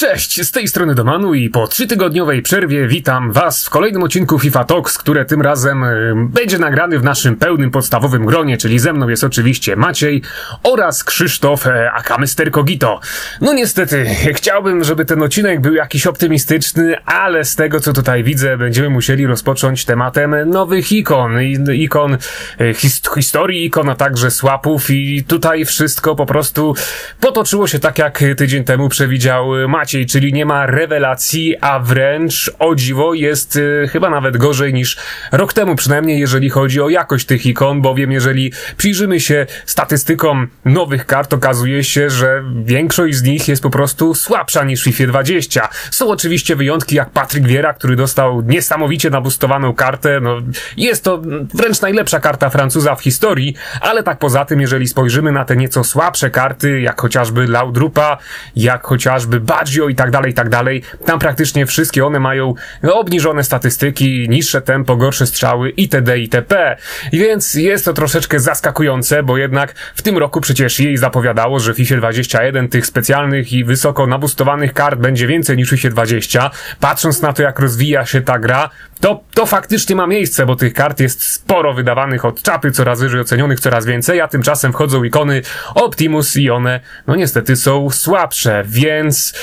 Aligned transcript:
Cześć, 0.00 0.46
z 0.46 0.50
tej 0.50 0.68
strony 0.68 0.94
Domanu 0.94 1.34
i 1.34 1.50
po 1.50 1.66
trzytygodniowej 1.66 2.42
przerwie 2.42 2.88
witam 2.88 3.32
Was 3.32 3.66
w 3.66 3.70
kolejnym 3.70 4.02
odcinku 4.02 4.38
FIFA 4.38 4.64
Talks, 4.64 4.98
które 4.98 5.24
tym 5.24 5.42
razem 5.42 5.84
będzie 6.32 6.58
nagrany 6.58 6.98
w 6.98 7.04
naszym 7.04 7.36
pełnym 7.36 7.70
podstawowym 7.70 8.26
gronie, 8.26 8.56
czyli 8.56 8.78
ze 8.78 8.92
mną 8.92 9.08
jest 9.08 9.24
oczywiście 9.24 9.76
Maciej 9.76 10.22
oraz 10.62 11.04
Krzysztof 11.04 11.66
e, 11.66 11.92
aka 11.92 12.18
Mr. 12.18 12.50
Kogito. 12.50 13.00
No 13.40 13.52
niestety, 13.52 14.06
chciałbym, 14.38 14.84
żeby 14.84 15.04
ten 15.04 15.22
odcinek 15.22 15.60
był 15.60 15.74
jakiś 15.74 16.06
optymistyczny, 16.06 16.96
ale 17.04 17.44
z 17.44 17.56
tego 17.56 17.80
co 17.80 17.92
tutaj 17.92 18.24
widzę, 18.24 18.56
będziemy 18.56 18.90
musieli 18.90 19.26
rozpocząć 19.26 19.84
tematem 19.84 20.50
nowych 20.50 20.92
ikon, 20.92 21.32
ikon 21.72 22.18
e, 22.60 22.74
his 22.74 23.02
historii 23.14 23.64
ikon, 23.66 23.88
a 23.88 23.94
także 23.94 24.30
swapów 24.30 24.90
i 24.90 25.24
tutaj 25.24 25.64
wszystko 25.64 26.16
po 26.16 26.26
prostu 26.26 26.74
potoczyło 27.20 27.66
się 27.66 27.78
tak, 27.78 27.98
jak 27.98 28.24
tydzień 28.36 28.64
temu 28.64 28.88
przewidział 28.88 29.46
Maciej, 29.68 29.89
czyli 29.90 30.32
nie 30.32 30.46
ma 30.46 30.66
rewelacji, 30.66 31.56
a 31.60 31.78
wręcz 31.78 32.50
o 32.58 32.74
dziwo 32.74 33.14
jest 33.14 33.56
y, 33.56 33.88
chyba 33.92 34.10
nawet 34.10 34.36
gorzej 34.36 34.74
niż 34.74 34.96
rok 35.32 35.52
temu, 35.52 35.76
przynajmniej 35.76 36.20
jeżeli 36.20 36.50
chodzi 36.50 36.80
o 36.80 36.88
jakość 36.88 37.26
tych 37.26 37.46
ikon, 37.46 37.80
bowiem 37.82 38.12
jeżeli 38.12 38.52
przyjrzymy 38.76 39.20
się 39.20 39.46
statystykom 39.66 40.48
nowych 40.64 41.06
kart, 41.06 41.34
okazuje 41.34 41.84
się, 41.84 42.10
że 42.10 42.44
większość 42.64 43.16
z 43.16 43.22
nich 43.22 43.48
jest 43.48 43.62
po 43.62 43.70
prostu 43.70 44.14
słabsza 44.14 44.64
niż 44.64 44.82
FIFA 44.82 45.06
20. 45.06 45.68
Są 45.90 46.08
oczywiście 46.08 46.56
wyjątki 46.56 46.96
jak 46.96 47.10
Patryk 47.10 47.46
Wiera, 47.46 47.72
który 47.72 47.96
dostał 47.96 48.42
niesamowicie 48.42 49.10
nabustowaną 49.10 49.74
kartę, 49.74 50.20
no 50.20 50.36
jest 50.76 51.04
to 51.04 51.22
wręcz 51.54 51.80
najlepsza 51.80 52.20
karta 52.20 52.50
Francuza 52.50 52.94
w 52.94 53.02
historii, 53.02 53.54
ale 53.80 54.02
tak 54.02 54.18
poza 54.18 54.44
tym, 54.44 54.60
jeżeli 54.60 54.88
spojrzymy 54.88 55.32
na 55.32 55.44
te 55.44 55.56
nieco 55.56 55.84
słabsze 55.84 56.30
karty, 56.30 56.80
jak 56.80 57.00
chociażby 57.00 57.46
Laudrupa, 57.46 58.18
jak 58.56 58.86
chociażby 58.86 59.40
Baggio 59.40 59.79
i 59.88 59.94
tak 59.94 60.10
dalej, 60.10 60.30
i 60.30 60.34
tak 60.34 60.48
dalej, 60.48 60.82
tam 61.06 61.18
praktycznie 61.18 61.66
wszystkie 61.66 62.06
one 62.06 62.20
mają 62.20 62.54
obniżone 62.92 63.44
statystyki, 63.44 64.28
niższe 64.28 64.60
tempo, 64.60 64.96
gorsze 64.96 65.26
strzały 65.26 65.70
itd. 65.70 66.18
itp. 66.18 66.76
Więc 67.12 67.54
jest 67.54 67.84
to 67.84 67.92
troszeczkę 67.92 68.40
zaskakujące, 68.40 69.22
bo 69.22 69.38
jednak 69.38 69.74
w 69.94 70.02
tym 70.02 70.18
roku 70.18 70.40
przecież 70.40 70.80
jej 70.80 70.96
zapowiadało, 70.96 71.60
że 71.60 71.74
FIFA 71.74 71.96
21 71.96 72.68
tych 72.68 72.86
specjalnych 72.86 73.52
i 73.52 73.64
wysoko 73.64 74.06
nabustowanych 74.06 74.72
kart 74.72 75.00
będzie 75.00 75.26
więcej 75.26 75.56
niż 75.56 75.70
FIFA 75.70 75.88
20. 75.88 76.50
Patrząc 76.80 77.22
na 77.22 77.32
to, 77.32 77.42
jak 77.42 77.58
rozwija 77.58 78.06
się 78.06 78.20
ta 78.20 78.38
gra, 78.38 78.70
to, 79.00 79.20
to 79.34 79.46
faktycznie 79.46 79.96
ma 79.96 80.06
miejsce, 80.06 80.46
bo 80.46 80.56
tych 80.56 80.74
kart 80.74 81.00
jest 81.00 81.22
sporo 81.22 81.74
wydawanych 81.74 82.24
od 82.24 82.42
czapy, 82.42 82.70
coraz 82.70 83.00
wyżej 83.00 83.20
ocenionych, 83.20 83.60
coraz 83.60 83.86
więcej, 83.86 84.20
a 84.20 84.28
tymczasem 84.28 84.72
wchodzą 84.72 85.04
ikony 85.04 85.42
Optimus 85.74 86.36
i 86.36 86.50
one, 86.50 86.80
no 87.06 87.16
niestety 87.16 87.56
są 87.56 87.90
słabsze, 87.90 88.64
więc 88.66 89.34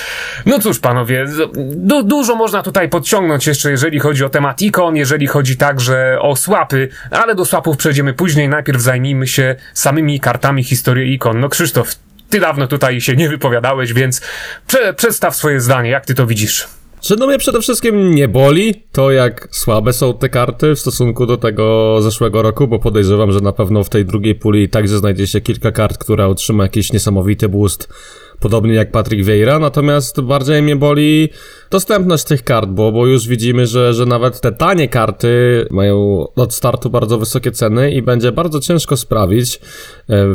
no 0.45 0.59
cóż 0.59 0.79
panowie, 0.79 1.25
du 1.75 2.03
dużo 2.03 2.35
można 2.35 2.63
tutaj 2.63 2.89
podciągnąć 2.89 3.47
jeszcze, 3.47 3.71
jeżeli 3.71 3.99
chodzi 3.99 4.25
o 4.25 4.29
temat 4.29 4.61
ikon, 4.61 4.95
jeżeli 4.95 5.27
chodzi 5.27 5.57
także 5.57 6.17
o 6.21 6.35
swapy, 6.35 6.89
ale 7.11 7.35
do 7.35 7.45
swapów 7.45 7.77
przejdziemy 7.77 8.13
później, 8.13 8.49
najpierw 8.49 8.81
zajmijmy 8.81 9.27
się 9.27 9.55
samymi 9.73 10.19
kartami 10.19 10.63
historii 10.63 11.13
ikon. 11.13 11.39
No 11.39 11.49
Krzysztof, 11.49 11.95
ty 12.29 12.39
dawno 12.39 12.67
tutaj 12.67 13.01
się 13.01 13.15
nie 13.15 13.29
wypowiadałeś, 13.29 13.93
więc 13.93 14.21
prze 14.67 14.93
przedstaw 14.93 15.35
swoje 15.35 15.61
zdanie, 15.61 15.89
jak 15.89 16.05
ty 16.05 16.13
to 16.13 16.27
widzisz? 16.27 16.76
Czy 17.07 17.15
no 17.15 17.27
mnie 17.27 17.37
przede 17.37 17.61
wszystkim 17.61 18.15
nie 18.15 18.27
boli 18.27 18.83
to, 18.91 19.11
jak 19.11 19.47
słabe 19.51 19.93
są 19.93 20.13
te 20.13 20.29
karty 20.29 20.75
w 20.75 20.79
stosunku 20.79 21.25
do 21.25 21.37
tego 21.37 21.97
zeszłego 22.01 22.41
roku, 22.41 22.67
bo 22.67 22.79
podejrzewam, 22.79 23.31
że 23.31 23.39
na 23.39 23.51
pewno 23.51 23.83
w 23.83 23.89
tej 23.89 24.05
drugiej 24.05 24.35
puli 24.35 24.69
także 24.69 24.97
znajdzie 24.97 25.27
się 25.27 25.41
kilka 25.41 25.71
kart, 25.71 25.97
która 25.97 26.27
otrzyma 26.27 26.63
jakiś 26.63 26.93
niesamowity 26.93 27.49
boost, 27.49 27.89
podobnie 28.39 28.73
jak 28.73 28.91
Patrick 28.91 29.25
Vieira, 29.25 29.59
natomiast 29.59 30.21
bardziej 30.21 30.61
mnie 30.61 30.75
boli 30.75 31.29
dostępność 31.71 32.23
tych 32.23 32.43
kart, 32.43 32.69
bo, 32.69 32.91
bo 32.91 33.05
już 33.05 33.27
widzimy, 33.27 33.67
że, 33.67 33.93
że 33.93 34.05
nawet 34.05 34.41
te 34.41 34.51
tanie 34.51 34.87
karty 34.87 35.65
mają 35.71 36.27
od 36.35 36.53
startu 36.53 36.89
bardzo 36.89 37.17
wysokie 37.17 37.51
ceny 37.51 37.91
i 37.91 38.01
będzie 38.01 38.31
bardzo 38.31 38.59
ciężko 38.59 38.97
sprawić 38.97 39.55
e, 39.55 39.59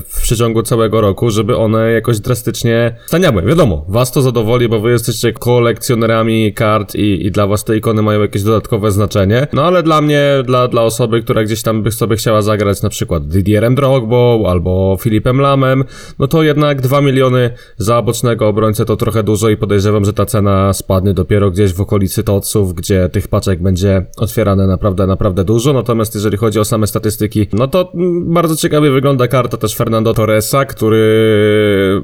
w 0.01 0.21
przeciągu 0.23 0.63
całego 0.63 1.01
roku, 1.01 1.31
żeby 1.31 1.57
one 1.57 1.93
jakoś 1.93 2.21
drastycznie 2.21 2.97
staniały. 3.07 3.43
Wiadomo, 3.43 3.85
was 3.89 4.13
to 4.13 4.23
zadowoli, 4.23 4.69
bo 4.69 4.81
wy 4.81 4.91
jesteście 4.91 5.33
kolekcjonerami 5.33 6.53
kart 6.53 6.95
i, 6.95 7.27
i 7.27 7.31
dla 7.31 7.47
was 7.47 7.65
te 7.65 7.77
ikony 7.77 8.03
mają 8.03 8.21
jakieś 8.21 8.43
dodatkowe 8.43 8.91
znaczenie. 8.91 9.47
No 9.53 9.65
ale 9.65 9.83
dla 9.83 10.01
mnie, 10.01 10.23
dla, 10.47 10.69
dla 10.69 10.83
osoby, 10.83 11.23
która 11.23 11.45
gdzieś 11.45 11.63
tam 11.63 11.83
by 11.83 11.91
sobie 11.91 12.17
chciała 12.17 12.43
zagrać 12.43 12.83
na 12.83 12.89
przykład 12.89 13.29
Didierem 13.29 13.75
Drogbą 13.75 14.47
albo 14.47 14.97
Filipem 15.01 15.41
Lamem, 15.41 15.85
no 16.19 16.27
to 16.27 16.43
jednak 16.43 16.81
2 16.81 17.01
miliony 17.01 17.51
za 17.77 17.92
bocznego 18.03 18.49
obrońcę 18.49 18.85
to 18.85 18.97
trochę 18.97 19.23
dużo 19.23 19.49
i 19.49 19.57
podejrzewam, 19.57 20.05
że 20.05 20.13
ta 20.13 20.27
cena 20.27 20.73
spadnie 20.73 21.15
dopiero 21.15 21.51
gdzieś 21.51 21.73
w 21.73 21.81
okolicy 21.81 22.23
Totsów, 22.23 22.75
gdzie 22.75 23.09
tych 23.09 23.29
paczek 23.29 23.63
będzie 23.63 24.07
otwierane 24.17 24.67
naprawdę, 24.67 25.07
naprawdę 25.07 25.45
dużo. 25.45 25.73
Natomiast 25.73 26.15
jeżeli 26.15 26.37
chodzi 26.37 26.59
o 26.59 26.65
same 26.65 26.87
statystyki, 26.87 27.47
no 27.53 27.69
to 27.69 27.93
mm, 27.95 28.35
bardzo 28.35 28.57
ciekawie 28.57 28.91
wygląda 28.91 29.29
karta 29.29 29.57
też 29.57 29.77
Fernando 29.77 30.15
Torresa, 30.15 30.65
który 30.65 31.03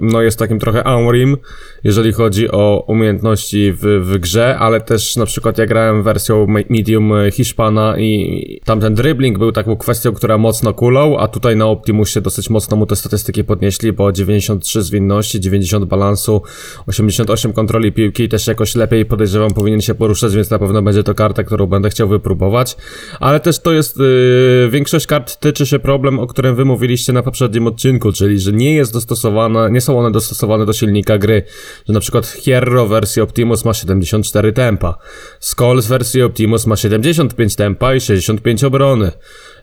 no 0.01 0.23
jest 0.23 0.39
takim 0.39 0.59
trochę 0.59 0.87
Aurim, 0.87 1.37
jeżeli 1.85 2.13
chodzi 2.13 2.51
o 2.51 2.85
umiejętności 2.89 3.73
w, 3.73 3.81
w 3.83 4.19
grze, 4.19 4.59
ale 4.59 4.81
też 4.81 5.17
na 5.17 5.27
przykład 5.27 5.59
ja 5.59 5.67
grałem 5.67 6.03
wersją 6.03 6.47
me- 6.47 6.65
medium 6.71 7.13
Hiszpana 7.33 7.99
i 7.99 8.61
tamten 8.65 8.95
dribbling 8.95 9.39
był 9.39 9.53
taką 9.53 9.77
kwestią, 9.77 10.13
która 10.13 10.39
mocno 10.39 10.75
kulał, 10.75 11.19
a 11.19 11.29
tutaj 11.29 11.57
na 11.57 11.67
Optimusie 11.67 12.21
dosyć 12.21 12.51
mocno 12.51 12.77
mu 12.77 12.87
te 12.87 12.97
statystyki 12.97 13.45
podnieśli, 13.45 13.93
bo 13.93 14.13
93 14.13 14.83
zwinności, 14.83 15.41
90 15.41 15.78
balansu, 15.87 16.43
88 16.87 17.53
kontroli 17.53 17.93
piłki, 17.93 18.29
też 18.29 18.47
jakoś 18.47 18.75
lepiej 18.75 19.07
podejrzewam 19.07 19.51
powinien 19.51 19.81
się 19.81 19.95
poruszać, 19.95 20.35
więc 20.35 20.51
na 20.51 20.59
pewno 20.59 20.83
będzie 20.83 21.03
to 21.03 21.15
karta, 21.15 21.45
którą 21.45 21.67
będę 21.67 21.91
chciał 21.91 22.09
wypróbować, 22.09 22.77
ale 23.21 23.41
też 23.41 23.59
to 23.59 23.73
jest, 23.73 23.97
yy, 23.97 24.69
większość 24.71 25.07
kart 25.07 25.37
tyczy 25.37 25.67
się 25.67 25.79
problem, 25.79 26.19
o 26.19 26.27
którym 26.27 26.57
wy 26.57 26.65
mówiliście 26.65 27.13
na 27.13 27.23
poprzednim 27.23 27.67
odcinku, 27.67 28.13
czyli 28.13 28.41
że 28.41 28.53
nie 28.53 28.75
jest 28.75 28.93
dostosowana, 28.93 29.69
nie 29.69 29.81
są 29.81 29.99
one 29.99 30.11
dostosowane 30.11 30.67
do 30.67 30.73
silnika 30.73 31.19
gry, 31.19 31.43
że 31.87 31.93
na 31.93 32.01
przykład 32.01 32.27
Hierro 32.27 32.87
wersji 32.87 33.23
Optimus 33.23 33.65
ma 33.65 33.75
74 33.75 34.53
tempa, 34.53 34.99
Skull 35.41 35.83
wersji 35.83 36.23
Optimus 36.23 36.67
ma 36.67 36.77
75 36.77 37.57
tempa 37.57 37.95
i 37.95 38.01
65 38.01 38.65
obrony. 38.65 39.13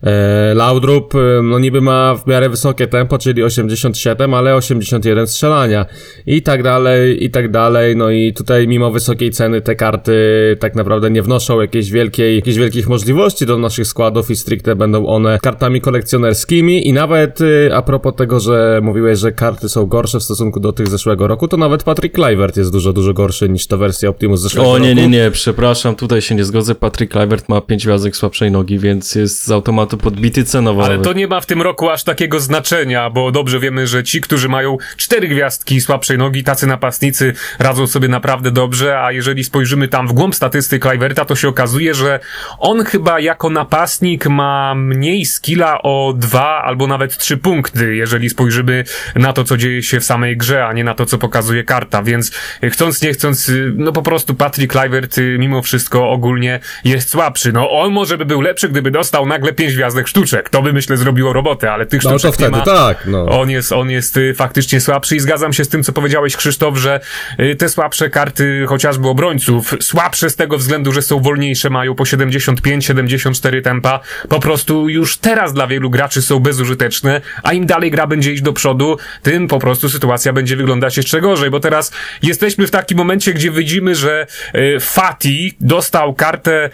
E, 0.04 0.54
Laudrup, 0.54 1.16
e, 1.16 1.42
no 1.44 1.60
niby 1.60 1.82
ma 1.82 2.16
w 2.16 2.28
miarę 2.28 2.50
wysokie 2.50 2.88
tempo, 2.88 3.18
czyli 3.18 3.44
87, 3.44 4.34
ale 4.34 4.56
81 4.56 5.28
strzelania. 5.28 5.86
I 6.26 6.42
tak 6.42 6.64
dalej, 6.64 7.26
i 7.26 7.30
tak 7.30 7.52
dalej. 7.52 7.96
No 7.96 8.12
i 8.12 8.34
tutaj 8.34 8.68
mimo 8.68 8.92
wysokiej 8.92 9.32
ceny 9.32 9.62
te 9.62 9.76
karty 9.76 10.14
tak 10.60 10.76
naprawdę 10.76 11.12
nie 11.12 11.22
wnoszą 11.22 11.62
jakiejś 11.62 11.92
wielkiej, 11.92 12.36
jakichś 12.36 12.58
wielkich 12.58 12.88
możliwości 12.90 13.46
do 13.46 13.58
naszych 13.58 13.88
składów 13.88 14.32
i 14.32 14.36
stricte 14.36 14.76
będą 14.76 15.08
one 15.08 15.40
kartami 15.42 15.82
kolekcjonerskimi. 15.82 16.88
I 16.88 16.94
nawet 16.94 17.40
e, 17.42 17.76
a 17.76 17.82
propos 17.82 18.16
tego, 18.16 18.40
że 18.40 18.80
mówiłeś, 18.84 19.20
że 19.20 19.32
karty 19.32 19.70
są 19.70 19.86
gorsze 19.86 20.20
w 20.20 20.24
stosunku 20.24 20.60
do 20.60 20.74
tych 20.74 20.88
zeszłego 20.88 21.28
roku, 21.28 21.48
to 21.48 21.58
nawet 21.58 21.84
Patrick 21.84 22.16
Kluivert 22.16 22.58
jest 22.58 22.72
dużo, 22.72 22.94
dużo 22.94 23.14
gorszy 23.14 23.50
niż 23.50 23.68
ta 23.68 23.78
wersja 23.78 24.10
Optimus 24.10 24.42
zeszłego 24.42 24.70
O 24.70 24.74
roku. 24.74 24.86
nie, 24.86 24.96
nie, 24.96 25.08
nie, 25.08 25.32
przepraszam, 25.32 25.96
tutaj 25.96 26.22
się 26.22 26.36
nie 26.36 26.46
zgodzę. 26.46 26.76
Patrick 26.76 27.12
Kluivert 27.14 27.50
ma 27.50 27.62
pięć 27.62 27.86
gwiazdek 27.86 28.16
słabszej 28.16 28.52
nogi, 28.52 28.80
więc 28.80 29.16
jest 29.16 29.44
z 29.44 29.52
automatu 29.52 29.85
podbity 29.88 30.44
cenowo. 30.44 30.86
Ale 30.86 31.00
to 31.00 31.14
nie 31.14 31.28
ma 31.28 31.42
w 31.42 31.46
tym 31.46 31.62
roku 31.62 31.90
aż 31.90 32.04
takiego 32.04 32.40
znaczenia, 32.40 33.10
bo 33.10 33.32
dobrze 33.32 33.60
wiemy, 33.60 33.88
że 33.88 34.04
ci, 34.04 34.22
którzy 34.22 34.50
mają 34.50 34.78
cztery 34.98 35.28
gwiazdki 35.28 35.82
słabszej 35.82 36.18
nogi, 36.18 36.44
tacy 36.44 36.68
napastnicy 36.68 37.34
radzą 37.60 37.88
sobie 37.88 38.08
naprawdę 38.08 38.52
dobrze, 38.52 39.00
a 39.00 39.12
jeżeli 39.12 39.44
spojrzymy 39.44 39.88
tam 39.88 40.08
w 40.08 40.14
głąb 40.14 40.36
statystyk 40.36 40.82
Kluiverta, 40.82 41.26
to 41.26 41.36
się 41.36 41.48
okazuje, 41.48 41.94
że 41.94 42.20
on 42.60 42.84
chyba 42.84 43.20
jako 43.20 43.50
napastnik 43.50 44.28
ma 44.28 44.76
mniej 44.76 45.26
skilla 45.26 45.82
o 45.82 46.14
dwa 46.18 46.62
albo 46.64 46.88
nawet 46.88 47.18
trzy 47.18 47.38
punkty, 47.38 47.96
jeżeli 47.96 48.30
spojrzymy 48.30 48.84
na 49.16 49.34
to, 49.34 49.44
co 49.44 49.58
dzieje 49.58 49.84
się 49.84 50.00
w 50.00 50.06
samej 50.06 50.38
grze, 50.38 50.66
a 50.66 50.74
nie 50.74 50.84
na 50.84 50.94
to, 50.94 51.06
co 51.06 51.18
pokazuje 51.18 51.64
karta, 51.64 52.04
więc 52.04 52.32
chcąc, 52.72 53.02
nie 53.02 53.14
chcąc, 53.14 53.52
no 53.76 53.92
po 53.92 54.02
prostu 54.02 54.36
Patrick 54.36 54.74
Kluivert 54.74 55.18
y, 55.18 55.38
mimo 55.40 55.62
wszystko 55.62 56.10
ogólnie 56.10 56.60
jest 56.84 57.10
słabszy. 57.10 57.52
No 57.52 57.72
on 57.72 57.92
może 57.92 58.18
by 58.18 58.26
był 58.26 58.42
lepszy, 58.42 58.70
gdyby 58.70 58.92
dostał 58.92 59.26
nagle 59.26 59.54
pięć 59.54 59.75
gwiazdek 59.76 60.08
sztuczek. 60.08 60.50
To 60.50 60.62
by 60.62 60.74
myślę 60.74 60.98
zrobiło 60.98 61.34
robotę, 61.34 61.72
ale 61.72 61.86
tych 61.86 62.04
No 62.04 62.10
sztuczek 62.10 62.32
to 62.32 62.34
wtedy 62.34 62.52
nie 62.52 62.58
ma. 62.58 62.64
tak, 62.66 63.06
no. 63.06 63.26
On 63.26 63.50
jest, 63.50 63.72
on 63.72 63.90
jest 63.90 64.18
y, 64.18 64.34
faktycznie 64.34 64.82
słabszy 64.82 65.16
i 65.16 65.20
zgadzam 65.20 65.54
się 65.54 65.66
z 65.66 65.70
tym, 65.70 65.84
co 65.84 65.92
powiedziałeś 65.94 66.38
Krzysztof, 66.38 66.78
że 66.78 67.00
y, 67.40 67.56
te 67.56 67.70
słabsze 67.70 68.10
karty 68.10 68.66
chociażby 68.68 69.08
obrońców, 69.08 69.74
słabsze 69.82 70.30
z 70.30 70.36
tego 70.36 70.58
względu, 70.58 70.92
że 70.92 71.02
są 71.02 71.20
wolniejsze, 71.20 71.70
mają 71.70 71.96
po 71.96 72.04
75-74 72.04 73.62
tempa, 73.62 74.00
po 74.30 74.40
prostu 74.40 74.90
już 74.90 75.18
teraz 75.18 75.54
dla 75.54 75.68
wielu 75.68 75.90
graczy 75.90 76.22
są 76.22 76.40
bezużyteczne, 76.40 77.22
a 77.44 77.54
im 77.54 77.66
dalej 77.66 77.92
gra 77.92 78.08
będzie 78.08 78.32
iść 78.34 78.42
do 78.42 78.54
przodu, 78.54 78.98
tym 79.22 79.48
po 79.48 79.60
prostu 79.60 79.90
sytuacja 79.90 80.34
będzie 80.34 80.56
wyglądać 80.56 80.98
jeszcze 80.98 81.22
gorzej, 81.22 81.50
bo 81.50 81.60
teraz 81.60 81.92
jesteśmy 82.22 82.68
w 82.68 82.72
takim 82.72 82.98
momencie, 82.98 83.34
gdzie 83.34 83.52
widzimy, 83.52 83.96
że 83.96 84.28
y, 84.56 84.78
Fati 84.80 85.54
dostał 85.62 86.14
kartę 86.14 86.70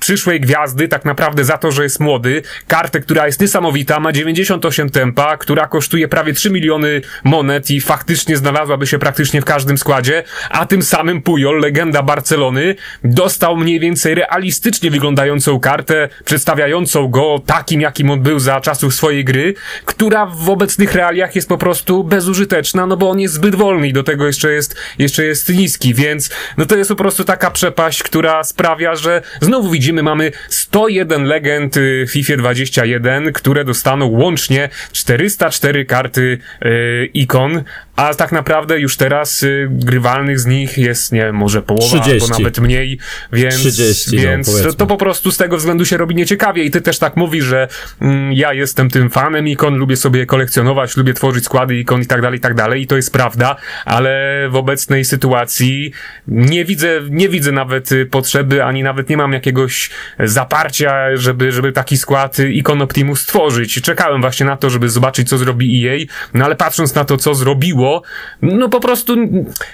przyszłej 0.00 0.40
gwiazdy 0.40 0.88
tak 0.88 1.04
naprawdę 1.04 1.44
za 1.44 1.58
to, 1.58 1.70
że 1.70 1.82
jest 1.82 2.00
młody, 2.00 2.35
kartę, 2.68 3.00
która 3.00 3.26
jest 3.26 3.40
niesamowita, 3.40 4.00
ma 4.00 4.12
98 4.12 4.90
tempa, 4.90 5.36
która 5.36 5.66
kosztuje 5.66 6.08
prawie 6.08 6.32
3 6.32 6.50
miliony 6.50 7.00
monet 7.24 7.70
i 7.70 7.80
faktycznie 7.80 8.36
znalazłaby 8.36 8.86
się 8.86 8.98
praktycznie 8.98 9.40
w 9.40 9.44
każdym 9.44 9.78
składzie, 9.78 10.24
a 10.50 10.66
tym 10.66 10.82
samym 10.82 11.22
Pujol, 11.22 11.60
legenda 11.60 12.02
Barcelony, 12.02 12.74
dostał 13.04 13.56
mniej 13.56 13.80
więcej 13.80 14.14
realistycznie 14.14 14.90
wyglądającą 14.90 15.60
kartę, 15.60 16.08
przedstawiającą 16.24 17.08
go 17.08 17.42
takim, 17.46 17.80
jakim 17.80 18.10
on 18.10 18.20
był 18.20 18.38
za 18.38 18.60
czasów 18.60 18.94
swojej 18.94 19.24
gry, 19.24 19.54
która 19.84 20.26
w 20.26 20.50
obecnych 20.50 20.94
realiach 20.94 21.36
jest 21.36 21.48
po 21.48 21.58
prostu 21.58 22.04
bezużyteczna, 22.04 22.86
no 22.86 22.96
bo 22.96 23.10
on 23.10 23.20
jest 23.20 23.34
zbyt 23.34 23.54
wolny 23.54 23.88
i 23.88 23.92
do 23.92 24.02
tego 24.02 24.26
jeszcze 24.26 24.52
jest, 24.52 24.76
jeszcze 24.98 25.24
jest 25.24 25.48
niski, 25.48 25.94
więc 25.94 26.30
no 26.56 26.66
to 26.66 26.76
jest 26.76 26.90
po 26.90 26.96
prostu 26.96 27.24
taka 27.24 27.50
przepaść, 27.50 28.02
która 28.02 28.44
sprawia, 28.44 28.96
że 28.96 29.22
znowu 29.40 29.70
widzimy, 29.70 30.02
mamy 30.02 30.32
101 30.48 31.24
legend 31.24 31.76
y, 31.76 32.06
w 32.08 32.16
FIFA 32.26 32.38
21, 32.38 33.32
które 33.32 33.64
dostaną 33.64 34.06
łącznie 34.06 34.68
404 34.92 35.84
karty 35.84 36.38
y, 36.64 37.10
ikon, 37.14 37.62
a 37.96 38.14
tak 38.14 38.32
naprawdę 38.32 38.80
już 38.80 38.96
teraz 38.96 39.42
y, 39.42 39.68
grywalnych 39.70 40.40
z 40.40 40.46
nich 40.46 40.78
jest, 40.78 41.12
nie 41.12 41.20
wiem, 41.20 41.36
może 41.36 41.62
połowa 41.62 42.00
30. 42.00 42.12
albo 42.12 42.38
nawet 42.38 42.58
mniej, 42.58 42.98
więc, 43.32 43.54
30, 43.54 44.16
no, 44.16 44.22
więc 44.22 44.46
to, 44.46 44.52
powiedzmy. 44.52 44.74
to 44.74 44.86
po 44.86 44.96
prostu 44.96 45.30
z 45.30 45.36
tego 45.36 45.56
względu 45.56 45.84
się 45.84 45.96
robi 45.96 46.14
nieciekawie 46.14 46.64
i 46.64 46.70
ty 46.70 46.80
też 46.80 46.98
tak 46.98 47.16
mówisz, 47.16 47.44
że 47.44 47.68
mm, 48.00 48.32
ja 48.32 48.52
jestem 48.52 48.90
tym 48.90 49.10
fanem 49.10 49.48
ikon, 49.48 49.76
lubię 49.76 49.96
sobie 49.96 50.26
kolekcjonować, 50.26 50.96
lubię 50.96 51.14
tworzyć 51.14 51.44
składy 51.44 51.76
ikon 51.76 52.02
i 52.02 52.06
tak 52.06 52.22
dalej, 52.22 52.38
i 52.38 52.40
tak 52.40 52.54
dalej 52.54 52.82
i 52.82 52.86
to 52.86 52.96
jest 52.96 53.12
prawda, 53.12 53.56
ale 53.84 54.40
w 54.50 54.56
obecnej 54.56 55.04
sytuacji 55.04 55.92
nie 56.28 56.64
widzę, 56.64 57.00
nie 57.10 57.28
widzę 57.28 57.52
nawet 57.52 57.92
y, 57.92 58.06
potrzeby, 58.06 58.64
ani 58.64 58.82
nawet 58.82 59.08
nie 59.08 59.16
mam 59.16 59.32
jakiegoś 59.32 59.90
zaparcia, 60.18 61.16
żeby, 61.16 61.52
żeby 61.52 61.72
taki 61.72 61.96
skład 61.96 62.15
y, 62.38 62.52
ikon 62.52 62.82
Optimus 62.82 63.20
stworzyć. 63.20 63.82
Czekałem 63.82 64.20
właśnie 64.20 64.46
na 64.46 64.56
to, 64.56 64.70
żeby 64.70 64.88
zobaczyć, 64.88 65.28
co 65.28 65.38
zrobi 65.38 65.86
EA, 65.86 66.06
no 66.34 66.44
ale 66.44 66.56
patrząc 66.56 66.94
na 66.94 67.04
to, 67.04 67.16
co 67.16 67.34
zrobiło, 67.34 68.02
no 68.42 68.68
po 68.68 68.80
prostu, 68.80 69.16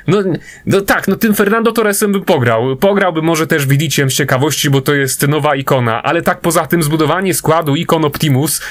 no, 0.06 0.18
no 0.66 0.80
tak, 0.80 1.08
no 1.08 1.16
tym 1.16 1.34
Fernando 1.34 1.72
Torresem 1.72 2.12
bym 2.12 2.22
pograł. 2.22 2.76
Pograłbym 2.76 3.24
może 3.24 3.46
też 3.46 3.66
Widiciem 3.66 4.10
z 4.10 4.14
ciekawości, 4.14 4.70
bo 4.70 4.80
to 4.80 4.94
jest 4.94 5.28
nowa 5.28 5.56
ikona, 5.56 6.02
ale 6.02 6.22
tak 6.22 6.40
poza 6.40 6.66
tym 6.66 6.82
zbudowanie 6.82 7.34
składu 7.34 7.76
ikon 7.76 8.04
Optimus, 8.04 8.62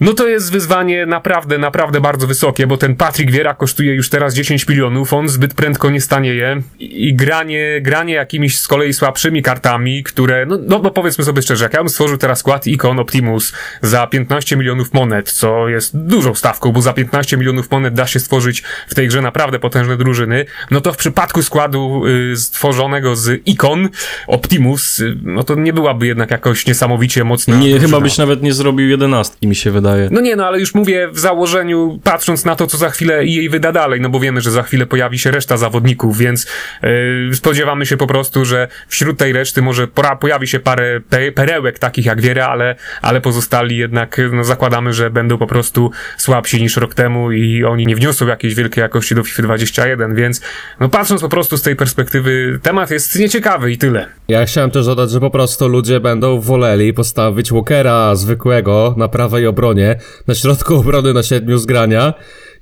no 0.00 0.12
to 0.12 0.28
jest 0.28 0.52
wyzwanie 0.52 1.06
naprawdę, 1.06 1.58
naprawdę 1.58 2.00
bardzo 2.00 2.26
wysokie, 2.26 2.66
bo 2.66 2.76
ten 2.76 2.96
Patrick 2.96 3.30
Wiera 3.32 3.54
kosztuje 3.54 3.94
już 3.94 4.08
teraz 4.08 4.34
10 4.34 4.68
milionów, 4.68 5.12
on 5.12 5.28
zbyt 5.28 5.54
prędko 5.54 5.90
nie 5.90 6.00
stanieje 6.00 6.62
i 6.80 7.14
granie, 7.14 7.80
granie 7.80 8.14
jakimiś 8.14 8.58
z 8.58 8.68
kolei 8.68 8.92
słabszymi 8.92 9.42
kartami, 9.42 10.02
które, 10.02 10.46
no, 10.46 10.58
no, 10.68 10.78
no 10.78 10.90
powiedzmy 10.90 11.24
sobie 11.24 11.42
szczerze, 11.42 11.64
jak 11.64 11.72
ja 11.72 11.80
bym 11.80 11.88
stworzył 11.88 12.18
teraz 12.18 12.38
skład 12.38 12.66
ikon 12.66 12.98
Optimus 13.02 13.52
za 13.82 14.06
15 14.06 14.56
milionów 14.56 14.92
monet, 14.92 15.32
co 15.32 15.68
jest 15.68 15.96
dużą 15.98 16.34
stawką, 16.34 16.72
bo 16.72 16.82
za 16.82 16.92
15 16.92 17.36
milionów 17.36 17.70
monet 17.70 17.94
da 17.94 18.06
się 18.06 18.20
stworzyć 18.20 18.62
w 18.88 18.94
tej 18.94 19.08
grze 19.08 19.22
naprawdę 19.22 19.58
potężne 19.58 19.96
drużyny, 19.96 20.44
no 20.70 20.80
to 20.80 20.92
w 20.92 20.96
przypadku 20.96 21.42
składu 21.42 22.02
y, 22.32 22.36
stworzonego 22.36 23.16
z 23.16 23.42
ikon 23.46 23.88
Optimus, 24.26 25.00
y, 25.00 25.16
no 25.22 25.44
to 25.44 25.54
nie 25.54 25.72
byłaby 25.72 26.06
jednak 26.06 26.30
jakoś 26.30 26.66
niesamowicie 26.66 27.24
mocna 27.24 27.56
Nie, 27.56 27.70
drużyna. 27.70 27.86
chyba 27.86 28.00
byś 28.00 28.18
nawet 28.18 28.42
nie 28.42 28.52
zrobił 28.52 28.88
jedenastki, 28.88 29.46
mi 29.46 29.54
się 29.54 29.70
wydaje. 29.70 30.08
No 30.10 30.20
nie, 30.20 30.36
no 30.36 30.46
ale 30.46 30.60
już 30.60 30.74
mówię 30.74 31.08
w 31.12 31.18
założeniu, 31.18 32.00
patrząc 32.04 32.44
na 32.44 32.56
to, 32.56 32.66
co 32.66 32.76
za 32.76 32.90
chwilę 32.90 33.24
jej 33.26 33.48
wyda 33.48 33.72
dalej, 33.72 34.00
no 34.00 34.08
bo 34.08 34.20
wiemy, 34.20 34.40
że 34.40 34.50
za 34.50 34.62
chwilę 34.62 34.86
pojawi 34.86 35.18
się 35.18 35.30
reszta 35.30 35.56
zawodników, 35.56 36.18
więc 36.18 36.46
yy, 36.82 37.34
spodziewamy 37.34 37.86
się 37.86 37.96
po 37.96 38.06
prostu, 38.06 38.44
że 38.44 38.68
wśród 38.88 39.18
tej 39.18 39.32
reszty 39.32 39.62
może 39.62 39.88
pora, 39.88 40.16
pojawi 40.16 40.46
się 40.48 40.60
parę 40.60 41.00
pe 41.00 41.32
perełek 41.32 41.78
takich 41.78 42.06
jak 42.06 42.20
Wiera, 42.20 42.46
ale, 42.46 42.76
ale 43.02 43.20
pozostali 43.20 43.76
jednak, 43.76 44.20
no 44.32 44.44
zakładamy, 44.44 44.92
że 44.92 45.10
będą 45.10 45.38
po 45.38 45.46
prostu 45.46 45.90
słabsi 46.16 46.62
niż 46.62 46.76
rok 46.76 46.94
temu 46.94 47.32
i 47.32 47.64
oni 47.64 47.86
nie 47.86 47.96
wniosą 47.96 48.26
jakiejś 48.26 48.54
wielkiej 48.54 48.82
jakości 48.82 49.14
do 49.14 49.24
FIFA 49.24 49.42
21, 49.42 50.14
więc 50.14 50.40
no 50.80 50.88
patrząc 50.88 51.20
po 51.20 51.28
prostu 51.28 51.56
z 51.56 51.62
tej 51.62 51.76
perspektywy, 51.76 52.58
temat 52.62 52.90
jest 52.90 53.18
nieciekawy 53.18 53.72
i 53.72 53.78
tyle. 53.78 54.06
Ja 54.28 54.46
chciałem 54.46 54.70
też 54.70 54.86
dodać, 54.86 55.10
że 55.10 55.20
po 55.20 55.30
prostu 55.30 55.68
ludzie 55.68 56.00
będą 56.00 56.40
woleli 56.40 56.92
postawić 56.92 57.52
Walkera 57.52 58.14
zwykłego 58.14 58.94
na 58.96 59.08
prawej 59.08 59.46
obronie, 59.46 59.96
na 60.26 60.34
środku 60.34 60.74
obrony 60.74 61.14
na 61.14 61.22
siedmiu 61.22 61.58
zgrania, 61.58 62.14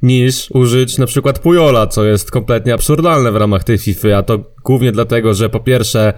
niż 0.03 0.51
użyć 0.51 0.99
na 0.99 1.07
przykład 1.07 1.39
Pujola, 1.39 1.87
co 1.87 2.05
jest 2.05 2.31
kompletnie 2.31 2.75
absurdalne 2.75 3.33
w 3.33 3.37
ramach 3.37 3.65
tej 3.65 3.79
FIFA, 3.79 4.17
a 4.17 4.23
to 4.23 4.39
głównie 4.65 4.93
dlatego, 4.93 5.35
że 5.35 5.49
po 5.49 5.61
pierwsze 5.61 6.13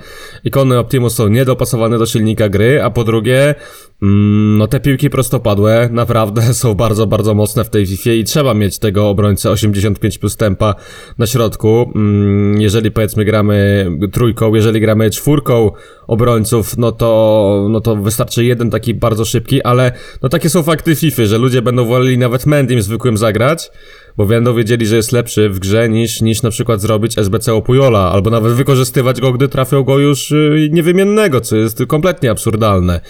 ikony 0.45 0.79
Optimus 0.79 1.15
są 1.15 1.29
niedopasowane 1.29 1.99
do 1.99 2.07
silnika 2.07 2.49
gry, 2.49 2.83
a 2.83 2.91
po 2.91 3.05
drugie 3.05 3.55
mm, 4.03 4.59
no 4.59 4.67
te 4.67 4.81
piłki 4.81 5.11
prostopadłe 5.11 5.89
naprawdę 5.93 6.43
są 6.55 6.75
bardzo, 6.75 7.07
bardzo 7.07 7.35
mocne 7.35 7.65
w 7.65 7.71
tej 7.71 7.87
FIFA 7.87 8.11
i 8.11 8.25
trzeba 8.25 8.55
mieć 8.55 8.79
tego 8.79 9.09
obrońcę 9.09 9.51
85 9.51 10.19
plus 10.19 10.37
tempa 10.37 10.75
na 11.19 11.27
środku. 11.27 11.93
Mm, 11.95 12.61
jeżeli 12.61 12.91
powiedzmy 12.91 13.25
gramy 13.25 13.87
trójką, 14.13 14.55
jeżeli 14.55 14.81
gramy 14.81 15.11
czwórką 15.11 15.71
obrońców, 16.07 16.79
no 16.79 16.93
to, 16.93 17.67
no 17.71 17.81
to 17.81 17.97
wystarczy 17.97 18.45
jeden 18.45 18.71
taki 18.71 18.95
bardzo 18.95 19.25
szybki, 19.25 19.63
ale 19.63 19.93
no 20.23 20.29
takie 20.29 20.51
są 20.51 20.63
fakty 20.63 20.97
FIFA, 20.97 21.25
że 21.25 21.39
ludzie 21.39 21.63
będą 21.63 21.85
woleli 21.85 22.19
nawet 22.19 22.47
Mendym 22.47 22.83
zwykłym 22.83 23.17
zagrać, 23.17 23.71
bo 24.17 24.27
będą 24.27 24.55
wiedzieli, 24.55 24.87
że 24.87 24.97
jest 24.97 25.13
lepszy 25.13 25.49
w 25.49 25.59
grze 25.59 25.89
niż, 25.89 26.21
niż 26.21 26.43
na 26.43 26.51
przykład 26.51 26.81
zrobić 26.81 27.19
SBC 27.19 27.63
Pujola, 27.63 28.13
albo 28.13 28.31
nawet 28.31 28.53
wykorzystywać 28.53 29.21
go, 29.21 29.33
gdy 29.33 29.49
trafią 29.49 29.83
go 29.83 29.99
już 29.99 30.31
y, 30.31 30.69
niewymiennego, 30.73 31.41
co 31.41 31.57
jest 31.57 31.83
kompletnie 31.89 32.31
absurdalne. 32.31 33.01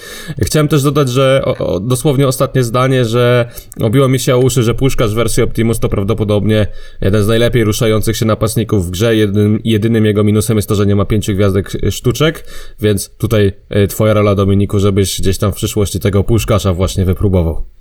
Chciałem 0.43 0.69
też 0.69 0.83
dodać, 0.83 1.09
że 1.09 1.43
o, 1.45 1.57
o, 1.57 1.81
dosłownie 1.81 2.29
ostatnie 2.29 2.63
zdanie, 2.65 3.05
że 3.05 3.49
obiło 3.81 4.09
mi 4.09 4.19
się 4.19 4.35
o 4.35 4.39
uszy, 4.39 4.63
że 4.63 4.75
puszkarz 4.75 5.11
w 5.11 5.15
wersji 5.15 5.43
Optimus 5.43 5.79
to 5.79 5.89
prawdopodobnie 5.89 6.67
jeden 7.01 7.23
z 7.23 7.29
najlepiej 7.29 7.65
ruszających 7.65 8.17
się 8.17 8.27
napastników 8.27 8.87
w 8.87 8.91
grze. 8.91 9.17
Jedynym, 9.17 9.61
jedynym 9.65 10.05
jego 10.05 10.25
minusem 10.25 10.57
jest 10.57 10.69
to, 10.69 10.75
że 10.75 10.87
nie 10.87 10.97
ma 10.97 11.05
pięciu 11.05 11.35
gwiazdek 11.35 11.75
y, 11.75 11.93
sztuczek, 11.93 12.45
więc 12.81 13.17
tutaj 13.17 13.53
y, 13.85 13.87
twoja 13.87 14.15
rola 14.15 14.35
Dominiku, 14.35 14.79
żebyś 14.79 15.21
gdzieś 15.21 15.39
tam 15.39 15.53
w 15.53 15.57
przyszłości 15.57 16.01
tego 16.01 16.25
puszkarza 16.25 16.73
właśnie 16.73 17.05
wypróbował. 17.05 17.72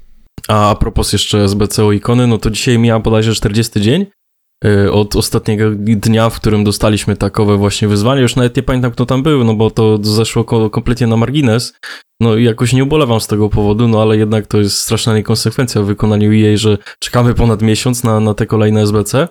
A 0.48 0.69
a 0.69 0.75
propos 0.75 1.13
jeszcze 1.13 1.48
SBCO 1.48 1.92
ikony, 1.92 2.28
no 2.28 2.38
to 2.38 2.50
dzisiaj 2.50 2.80
mija 2.80 3.00
bodajże 3.00 3.33
40 3.33 3.81
dzień 3.81 4.06
y, 4.66 4.92
od 4.92 5.16
ostatniego 5.16 5.66
dnia, 5.75 6.30
w 6.30 6.36
którym 6.36 6.63
dostaliśmy 6.63 7.16
takowe 7.18 7.57
właśnie 7.57 7.88
wyzwanie. 7.88 8.22
Już 8.22 8.36
nawet 8.36 8.57
nie 8.57 8.63
pamiętam, 8.63 8.92
kto 8.92 9.06
tam 9.06 9.24
był, 9.24 9.44
no 9.44 9.54
bo 9.54 9.72
to 9.72 10.00
zeszło 10.01 10.44
ko- 10.44 10.69
kompletnie 10.69 11.07
na 11.07 11.18
margines. 11.18 11.74
No 12.22 12.36
i 12.36 12.44
jakoś 12.44 12.74
nie 12.74 12.83
ubolewam 12.83 13.22
z 13.22 13.28
tego 13.28 13.50
powodu, 13.50 13.88
no 13.88 14.01
ale 14.01 14.18
jednak 14.18 14.48
to 14.48 14.57
jest 14.57 14.78
straszna 14.78 15.16
niekonsekwencja 15.16 15.81
w 15.81 15.86
wykonaniu 15.86 16.31
jej, 16.31 16.57
że 16.57 16.78
czekamy 17.00 17.33
ponad 17.33 17.62
miesiąc 17.62 18.04
na, 18.04 18.19
na 18.19 18.33
te 18.33 18.45
kolejne 18.45 18.81
SBC. 18.81 19.28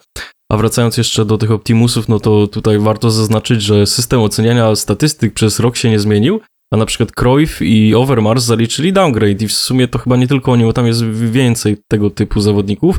A 0.53 0.57
wracając 0.57 0.97
jeszcze 0.97 1.25
do 1.25 1.39
tych 1.39 1.51
Optimusów, 1.51 2.09
no 2.09 2.21
to 2.21 2.47
tutaj 2.47 2.79
warto 2.79 3.11
zaznaczyć, 3.11 3.63
że 3.63 3.87
system 3.87 4.21
oceniania 4.21 4.77
statystyk 4.77 5.35
przez 5.35 5.61
rok 5.61 5.77
się 5.77 5.91
nie 5.91 5.99
zmienił, 6.01 6.41
a 6.73 6.77
na 6.77 6.87
przykład 6.87 7.13
Cruyff 7.13 7.63
i 7.63 7.95
Overmars 7.95 8.45
zaliczyli 8.45 8.93
downgrade 8.93 9.43
i 9.43 9.49
w 9.49 9.53
sumie 9.53 9.89
to 9.89 9.99
chyba 9.99 10.17
nie 10.17 10.27
tylko 10.27 10.53
oni, 10.53 10.65
bo 10.65 10.73
tam 10.73 10.87
jest 10.87 11.05
więcej 11.05 11.77
tego 11.89 12.11
typu 12.11 12.41
zawodników, 12.41 12.99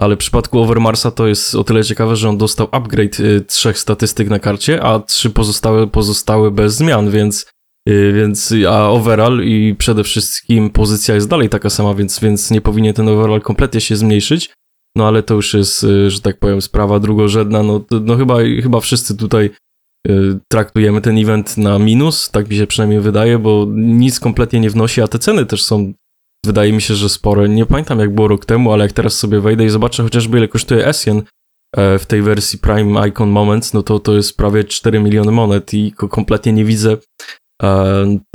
ale 0.00 0.16
w 0.16 0.18
przypadku 0.18 0.58
Overmarsa 0.58 1.10
to 1.10 1.26
jest 1.26 1.54
o 1.54 1.64
tyle 1.64 1.84
ciekawe, 1.84 2.16
że 2.16 2.28
on 2.28 2.38
dostał 2.38 2.68
upgrade 2.70 3.20
y, 3.20 3.40
trzech 3.40 3.78
statystyk 3.78 4.28
na 4.28 4.38
karcie, 4.38 4.82
a 4.82 5.00
trzy 5.00 5.30
pozostałe 5.30 5.86
pozostały 5.86 6.50
bez 6.50 6.74
zmian, 6.74 7.10
więc, 7.10 7.46
y, 7.88 8.12
więc 8.12 8.54
a 8.68 8.90
overall 8.90 9.44
i 9.44 9.74
przede 9.78 10.04
wszystkim 10.04 10.70
pozycja 10.70 11.14
jest 11.14 11.28
dalej 11.28 11.48
taka 11.48 11.70
sama, 11.70 11.94
więc, 11.94 12.20
więc 12.20 12.50
nie 12.50 12.60
powinien 12.60 12.94
ten 12.94 13.08
overall 13.08 13.40
kompletnie 13.40 13.80
się 13.80 13.96
zmniejszyć. 13.96 14.50
No 14.96 15.08
ale 15.08 15.22
to 15.22 15.34
już 15.34 15.54
jest, 15.54 15.84
y, 15.84 16.10
że 16.10 16.20
tak 16.20 16.38
powiem, 16.38 16.62
sprawa 16.62 17.00
drugorzędna. 17.00 17.62
No, 17.62 17.84
no 17.90 18.16
chyba, 18.16 18.38
chyba 18.62 18.80
wszyscy 18.80 19.16
tutaj 19.16 19.50
traktujemy 20.48 21.00
ten 21.00 21.18
event 21.18 21.56
na 21.58 21.78
minus, 21.78 22.30
tak 22.30 22.48
mi 22.50 22.56
się 22.56 22.66
przynajmniej 22.66 23.00
wydaje, 23.00 23.38
bo 23.38 23.66
nic 23.74 24.20
kompletnie 24.20 24.60
nie 24.60 24.70
wnosi, 24.70 25.02
a 25.02 25.08
te 25.08 25.18
ceny 25.18 25.46
też 25.46 25.62
są, 25.64 25.92
wydaje 26.46 26.72
mi 26.72 26.82
się, 26.82 26.94
że 26.94 27.08
spore. 27.08 27.48
Nie 27.48 27.66
pamiętam 27.66 27.98
jak 27.98 28.14
było 28.14 28.28
rok 28.28 28.44
temu, 28.44 28.72
ale 28.72 28.84
jak 28.84 28.92
teraz 28.92 29.14
sobie 29.18 29.40
wejdę 29.40 29.64
i 29.64 29.68
zobaczę 29.68 30.02
chociażby 30.02 30.38
ile 30.38 30.48
kosztuje 30.48 30.86
Essien 30.86 31.22
e, 31.76 31.98
w 31.98 32.06
tej 32.06 32.22
wersji 32.22 32.58
Prime 32.58 33.08
Icon 33.08 33.28
Moments, 33.30 33.72
no 33.74 33.82
to 33.82 33.98
to 33.98 34.14
jest 34.14 34.36
prawie 34.36 34.64
4 34.64 35.00
miliony 35.00 35.32
monet 35.32 35.74
i 35.74 35.92
ko- 35.92 36.08
kompletnie 36.08 36.52
nie 36.52 36.64
widzę 36.64 36.96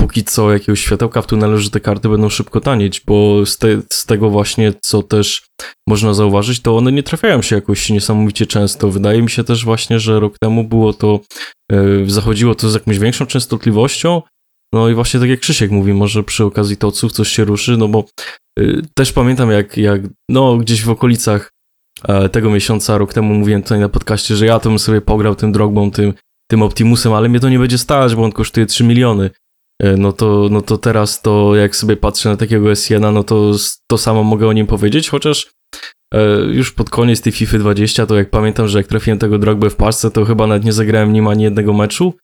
póki 0.00 0.24
co 0.24 0.52
jakiegoś 0.52 0.80
światełka 0.80 1.22
w 1.22 1.26
tunelu, 1.26 1.58
że 1.58 1.70
te 1.70 1.80
karty 1.80 2.08
będą 2.08 2.28
szybko 2.28 2.60
tanieć, 2.60 3.02
bo 3.06 3.46
z, 3.46 3.58
te, 3.58 3.68
z 3.90 4.06
tego 4.06 4.30
właśnie, 4.30 4.72
co 4.82 5.02
też 5.02 5.46
można 5.88 6.14
zauważyć, 6.14 6.60
to 6.60 6.76
one 6.76 6.92
nie 6.92 7.02
trafiają 7.02 7.42
się 7.42 7.56
jakoś 7.56 7.90
niesamowicie 7.90 8.46
często. 8.46 8.90
Wydaje 8.90 9.22
mi 9.22 9.30
się 9.30 9.44
też 9.44 9.64
właśnie, 9.64 10.00
że 10.00 10.20
rok 10.20 10.38
temu 10.38 10.64
było 10.64 10.92
to, 10.92 11.20
e, 11.72 11.76
zachodziło 12.06 12.54
to 12.54 12.70
z 12.70 12.74
jakąś 12.74 12.98
większą 12.98 13.26
częstotliwością, 13.26 14.22
no 14.72 14.88
i 14.88 14.94
właśnie 14.94 15.20
tak 15.20 15.28
jak 15.28 15.40
Krzysiek 15.40 15.70
mówi, 15.70 15.94
może 15.94 16.22
przy 16.22 16.44
okazji 16.44 16.76
toców 16.76 17.12
coś 17.12 17.28
się 17.28 17.44
ruszy, 17.44 17.76
no 17.76 17.88
bo 17.88 18.04
y, 18.60 18.82
też 18.94 19.12
pamiętam 19.12 19.50
jak, 19.50 19.76
jak 19.76 20.00
no 20.28 20.56
gdzieś 20.56 20.84
w 20.84 20.90
okolicach 20.90 21.52
e, 22.08 22.28
tego 22.28 22.50
miesiąca, 22.50 22.98
rok 22.98 23.14
temu 23.14 23.34
mówiłem 23.34 23.62
tutaj 23.62 23.78
na 23.78 23.88
podcaście, 23.88 24.36
że 24.36 24.46
ja 24.46 24.60
to 24.60 24.68
bym 24.68 24.78
sobie 24.78 25.00
pograł 25.00 25.34
tym 25.34 25.52
drogbą, 25.52 25.90
tym, 25.90 26.14
tym 26.50 26.62
Optimusem, 26.62 27.12
ale 27.12 27.28
mnie 27.28 27.40
to 27.40 27.48
nie 27.48 27.58
będzie 27.58 27.78
stać, 27.78 28.14
bo 28.14 28.24
on 28.24 28.32
kosztuje 28.32 28.66
3 28.66 28.84
miliony. 28.84 29.30
e, 29.82 29.96
no 29.96 30.12
to, 30.12 30.48
no 30.50 30.62
to 30.62 30.78
teraz 30.78 31.22
to 31.22 31.56
jak 31.56 31.76
sobie 31.76 31.96
patrzę 31.96 32.28
na 32.28 32.36
takiego 32.36 32.68
S1, 32.68 33.12
no 33.12 33.24
to 33.24 33.52
to 33.90 33.98
samo 33.98 34.22
mogę 34.22 34.48
o 34.48 34.52
nim 34.52 34.66
powiedzieć, 34.66 35.08
chociaż 35.08 35.50
e, 36.14 36.40
już 36.40 36.72
pod 36.72 36.90
koniec 36.90 37.20
tej 37.20 37.32
FIFA 37.32 37.58
20, 37.58 38.06
to 38.06 38.16
jak 38.16 38.30
pamiętam, 38.30 38.68
że 38.68 38.78
jak 38.78 38.86
trafiłem 38.86 39.18
tego 39.18 39.38
Drogbę 39.38 39.70
w 39.70 39.76
paczce, 39.76 40.10
to 40.10 40.24
chyba 40.24 40.46
nawet 40.46 40.64
nie 40.64 40.72
zagrałem 40.72 41.12
nim 41.12 41.28
ani 41.28 41.42
jednego 41.44 41.72
meczu, 41.72 42.14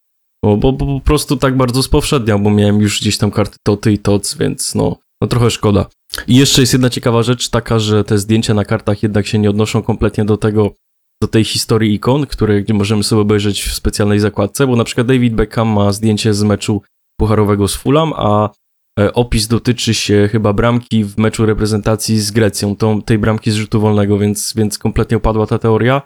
bo, 0.45 0.57
bo, 0.57 0.73
bo 0.73 0.87
po 0.87 1.05
prostu 1.05 1.37
tak 1.37 1.57
bardzo 1.57 1.83
spowszedniał, 1.83 2.39
bo 2.39 2.51
miałem 2.51 2.81
już 2.81 3.01
gdzieś 3.01 3.19
tam 3.19 3.31
karty 3.31 3.57
Toty 3.63 3.93
i 3.93 3.99
Tots, 3.99 4.37
więc 4.37 4.75
no, 4.75 4.97
no 5.23 5.29
trochę 5.29 5.51
szkoda. 5.51 5.87
I 6.27 6.37
jeszcze 6.37 6.61
jest 6.61 6.73
jedna 6.73 6.91
ciekawa 6.91 7.23
rzecz 7.23 7.49
taka, 7.49 7.79
że 7.79 8.05
te 8.05 8.19
zdjęcia 8.19 8.55
na 8.55 8.65
kartach 8.65 9.03
jednak 9.03 9.27
się 9.27 9.39
nie 9.39 9.51
odnoszą 9.51 9.83
kompletnie 9.83 10.25
do 10.25 10.37
tego, 10.37 10.75
do 11.25 11.29
tej 11.29 11.45
historii 11.45 11.95
ikon, 11.95 12.27
które 12.27 12.65
możemy 12.73 13.05
sobie 13.05 13.23
obejrzeć 13.23 13.63
w 13.63 13.75
specjalnej 13.75 14.21
zakładce, 14.21 14.67
bo 14.67 14.77
na 14.77 14.85
przykład 14.85 15.07
David 15.07 15.35
Beckham 15.35 15.69
ma 15.69 15.93
zdjęcie 15.93 16.35
z 16.35 16.43
meczu 16.43 16.83
pucharowego 17.21 17.69
z 17.69 17.75
Fulham, 17.75 18.13
a 18.17 18.51
e, 19.01 19.13
opis 19.13 19.49
dotyczy 19.49 19.95
się 19.95 20.29
chyba 20.33 20.53
bramki 20.53 21.05
w 21.05 21.19
meczu 21.19 21.47
reprezentacji 21.47 22.21
z 22.21 22.31
Grecją, 22.31 22.77
tą, 22.77 23.03
tej 23.03 23.19
bramki 23.19 23.51
z 23.51 23.55
rzutu 23.55 23.81
wolnego, 23.81 24.19
więc, 24.19 24.53
więc 24.57 24.79
kompletnie 24.79 25.17
upadła 25.17 25.47
ta 25.47 25.59
teoria, 25.59 26.03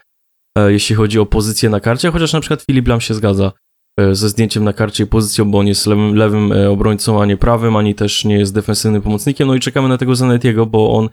e, 0.59 0.73
jeśli 0.73 0.97
chodzi 0.97 1.19
o 1.19 1.27
pozycję 1.27 1.71
na 1.71 1.81
karcie, 1.81 2.11
chociaż 2.11 2.33
na 2.33 2.41
przykład 2.41 2.63
Filip 2.63 2.89
Lam 2.89 3.01
się 3.01 3.15
zgadza 3.15 3.53
e, 4.01 4.15
ze 4.15 4.29
zdjęciem 4.29 4.65
na 4.65 4.73
karcie 4.73 5.05
i 5.05 5.07
pozycją, 5.07 5.51
bo 5.51 5.59
on 5.59 5.67
jest 5.67 5.87
lewym, 5.87 6.15
lewym 6.15 6.53
obrońcą, 6.71 7.23
a 7.23 7.27
nie 7.27 7.37
prawym, 7.37 7.77
ani 7.77 7.95
też 7.95 8.25
nie 8.25 8.39
jest 8.39 8.55
defensywnym 8.55 9.03
pomocnikiem, 9.03 9.49
no 9.49 9.55
i 9.55 9.61
czekamy 9.61 9.89
na 9.89 9.99
tego 9.99 10.17
Zanetiego, 10.17 10.67
bo 10.67 10.93
on 10.95 11.09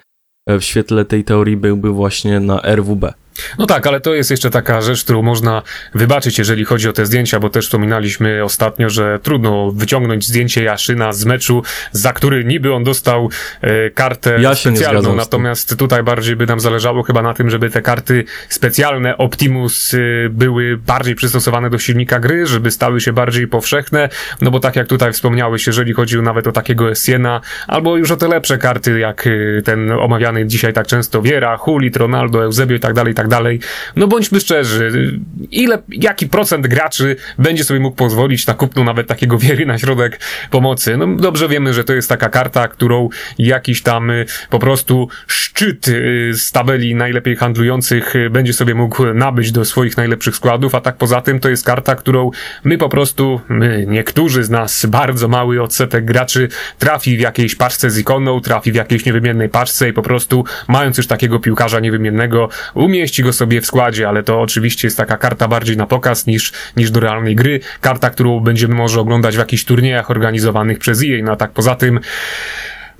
w 0.47 0.61
świetle 0.61 1.05
tej 1.05 1.23
teorii 1.23 1.57
byłby 1.57 1.89
właśnie 1.89 2.39
na 2.39 2.61
RWB. 2.61 3.24
No 3.57 3.65
tak, 3.65 3.87
ale 3.87 3.99
to 3.99 4.13
jest 4.13 4.31
jeszcze 4.31 4.49
taka 4.49 4.81
rzecz, 4.81 5.03
którą 5.03 5.21
można 5.21 5.61
wybaczyć, 5.93 6.37
jeżeli 6.37 6.65
chodzi 6.65 6.89
o 6.89 6.93
te 6.93 7.05
zdjęcia, 7.05 7.39
bo 7.39 7.49
też 7.49 7.65
wspominaliśmy 7.65 8.43
ostatnio, 8.43 8.89
że 8.89 9.19
trudno 9.23 9.71
wyciągnąć 9.71 10.27
zdjęcie 10.27 10.63
Jaszyna 10.63 11.13
z 11.13 11.25
meczu, 11.25 11.63
za 11.91 12.13
który 12.13 12.45
niby 12.45 12.73
on 12.73 12.83
dostał 12.83 13.29
e, 13.61 13.89
kartę 13.89 14.37
ja 14.39 14.55
specjalną, 14.55 15.15
natomiast 15.15 15.77
tutaj 15.77 16.03
bardziej 16.03 16.35
by 16.35 16.45
nam 16.45 16.59
zależało 16.59 17.03
chyba 17.03 17.21
na 17.21 17.33
tym, 17.33 17.49
żeby 17.49 17.69
te 17.69 17.81
karty 17.81 18.23
specjalne 18.49 19.17
Optimus 19.17 19.93
e, 19.93 19.97
były 20.29 20.77
bardziej 20.77 21.15
przystosowane 21.15 21.69
do 21.69 21.77
silnika 21.77 22.19
gry, 22.19 22.45
żeby 22.45 22.71
stały 22.71 23.01
się 23.01 23.13
bardziej 23.13 23.47
powszechne, 23.47 24.09
no 24.41 24.51
bo 24.51 24.59
tak 24.59 24.75
jak 24.75 24.87
tutaj 24.87 25.13
wspomniałeś, 25.13 25.67
jeżeli 25.67 25.93
chodzi 25.93 26.21
nawet 26.21 26.47
o 26.47 26.51
takiego 26.51 26.95
Siena, 26.95 27.41
albo 27.67 27.97
już 27.97 28.11
o 28.11 28.17
te 28.17 28.27
lepsze 28.27 28.57
karty, 28.57 28.99
jak 28.99 29.27
e, 29.27 29.61
ten 29.61 29.91
omawiany 29.91 30.45
dzisiaj 30.45 30.73
tak 30.73 30.87
często 30.87 31.21
Wiera, 31.21 31.57
Hulit, 31.57 31.97
Ronaldo, 31.97 32.43
Eusebio 32.43 32.75
i 32.75 32.79
tak 32.79 32.93
dalej, 32.93 33.11
i 33.11 33.15
tak 33.15 33.24
tak 33.25 33.29
dalej. 33.29 33.59
No 33.95 34.07
bądźmy 34.07 34.39
szczerzy, 34.39 35.19
ile, 35.51 35.81
jaki 35.89 36.27
procent 36.27 36.67
graczy 36.67 37.15
będzie 37.37 37.63
sobie 37.63 37.79
mógł 37.79 37.95
pozwolić 37.95 38.47
na 38.47 38.53
kupno 38.53 38.83
nawet 38.83 39.07
takiego 39.07 39.37
wiery 39.37 39.65
na 39.65 39.77
środek 39.77 40.19
pomocy? 40.51 40.97
No 40.97 41.07
dobrze 41.15 41.49
wiemy, 41.49 41.73
że 41.73 41.83
to 41.83 41.93
jest 41.93 42.09
taka 42.09 42.29
karta, 42.29 42.67
którą 42.67 43.09
jakiś 43.37 43.81
tam 43.81 44.09
y, 44.09 44.25
po 44.49 44.59
prostu 44.59 45.09
szczyt 45.27 45.87
y, 45.87 46.31
z 46.33 46.51
tabeli 46.51 46.95
najlepiej 46.95 47.35
handlujących 47.35 48.15
y, 48.15 48.29
będzie 48.29 48.53
sobie 48.53 48.75
mógł 48.75 49.13
nabyć 49.13 49.51
do 49.51 49.65
swoich 49.65 49.97
najlepszych 49.97 50.35
składów, 50.35 50.75
a 50.75 50.81
tak 50.81 50.97
poza 50.97 51.21
tym 51.21 51.39
to 51.39 51.49
jest 51.49 51.65
karta, 51.65 51.95
którą 51.95 52.31
my 52.63 52.77
po 52.77 52.89
prostu, 52.89 53.41
my, 53.49 53.85
niektórzy 53.87 54.43
z 54.43 54.49
nas, 54.49 54.85
bardzo 54.85 55.27
mały 55.27 55.61
odsetek 55.61 56.05
graczy 56.05 56.47
trafi 56.79 57.17
w 57.17 57.19
jakiejś 57.19 57.55
paczce 57.55 57.89
z 57.89 57.97
ikoną, 57.97 58.41
trafi 58.41 58.71
w 58.71 58.75
jakiejś 58.75 59.05
niewymiennej 59.05 59.49
paczce 59.49 59.89
i 59.89 59.93
po 59.93 60.01
prostu 60.01 60.43
mając 60.67 60.97
już 60.97 61.07
takiego 61.07 61.39
piłkarza 61.39 61.79
niewymiennego, 61.79 62.49
umieści 62.73 63.14
mieści 63.15 63.23
go 63.23 63.33
sobie 63.33 63.61
w 63.61 63.65
składzie, 63.65 64.07
ale 64.09 64.23
to 64.23 64.41
oczywiście 64.41 64.87
jest 64.87 64.97
taka 64.97 65.17
karta 65.17 65.47
bardziej 65.47 65.77
na 65.77 65.87
pokaz 65.87 66.27
niż, 66.27 66.51
niż 66.77 66.91
do 66.91 66.99
realnej 66.99 67.35
gry. 67.35 67.59
Karta, 67.81 68.09
którą 68.09 68.39
będziemy 68.39 68.75
może 68.75 68.99
oglądać 68.99 69.35
w 69.35 69.39
jakichś 69.39 69.65
turniejach 69.65 70.11
organizowanych 70.11 70.79
przez 70.79 71.01
EA. 71.03 71.23
No 71.23 71.31
a 71.31 71.35
tak 71.35 71.51
poza 71.51 71.75
tym 71.75 71.99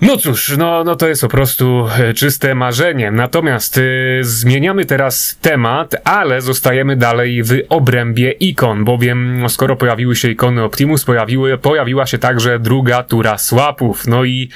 no 0.02 0.18
cóż, 0.18 0.58
no, 0.58 0.84
no 0.84 0.96
to 0.96 1.08
jest 1.08 1.22
po 1.22 1.28
prostu 1.28 1.88
e, 2.00 2.14
czyste 2.14 2.56
marzenie. 2.56 3.12
Natomiast 3.12 3.78
y, 3.78 4.20
zmieniamy 4.22 4.86
teraz 4.86 5.38
temat, 5.42 5.96
ale 6.04 6.42
zostajemy 6.42 6.96
dalej 6.96 7.44
w 7.44 7.54
obrębie 7.70 8.32
ikon, 8.32 8.86
bowiem 8.86 9.40
no, 9.40 9.50
skoro 9.50 9.76
pojawiły 9.76 10.16
się 10.16 10.30
ikony 10.30 10.64
Optimus, 10.64 11.06
pojawiły, 11.06 11.58
pojawiła 11.58 12.06
się 12.06 12.18
także 12.18 12.60
druga 12.60 13.04
tura 13.04 13.38
swapów. 13.38 14.08
No 14.08 14.24
i 14.24 14.50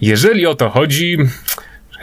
jeżeli 0.00 0.46
o 0.46 0.54
to 0.54 0.70
chodzi, 0.70 1.18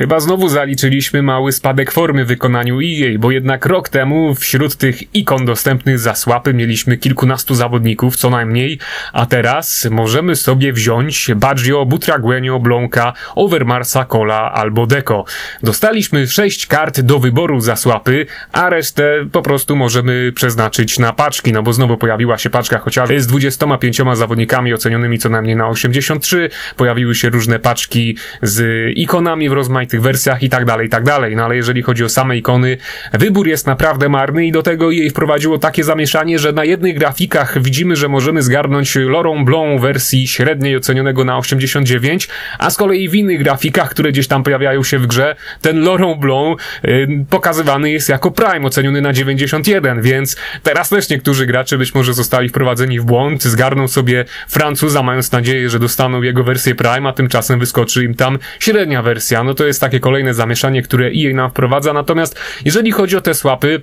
Chyba 0.01 0.19
znowu 0.19 0.49
zaliczyliśmy 0.49 1.23
mały 1.23 1.51
spadek 1.51 1.91
formy 1.91 2.25
w 2.25 2.27
wykonaniu 2.27 2.79
EA, 2.81 3.19
bo 3.19 3.31
jednak 3.31 3.65
rok 3.65 3.89
temu 3.89 4.35
wśród 4.35 4.75
tych 4.75 5.15
ikon 5.15 5.45
dostępnych 5.45 5.99
za 5.99 6.15
słapy 6.15 6.53
mieliśmy 6.53 6.97
kilkunastu 6.97 7.55
zawodników 7.55 8.15
co 8.15 8.29
najmniej, 8.29 8.79
a 9.13 9.25
teraz 9.25 9.87
możemy 9.91 10.35
sobie 10.35 10.73
wziąć 10.73 11.31
Baggio, 11.35 11.85
Butraguenio, 11.85 12.59
Blonka, 12.59 13.13
Overmarsa, 13.35 14.05
Cola 14.05 14.51
albo 14.51 14.87
Deco. 14.87 15.25
Dostaliśmy 15.63 16.27
sześć 16.27 16.67
kart 16.67 17.01
do 17.01 17.19
wyboru 17.19 17.59
za 17.59 17.75
słapy, 17.75 18.25
a 18.51 18.69
resztę 18.69 19.25
po 19.31 19.41
prostu 19.41 19.75
możemy 19.75 20.31
przeznaczyć 20.35 20.99
na 20.99 21.13
paczki, 21.13 21.53
no 21.53 21.63
bo 21.63 21.73
znowu 21.73 21.97
pojawiła 21.97 22.37
się 22.37 22.49
paczka 22.49 22.77
chociażby 22.77 23.21
z 23.21 23.27
25 23.27 24.01
zawodnikami 24.13 24.73
ocenionymi 24.73 25.19
co 25.19 25.29
najmniej 25.29 25.55
na 25.55 25.69
83, 25.69 26.49
pojawiły 26.77 27.15
się 27.15 27.29
różne 27.29 27.59
paczki 27.59 28.17
z 28.41 28.89
ikonami 28.97 29.49
w 29.49 29.53
rozmaitych 29.53 29.90
tych 29.91 30.01
wersjach 30.01 30.43
i 30.43 30.49
tak 30.49 30.65
dalej, 30.65 30.87
i 30.87 30.89
tak 30.89 31.03
dalej. 31.03 31.35
No 31.35 31.45
ale 31.45 31.55
jeżeli 31.55 31.81
chodzi 31.81 32.03
o 32.03 32.09
same 32.09 32.37
ikony, 32.37 32.77
wybór 33.13 33.47
jest 33.47 33.67
naprawdę 33.67 34.09
marny 34.09 34.45
i 34.45 34.51
do 34.51 34.63
tego 34.63 34.91
jej 34.91 35.09
wprowadziło 35.09 35.57
takie 35.57 35.83
zamieszanie, 35.83 36.39
że 36.39 36.51
na 36.51 36.65
jednych 36.65 36.97
grafikach 36.97 37.61
widzimy, 37.61 37.95
że 37.95 38.07
możemy 38.07 38.41
zgarnąć 38.41 38.95
Laurent 38.95 39.45
Blanc 39.45 39.81
wersji 39.81 40.27
średniej 40.27 40.75
ocenionego 40.75 41.25
na 41.25 41.37
89, 41.37 42.27
a 42.59 42.69
z 42.69 42.77
kolei 42.77 43.09
w 43.09 43.15
innych 43.15 43.43
grafikach, 43.43 43.89
które 43.89 44.11
gdzieś 44.11 44.27
tam 44.27 44.43
pojawiają 44.43 44.83
się 44.83 44.99
w 44.99 45.07
grze, 45.07 45.35
ten 45.61 45.83
Laurent 45.83 46.19
Blanc 46.19 46.59
y, 46.85 47.25
pokazywany 47.29 47.91
jest 47.91 48.09
jako 48.09 48.31
Prime 48.31 48.67
oceniony 48.67 49.01
na 49.01 49.13
91, 49.13 50.01
więc 50.01 50.37
teraz 50.63 50.89
też 50.89 51.09
niektórzy 51.09 51.45
gracze 51.45 51.77
być 51.77 51.95
może 51.95 52.13
zostali 52.13 52.49
wprowadzeni 52.49 52.99
w 52.99 53.03
błąd, 53.03 53.43
zgarną 53.43 53.87
sobie 53.87 54.25
Francuza, 54.47 55.03
mając 55.03 55.31
nadzieję, 55.31 55.69
że 55.69 55.79
dostaną 55.79 56.21
jego 56.21 56.43
wersję 56.43 56.75
Prime, 56.75 57.09
a 57.09 57.13
tymczasem 57.13 57.59
wyskoczy 57.59 58.03
im 58.03 58.15
tam 58.15 58.39
średnia 58.59 59.01
wersja. 59.01 59.43
No 59.43 59.53
to 59.53 59.65
jest 59.65 59.70
takie 59.79 59.99
kolejne 59.99 60.33
zamieszanie, 60.33 60.81
które 60.81 61.07
EA 61.07 61.33
nam 61.33 61.49
wprowadza. 61.49 61.93
Natomiast 61.93 62.39
jeżeli 62.65 62.91
chodzi 62.91 63.17
o 63.17 63.21
te 63.21 63.33
słapy, 63.33 63.81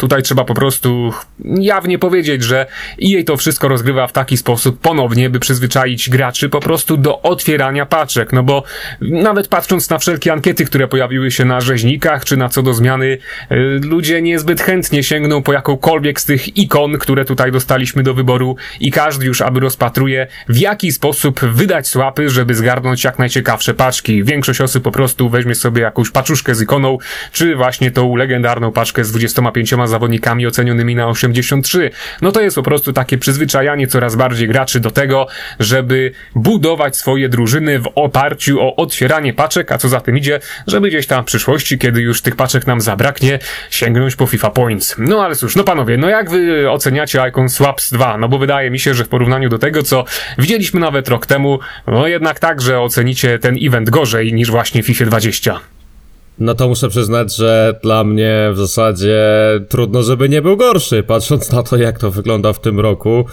Tutaj 0.00 0.22
trzeba 0.22 0.44
po 0.44 0.54
prostu 0.54 1.12
jawnie 1.44 1.98
powiedzieć, 1.98 2.42
że 2.42 2.66
EA 3.02 3.24
to 3.26 3.36
wszystko 3.36 3.68
rozgrywa 3.68 4.06
w 4.06 4.12
taki 4.12 4.36
sposób 4.36 4.80
ponownie, 4.80 5.30
by 5.30 5.40
przyzwyczaić 5.40 6.10
graczy 6.10 6.48
po 6.48 6.60
prostu 6.60 6.96
do 6.96 7.22
otwierania 7.22 7.86
paczek, 7.86 8.32
no 8.32 8.42
bo 8.42 8.62
nawet 9.00 9.48
patrząc 9.48 9.90
na 9.90 9.98
wszelkie 9.98 10.32
ankiety, 10.32 10.64
które 10.64 10.88
pojawiły 10.88 11.30
się 11.30 11.44
na 11.44 11.60
rzeźnikach, 11.60 12.24
czy 12.24 12.36
na 12.36 12.48
co 12.48 12.62
do 12.62 12.74
zmiany, 12.74 13.06
y, 13.06 13.80
ludzie 13.82 14.22
niezbyt 14.22 14.60
chętnie 14.60 15.02
sięgną 15.02 15.42
po 15.42 15.52
jakąkolwiek 15.52 16.20
z 16.20 16.24
tych 16.24 16.56
ikon, 16.56 16.98
które 16.98 17.24
tutaj 17.24 17.52
dostaliśmy 17.52 18.02
do 18.02 18.14
wyboru 18.14 18.56
i 18.80 18.90
każdy 18.90 19.26
już 19.26 19.40
aby 19.40 19.60
rozpatruje, 19.60 20.26
w 20.48 20.56
jaki 20.56 20.92
sposób 20.92 21.40
wydać 21.40 21.88
słapy, 21.88 22.30
żeby 22.30 22.54
zgarnąć 22.54 23.04
jak 23.04 23.18
najciekawsze 23.18 23.74
paczki. 23.74 24.24
Większość 24.24 24.60
osób 24.60 24.84
po 24.84 24.92
prostu 24.92 25.28
weźmie 25.28 25.54
sobie 25.54 25.82
jakąś 25.82 26.10
paczuszkę 26.10 26.54
z 26.54 26.62
ikoną, 26.62 26.98
czy 27.32 27.56
właśnie 27.56 27.90
tą 27.90 28.16
legendarną 28.16 28.72
paczkę 28.72 29.04
z 29.04 29.12
25 29.12 29.72
zawodnikami 29.90 30.46
ocenionymi 30.46 30.94
na 30.94 31.08
83. 31.08 31.90
No 32.22 32.32
to 32.32 32.40
jest 32.40 32.56
po 32.56 32.62
prostu 32.62 32.92
takie 32.92 33.18
przyzwyczajanie 33.18 33.86
coraz 33.86 34.16
bardziej 34.16 34.48
graczy 34.48 34.80
do 34.80 34.90
tego, 34.90 35.26
żeby 35.60 36.12
budować 36.34 36.96
swoje 36.96 37.28
drużyny 37.28 37.78
w 37.78 37.88
oparciu 37.94 38.60
o 38.60 38.76
otwieranie 38.76 39.34
paczek, 39.34 39.72
a 39.72 39.78
co 39.78 39.88
za 39.88 40.00
tym 40.00 40.18
idzie, 40.18 40.40
żeby 40.66 40.88
gdzieś 40.88 41.06
tam 41.06 41.22
w 41.22 41.26
przyszłości, 41.26 41.78
kiedy 41.78 42.00
już 42.00 42.22
tych 42.22 42.36
paczek 42.36 42.66
nam 42.66 42.80
zabraknie, 42.80 43.38
sięgnąć 43.70 44.16
po 44.16 44.26
FIFA 44.26 44.50
Points. 44.50 44.94
No 44.98 45.24
ale 45.24 45.36
cóż, 45.36 45.56
no 45.56 45.64
panowie, 45.64 45.96
no 45.96 46.08
jak 46.08 46.30
wy 46.30 46.70
oceniacie 46.70 47.22
Icon 47.28 47.48
Swaps 47.48 47.92
2? 47.92 48.18
No 48.18 48.28
bo 48.28 48.38
wydaje 48.38 48.70
mi 48.70 48.78
się, 48.78 48.94
że 48.94 49.04
w 49.04 49.08
porównaniu 49.08 49.48
do 49.48 49.58
tego, 49.58 49.82
co 49.82 50.04
widzieliśmy 50.38 50.80
nawet 50.80 51.08
rok 51.08 51.26
temu, 51.26 51.58
no 51.86 52.06
jednak 52.06 52.38
tak, 52.38 52.60
że 52.60 52.80
ocenicie 52.80 53.38
ten 53.38 53.56
event 53.62 53.90
gorzej 53.90 54.32
niż 54.32 54.50
właśnie 54.50 54.82
FIFA 54.82 55.04
20. 55.04 55.60
No 56.38 56.54
to 56.54 56.68
muszę 56.68 56.88
przyznać, 56.88 57.36
że 57.36 57.78
dla 57.82 58.04
mnie 58.04 58.50
w 58.52 58.58
zasadzie 58.58 59.20
trudno, 59.68 60.02
żeby 60.02 60.28
nie 60.28 60.42
był 60.42 60.56
gorszy, 60.56 61.02
patrząc 61.02 61.52
na 61.52 61.62
to, 61.62 61.76
jak 61.76 61.98
to 61.98 62.10
wygląda 62.10 62.52
w 62.52 62.60
tym 62.60 62.80
roku. 62.80 63.24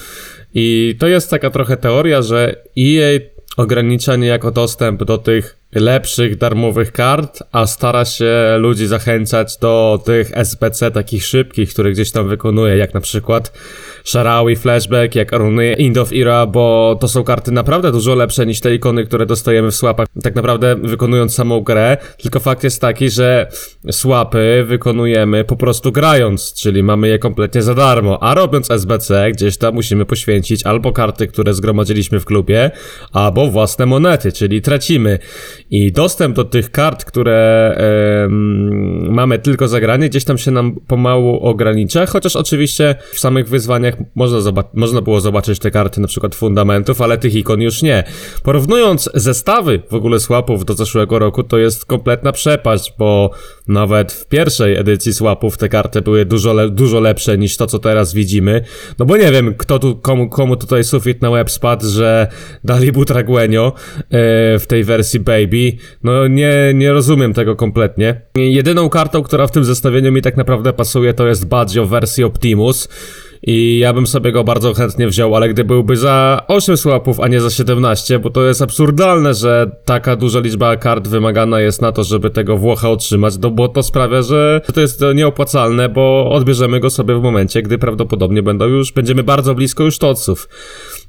I 0.54 0.96
to 1.00 1.08
jest 1.08 1.30
taka 1.30 1.50
trochę 1.50 1.77
teoria, 1.77 2.22
że 2.22 2.56
EA 2.77 3.20
ogranicza 3.58 4.16
niejako 4.16 4.51
dostęp 4.51 5.04
do 5.04 5.18
tych 5.18 5.58
lepszych 5.75 6.38
darmowych 6.38 6.92
kart, 6.92 7.44
a 7.51 7.68
stara 7.68 8.06
się 8.06 8.58
ludzi 8.58 8.88
zachęcać 8.88 9.58
do 9.58 10.01
tych 10.06 10.32
SPC 10.44 10.92
takich 10.92 11.25
szybkich, 11.25 11.70
które 11.70 11.92
gdzieś 11.92 12.12
tam 12.12 12.27
wykonuje, 12.27 12.77
jak 12.77 12.94
na 12.94 13.01
przykład 13.01 13.51
Sharawi 14.07 14.55
Flashback, 14.55 15.15
jak 15.15 15.31
Runy 15.31 15.75
End 15.79 15.97
of 15.97 16.11
Era, 16.13 16.45
bo 16.45 16.97
to 17.01 17.07
są 17.07 17.23
karty 17.23 17.51
naprawdę 17.51 17.91
dużo 17.91 18.15
lepsze 18.15 18.45
niż 18.45 18.59
te 18.59 18.75
ikony, 18.75 19.05
które 19.05 19.25
dostajemy 19.25 19.71
w 19.71 19.75
swapach, 19.75 20.07
tak 20.23 20.35
naprawdę 20.35 20.75
wykonując 20.75 21.33
samą 21.33 21.61
grę, 21.61 21.97
tylko 22.21 22.39
fakt 22.39 22.63
jest 22.63 22.81
taki, 22.81 23.09
że 23.09 23.47
swapy 23.91 24.65
wykonujemy 24.67 25.43
po 25.43 25.55
prostu 25.55 25.91
grając, 25.91 26.53
czyli 26.53 26.83
mamy 26.83 27.07
je 27.07 27.19
kompletnie 27.19 27.61
za 27.61 27.75
darmo, 27.75 28.23
a 28.23 28.33
robiąc 28.33 28.71
SBC 28.71 29.31
gdzieś 29.31 29.57
tam 29.57 29.73
musimy 29.73 30.05
poświęcić 30.05 30.63
albo 30.63 30.91
karty, 30.91 31.27
które 31.27 31.53
zgromadziliśmy 31.53 32.19
w 32.19 32.25
klubie, 32.25 32.71
albo 33.13 33.47
własne 33.47 33.85
monety, 33.85 34.31
czyli 34.31 34.61
tracimy. 34.61 35.19
I 35.69 35.91
dostęp 35.91 36.35
do 36.35 36.43
tych 36.43 36.71
kart, 36.71 37.05
które 37.05 37.73
em, 37.77 39.13
mamy 39.13 39.39
tylko 39.39 39.67
za 39.67 39.79
granie, 39.79 40.09
gdzieś 40.09 40.23
tam 40.23 40.37
się 40.37 40.51
nam 40.51 40.75
pomału 40.87 41.39
ogranicza, 41.39 42.05
chociaż 42.05 42.35
oczywiście 42.35 42.95
w 43.13 43.19
samych 43.19 43.49
wyzwaniach 43.49 43.97
można, 44.16 44.63
można 44.74 45.01
było 45.01 45.22
zobaczyć 45.22 45.60
te 45.60 45.72
karty 45.72 46.01
na 46.01 46.08
przykład 46.08 46.36
fundamentów, 46.36 47.01
ale 47.01 47.18
tych 47.18 47.36
ikon 47.36 47.62
już 47.62 47.82
nie. 47.82 48.04
Porównując 48.44 49.10
zestawy 49.13 49.82
w 49.89 49.94
ogóle 49.94 50.20
swapów 50.20 50.66
do 50.66 50.74
zeszłego 50.74 51.20
roku, 51.20 51.44
to 51.44 51.58
jest 51.58 51.86
kompletna 51.86 52.32
przepaść, 52.32 52.94
bo 53.00 53.32
nawet 53.68 54.12
w 54.12 54.27
pierwszej 54.27 54.75
edycji 54.77 55.13
swapów 55.13 55.58
te 55.58 55.70
karty 55.70 56.01
były 56.01 56.25
dużo, 56.25 56.54
le- 56.54 56.70
dużo 56.70 57.00
lepsze 57.00 57.38
niż 57.38 57.58
to, 57.58 57.68
co 57.68 57.80
teraz 57.80 58.13
widzimy. 58.13 58.62
No 59.00 59.06
bo 59.06 59.18
nie 59.18 59.32
wiem, 59.32 59.56
kto 59.58 59.80
tu, 59.80 59.96
komu, 59.96 60.30
komu 60.30 60.56
tutaj 60.56 60.84
sufit 60.84 61.22
na 61.22 61.30
łeb 61.30 61.51
spadł, 61.51 61.88
że 61.89 62.27
dali 62.63 62.92
Butraguenio 62.92 63.68
e, 63.68 63.74
w 64.60 64.66
tej 64.68 64.84
wersji 64.84 65.20
Baby. 65.20 65.74
No 66.04 66.27
nie, 66.27 66.72
nie 66.74 66.92
rozumiem 66.94 67.34
tego 67.34 67.56
kompletnie. 67.56 68.22
Jedyną 68.36 68.89
kartą, 68.89 69.24
która 69.24 69.48
w 69.48 69.51
tym 69.51 69.63
zestawieniu 69.66 70.12
mi 70.12 70.22
tak 70.22 70.38
naprawdę 70.38 70.74
pasuje, 70.74 71.13
to 71.13 71.27
jest 71.27 71.46
Baggio 71.48 71.86
w 71.86 71.89
wersji 71.89 72.24
Optimus. 72.24 72.89
I 73.44 73.79
ja 73.79 73.94
bym 73.94 74.08
sobie 74.08 74.32
go 74.32 74.44
bardzo 74.44 74.74
chętnie 74.74 75.08
wziął, 75.08 75.36
ale 75.36 75.50
gdy 75.50 75.63
byłby 75.63 75.98
za 75.98 76.44
8 76.48 76.77
słapów, 76.77 77.20
a 77.20 77.27
nie 77.27 77.41
za 77.41 77.50
17, 77.50 78.20
bo 78.20 78.29
to 78.29 78.44
jest 78.44 78.62
absurdalne, 78.62 79.34
że 79.34 79.72
taka 79.86 80.15
duża 80.15 80.39
liczba 80.39 80.77
kart 80.77 81.08
wymagana 81.08 81.60
jest 81.60 81.82
na 81.82 81.91
to, 81.91 82.03
żeby 82.03 82.29
tego 82.29 82.58
Włocha 82.58 82.89
otrzymać, 82.89 83.34
no 83.41 83.51
bo 83.51 83.67
to 83.67 83.84
sprawia, 83.84 84.22
że 84.22 84.62
to 84.74 84.82
jest 84.82 85.01
nieopłacalne, 85.15 85.89
bo 85.89 86.29
odbierzemy 86.32 86.79
go 86.79 86.89
sobie 86.89 87.15
w 87.15 87.22
momencie, 87.22 87.62
gdy 87.62 87.77
prawdopodobnie 87.77 88.44
będą 88.44 88.65
już, 88.65 88.91
będziemy 88.91 89.24
bardzo 89.24 89.56
blisko 89.56 89.84
już 89.84 89.98
toców. 89.98 90.50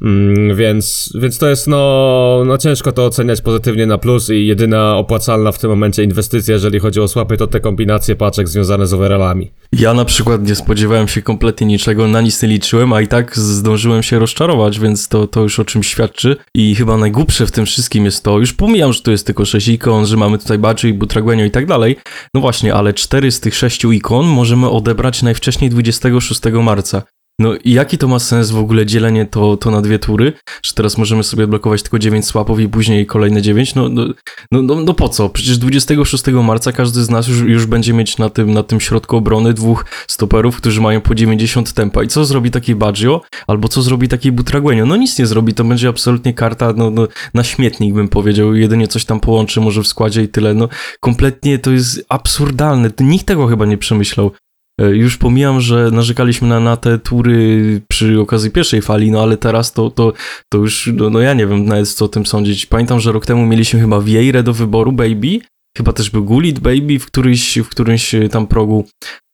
Mm, 0.02 0.56
więc, 0.56 1.12
więc 1.20 1.38
to 1.38 1.48
jest 1.48 1.66
no, 1.66 2.42
no 2.46 2.58
ciężko 2.58 2.92
to 2.92 3.06
oceniać 3.06 3.40
pozytywnie 3.40 3.86
na 3.86 3.98
plus 3.98 4.30
i 4.30 4.46
jedyna 4.46 4.96
opłacalna 4.96 5.52
w 5.52 5.58
tym 5.58 5.70
momencie 5.70 6.04
inwestycja, 6.04 6.54
jeżeli 6.54 6.78
chodzi 6.78 7.00
o 7.00 7.08
słapy, 7.08 7.36
to 7.36 7.46
te 7.46 7.60
kombinacje 7.60 8.16
paczek 8.16 8.48
związane 8.48 8.86
z 8.86 8.94
overallami. 8.94 9.50
Ja 9.72 9.94
na 9.94 10.04
przykład 10.04 10.48
nie 10.48 10.54
spodziewałem 10.54 11.08
się 11.08 11.22
kompletnie 11.22 11.66
niczego, 11.66 12.08
na 12.08 12.17
nic 12.20 12.42
nie 12.42 12.48
liczyłem, 12.48 12.92
a 12.92 13.00
i 13.00 13.08
tak 13.08 13.36
zdążyłem 13.36 14.02
się 14.02 14.18
rozczarować, 14.18 14.80
więc 14.80 15.08
to, 15.08 15.26
to 15.26 15.42
już 15.42 15.58
o 15.58 15.64
czym 15.64 15.82
świadczy. 15.82 16.36
I 16.54 16.74
chyba 16.74 16.96
najgłupsze 16.96 17.46
w 17.46 17.50
tym 17.50 17.66
wszystkim 17.66 18.04
jest 18.04 18.24
to, 18.24 18.38
już 18.38 18.52
pomijam, 18.52 18.92
że 18.92 19.02
to 19.02 19.10
jest 19.10 19.26
tylko 19.26 19.44
6 19.44 19.68
ikon, 19.68 20.06
że 20.06 20.16
mamy 20.16 20.38
tutaj 20.38 20.58
Badży 20.58 20.88
i 20.88 20.92
Butraguenio 20.94 21.44
i 21.44 21.50
tak 21.50 21.66
dalej. 21.66 21.96
No 22.34 22.40
właśnie, 22.40 22.74
ale 22.74 22.94
4 22.94 23.32
z 23.32 23.40
tych 23.40 23.54
6 23.54 23.84
ikon 23.84 24.26
możemy 24.26 24.70
odebrać 24.70 25.22
najwcześniej 25.22 25.70
26 25.70 26.40
marca. 26.62 27.02
No 27.40 27.54
i 27.64 27.72
jaki 27.72 27.98
to 27.98 28.08
ma 28.08 28.18
sens 28.18 28.50
w 28.50 28.58
ogóle 28.58 28.86
dzielenie 28.86 29.26
to, 29.26 29.56
to 29.56 29.70
na 29.70 29.82
dwie 29.82 29.98
tury? 29.98 30.32
Że 30.62 30.74
teraz 30.74 30.98
możemy 30.98 31.24
sobie 31.24 31.46
blokować 31.46 31.82
tylko 31.82 31.98
9 31.98 32.26
swapów 32.26 32.60
i 32.60 32.68
później 32.68 33.06
kolejne 33.06 33.42
9? 33.42 33.74
No, 33.74 33.88
no, 33.88 34.06
no, 34.52 34.62
no, 34.62 34.74
no 34.74 34.94
po 34.94 35.08
co? 35.08 35.28
Przecież 35.28 35.58
26 35.58 36.26
marca 36.26 36.72
każdy 36.72 37.04
z 37.04 37.10
nas 37.10 37.28
już, 37.28 37.40
już 37.40 37.66
będzie 37.66 37.92
mieć 37.92 38.18
na 38.18 38.30
tym, 38.30 38.52
na 38.52 38.62
tym 38.62 38.80
środku 38.80 39.16
obrony 39.16 39.54
dwóch 39.54 39.84
stoperów, 40.08 40.56
którzy 40.56 40.80
mają 40.80 41.00
po 41.00 41.14
90 41.14 41.72
tempa. 41.72 42.02
I 42.02 42.08
co 42.08 42.24
zrobi 42.24 42.50
taki 42.50 42.74
Baggio? 42.74 43.22
Albo 43.46 43.68
co 43.68 43.82
zrobi 43.82 44.08
taki 44.08 44.32
Butraguenio? 44.32 44.86
No 44.86 44.96
nic 44.96 45.18
nie 45.18 45.26
zrobi, 45.26 45.54
to 45.54 45.64
będzie 45.64 45.88
absolutnie 45.88 46.34
karta 46.34 46.72
no, 46.76 46.90
no, 46.90 47.08
na 47.34 47.44
śmietnik 47.44 47.94
bym 47.94 48.08
powiedział. 48.08 48.54
Jedynie 48.54 48.88
coś 48.88 49.04
tam 49.04 49.20
połączy 49.20 49.60
może 49.60 49.82
w 49.82 49.86
składzie 49.86 50.22
i 50.22 50.28
tyle. 50.28 50.54
No 50.54 50.68
kompletnie 51.00 51.58
to 51.58 51.70
jest 51.70 52.06
absurdalne. 52.08 52.90
Nikt 53.00 53.26
tego 53.26 53.46
chyba 53.46 53.66
nie 53.66 53.78
przemyślał. 53.78 54.30
E, 54.78 54.96
Już 54.96 55.16
pomijam, 55.16 55.60
że 55.60 55.90
narzekaliśmy 55.90 56.48
na, 56.48 56.60
na 56.60 56.76
te 56.76 56.98
tury 56.98 57.80
przy 57.88 58.20
okazji 58.20 58.50
pierwszej 58.50 58.82
fali, 58.82 59.10
no 59.10 59.22
ale 59.22 59.36
teraz 59.36 59.72
to, 59.72 59.90
to, 59.90 60.12
to 60.48 60.58
już, 60.58 60.90
no, 60.94 61.10
no 61.10 61.20
ja 61.20 61.34
nie 61.34 61.46
wiem 61.46 61.64
nawet 61.64 61.88
co 61.88 62.04
o 62.04 62.08
tym 62.08 62.26
sądzić. 62.26 62.66
Pamiętam, 62.66 63.00
że 63.00 63.12
rok 63.12 63.26
temu 63.26 63.46
mieliśmy 63.46 63.80
chyba 63.80 64.00
Vieirę 64.00 64.42
do 64.42 64.52
wyboru, 64.52 64.92
Baby, 64.92 65.40
chyba 65.78 65.92
też 65.92 66.10
był 66.10 66.24
Gulit, 66.24 66.58
Baby 66.58 66.98
w 66.98 67.06
którymś, 67.06 67.58
w 67.58 67.68
którymś 67.68 68.14
tam 68.30 68.46
progu 68.46 68.84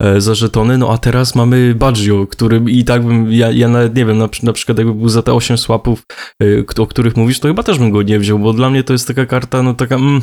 e, 0.03 0.21
za 0.21 0.35
żetony, 0.35 0.79
no 0.79 0.93
a 0.93 0.99
teraz 0.99 1.35
mamy 1.35 1.75
Baggio, 1.75 2.27
który 2.27 2.63
i 2.69 2.85
tak 2.85 3.05
bym, 3.05 3.33
ja, 3.33 3.51
ja 3.51 3.69
nawet 3.69 3.97
nie 3.97 4.07
wiem, 4.07 4.19
na, 4.19 4.29
na 4.43 4.53
przykład 4.53 4.79
jakby 4.79 4.95
był 4.95 5.09
za 5.09 5.23
te 5.23 5.35
8 5.35 5.59
swapów, 5.59 6.03
e, 6.43 6.83
o 6.83 6.87
których 6.87 7.17
mówisz, 7.17 7.41
to 7.41 7.49
chyba 7.49 7.63
też 7.63 7.79
bym 7.79 7.91
go 7.91 8.03
nie 8.03 8.19
wziął, 8.19 8.39
bo 8.39 8.53
dla 8.53 8.71
mnie 8.71 8.85
to 8.85 8.93
jest 8.93 9.07
taka 9.09 9.27
karta, 9.27 9.63
no 9.63 9.75
taka, 9.75 9.95
mm, 9.95 10.23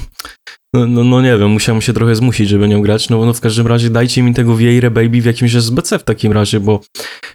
no, 0.74 0.88
no, 0.88 1.04
no 1.04 1.22
nie 1.22 1.38
wiem, 1.38 1.50
musiałem 1.50 1.82
się 1.82 1.94
trochę 1.94 2.16
zmusić, 2.16 2.50
żeby 2.50 2.68
nią 2.68 2.82
grać, 2.82 3.10
no, 3.10 3.26
no 3.26 3.34
w 3.34 3.42
każdym 3.42 3.68
razie 3.68 3.90
dajcie 3.90 4.24
mi 4.24 4.34
tego 4.34 4.58
Vieirę 4.58 4.92
Baby 4.92 5.22
w 5.22 5.26
jakimś 5.26 5.56
SBC 5.56 6.00
w 6.00 6.04
takim 6.04 6.32
razie, 6.32 6.60
bo 6.60 6.82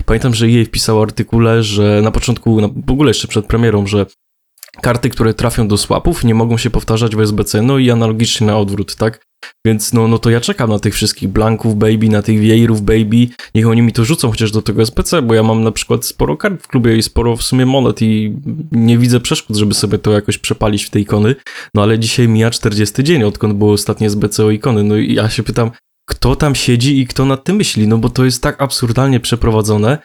pamiętam, 0.05 0.35
że 0.35 0.47
EA 0.47 0.65
wpisał 0.65 1.03
artykule, 1.03 1.63
że 1.63 2.01
na 2.03 2.11
początku, 2.11 2.61
no, 2.61 2.71
w 2.87 2.91
ogóle 2.91 3.11
jeszcze 3.11 3.29
przed 3.29 3.47
premierą, 3.47 3.87
że 3.87 4.07
karty, 4.81 5.11
które 5.11 5.35
trafią 5.35 5.69
do 5.69 5.77
swapów 5.77 6.25
nie 6.25 6.35
mogą 6.35 6.57
się 6.57 6.71
powtarzać 6.71 7.17
w 7.17 7.21
SBC, 7.21 7.63
no 7.63 7.79
i 7.79 7.91
analogicznie 7.91 8.47
na 8.47 8.59
odwrót, 8.59 8.97
tak? 8.97 9.27
Więc 9.67 9.93
no, 9.93 10.09
no 10.09 10.19
to 10.19 10.31
ja 10.31 10.41
czekam 10.41 10.71
na 10.71 10.79
tych 10.79 10.95
wszystkich 10.95 11.29
blanków 11.29 11.77
baby, 11.77 12.09
na 12.09 12.23
tych 12.23 12.41
Vieirów 12.41 12.83
baby, 12.83 13.29
niech 13.55 13.69
oni 13.69 13.83
mi 13.83 13.93
to 13.93 14.05
rzucą 14.05 14.31
chociaż 14.31 14.51
do 14.51 14.63
tego 14.63 14.87
SPC, 14.87 15.23
bo 15.23 15.35
ja 15.35 15.43
mam 15.43 15.65
na 15.65 15.73
przykład 15.73 16.05
sporo 16.05 16.37
kart 16.37 16.63
w 16.63 16.69
klubie 16.69 16.97
i 16.97 17.03
sporo 17.03 17.37
w 17.37 17.43
sumie 17.43 17.67
monet 17.67 18.03
i 18.03 18.37
nie 18.73 18.99
widzę 18.99 19.21
przeszkód, 19.21 19.57
żeby 19.57 19.75
sobie 19.75 19.99
to 19.99 20.13
jakoś 20.13 20.39
przepalić 20.39 20.85
w 20.85 20.91
te 20.91 21.01
ikony, 21.01 21.35
no 21.75 21.83
ale 21.83 21.99
dzisiaj 21.99 22.29
mija 22.29 22.51
40 22.51 23.05
dzień, 23.05 23.23
odkąd 23.23 23.55
było 23.55 23.73
ostatnie 23.73 24.07
SBC 24.07 24.45
o 24.45 24.51
ikony, 24.51 24.85
no 24.85 24.97
i 24.97 25.15
ja 25.15 25.31
się 25.31 25.43
pytam, 25.43 25.71
kto 26.07 26.37
tam 26.37 26.55
siedzi 26.55 27.01
i 27.01 27.07
kto 27.07 27.25
nad 27.25 27.45
tym 27.45 27.57
myśli, 27.57 27.89
no 27.89 27.99
bo 27.99 28.09
to 28.09 28.25
jest 28.25 28.43
tak 28.43 28.63
absurdalnie 28.63 29.21
przeprowadzone, 29.21 29.99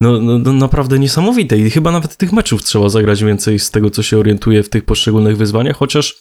no, 0.00 0.20
no, 0.20 0.38
no 0.38 0.52
naprawdę 0.52 0.98
niesamowite 0.98 1.58
i 1.58 1.70
chyba 1.70 1.92
nawet 1.92 2.16
tych 2.16 2.32
meczów 2.32 2.62
trzeba 2.62 2.88
zagrać 2.88 3.24
więcej 3.24 3.58
z 3.58 3.70
tego, 3.70 3.90
co 3.90 4.02
się 4.02 4.18
orientuje 4.18 4.62
w 4.62 4.68
tych 4.68 4.84
poszczególnych 4.84 5.36
wyzwaniach, 5.36 5.76
chociaż 5.76 6.20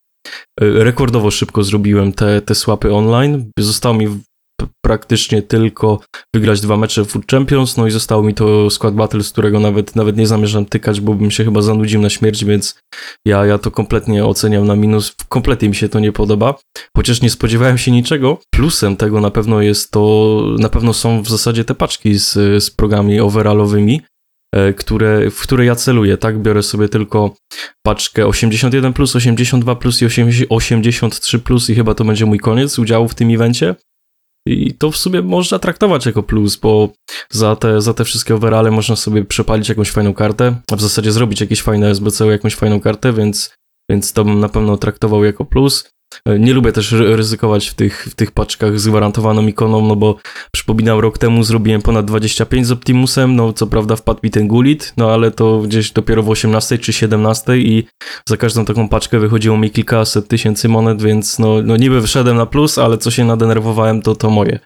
e, 0.61 0.83
rekordowo 0.83 1.31
szybko 1.31 1.63
zrobiłem 1.63 2.13
te, 2.13 2.41
te 2.41 2.55
swapy 2.55 2.93
online. 2.93 3.51
Zostało 3.59 3.95
mi 3.95 4.07
praktycznie 4.81 5.41
tylko 5.41 5.99
wygrać 6.35 6.61
dwa 6.61 6.77
mecze 6.77 7.05
w 7.05 7.25
Champions, 7.31 7.77
no 7.77 7.87
i 7.87 7.91
zostało 7.91 8.23
mi 8.23 8.33
to 8.33 8.69
Squad 8.69 8.95
Battle, 8.95 9.23
z 9.23 9.31
którego 9.31 9.59
nawet, 9.59 9.95
nawet 9.95 10.17
nie 10.17 10.27
zamierzam 10.27 10.65
tykać, 10.65 11.01
bo 11.01 11.13
bym 11.13 11.31
się 11.31 11.43
chyba 11.45 11.61
zanudził 11.61 12.01
na 12.01 12.09
śmierć, 12.09 12.45
więc 12.45 12.79
ja, 13.25 13.45
ja 13.45 13.57
to 13.57 13.71
kompletnie 13.71 14.25
oceniam 14.25 14.67
na 14.67 14.75
minus. 14.75 15.15
Kompletnie 15.29 15.69
mi 15.69 15.75
się 15.75 15.89
to 15.89 15.99
nie 15.99 16.11
podoba, 16.11 16.55
chociaż 16.97 17.21
nie 17.21 17.29
spodziewałem 17.29 17.77
się 17.77 17.91
niczego. 17.91 18.37
Plusem 18.53 18.97
tego 18.97 19.21
na 19.21 19.31
pewno 19.31 19.61
jest 19.61 19.91
to, 19.91 20.41
na 20.59 20.69
pewno 20.69 20.93
są 20.93 21.21
w 21.21 21.29
zasadzie 21.29 21.63
te 21.63 21.75
paczki 21.75 22.19
z, 22.19 22.33
z 22.63 22.71
progami 22.71 23.19
overallowymi, 23.19 24.01
e, 24.55 24.73
które, 24.73 25.31
w 25.31 25.41
które 25.41 25.65
ja 25.65 25.75
celuję, 25.75 26.17
tak? 26.17 26.39
Biorę 26.39 26.63
sobie 26.63 26.89
tylko 26.89 27.35
paczkę 27.85 28.27
81 28.27 28.93
plus, 28.93 29.15
82 29.15 29.75
plus 29.75 30.01
i 30.01 30.05
80 30.05 30.47
83 30.49 31.39
plus 31.39 31.69
i 31.69 31.75
chyba 31.75 31.93
to 31.93 32.05
będzie 32.05 32.25
mój 32.25 32.39
koniec 32.39 32.79
udziału 32.79 33.07
w 33.07 33.15
tym 33.15 33.33
evencie. 33.33 33.75
I 34.47 34.73
to 34.73 34.91
w 34.91 34.97
sumie 34.97 35.21
można 35.21 35.60
traktować 35.60 36.05
jako 36.05 36.23
plus, 36.23 36.55
bo 36.55 36.89
za 37.29 37.55
te, 37.55 37.81
za 37.81 37.93
te 37.93 38.03
wszystkie 38.03 38.36
overale 38.36 38.71
można 38.71 38.95
sobie 38.95 39.25
przepalić 39.25 39.69
jakąś 39.69 39.91
fajną 39.91 40.13
kartę, 40.13 40.55
a 40.71 40.75
w 40.75 40.81
zasadzie 40.81 41.12
zrobić 41.12 41.41
jakieś 41.41 41.62
fajne 41.62 41.89
SBC, 41.89 42.25
jakąś 42.27 42.55
fajną 42.55 42.79
kartę, 42.79 43.13
więc, 43.13 43.53
więc 43.89 44.13
to 44.13 44.25
bym 44.25 44.39
na 44.39 44.49
pewno 44.49 44.77
traktował 44.77 45.23
jako 45.23 45.45
plus. 45.45 45.89
E, 46.25 46.39
Nie 46.39 46.53
lubię 46.53 46.71
też 46.71 46.91
ry- 46.91 47.15
ryzykować 47.15 47.67
w 47.67 47.73
tych, 47.73 48.08
w 48.12 48.15
tych 48.15 48.32
paczkach 48.32 48.80
z 48.80 48.88
gwarantowaną 48.88 49.47
ikoną, 49.47 49.88
no 49.88 49.95
bo 49.95 50.15
przypominam, 50.51 50.99
rok 50.99 51.17
temu 51.17 51.43
zrobiłem 51.43 51.82
ponad 51.82 52.06
25 52.06 52.67
z 52.67 52.71
Optimusem, 52.71 53.36
no 53.36 53.53
co 53.53 53.67
prawda 53.67 53.95
wpadł 53.95 54.19
mi 54.23 54.32
ten 54.32 54.47
gulit, 54.47 54.93
no 54.97 55.12
ale 55.12 55.32
to 55.32 55.60
gdzieś 55.60 55.91
dopiero 55.91 56.23
w 56.23 56.30
18 56.30 56.77
czy 56.77 56.93
17 56.93 57.58
i 57.58 57.84
za 58.30 58.38
każdą 58.38 58.65
taką 58.65 58.89
paczkę 58.89 59.19
wychodziło 59.19 59.58
mi 59.58 59.71
kilkaset 59.71 60.27
tysięcy 60.27 60.69
monet, 60.69 61.01
więc 61.01 61.39
no, 61.39 61.62
no 61.63 61.77
niby 61.77 62.01
wyszedłem 62.01 62.38
na 62.38 62.45
plus, 62.45 62.77
ale 62.77 62.97
co 62.97 63.12
się 63.12 63.25
nadenerwowałem, 63.25 64.01
to 64.01 64.15
to 64.15 64.30
moje. 64.30 64.60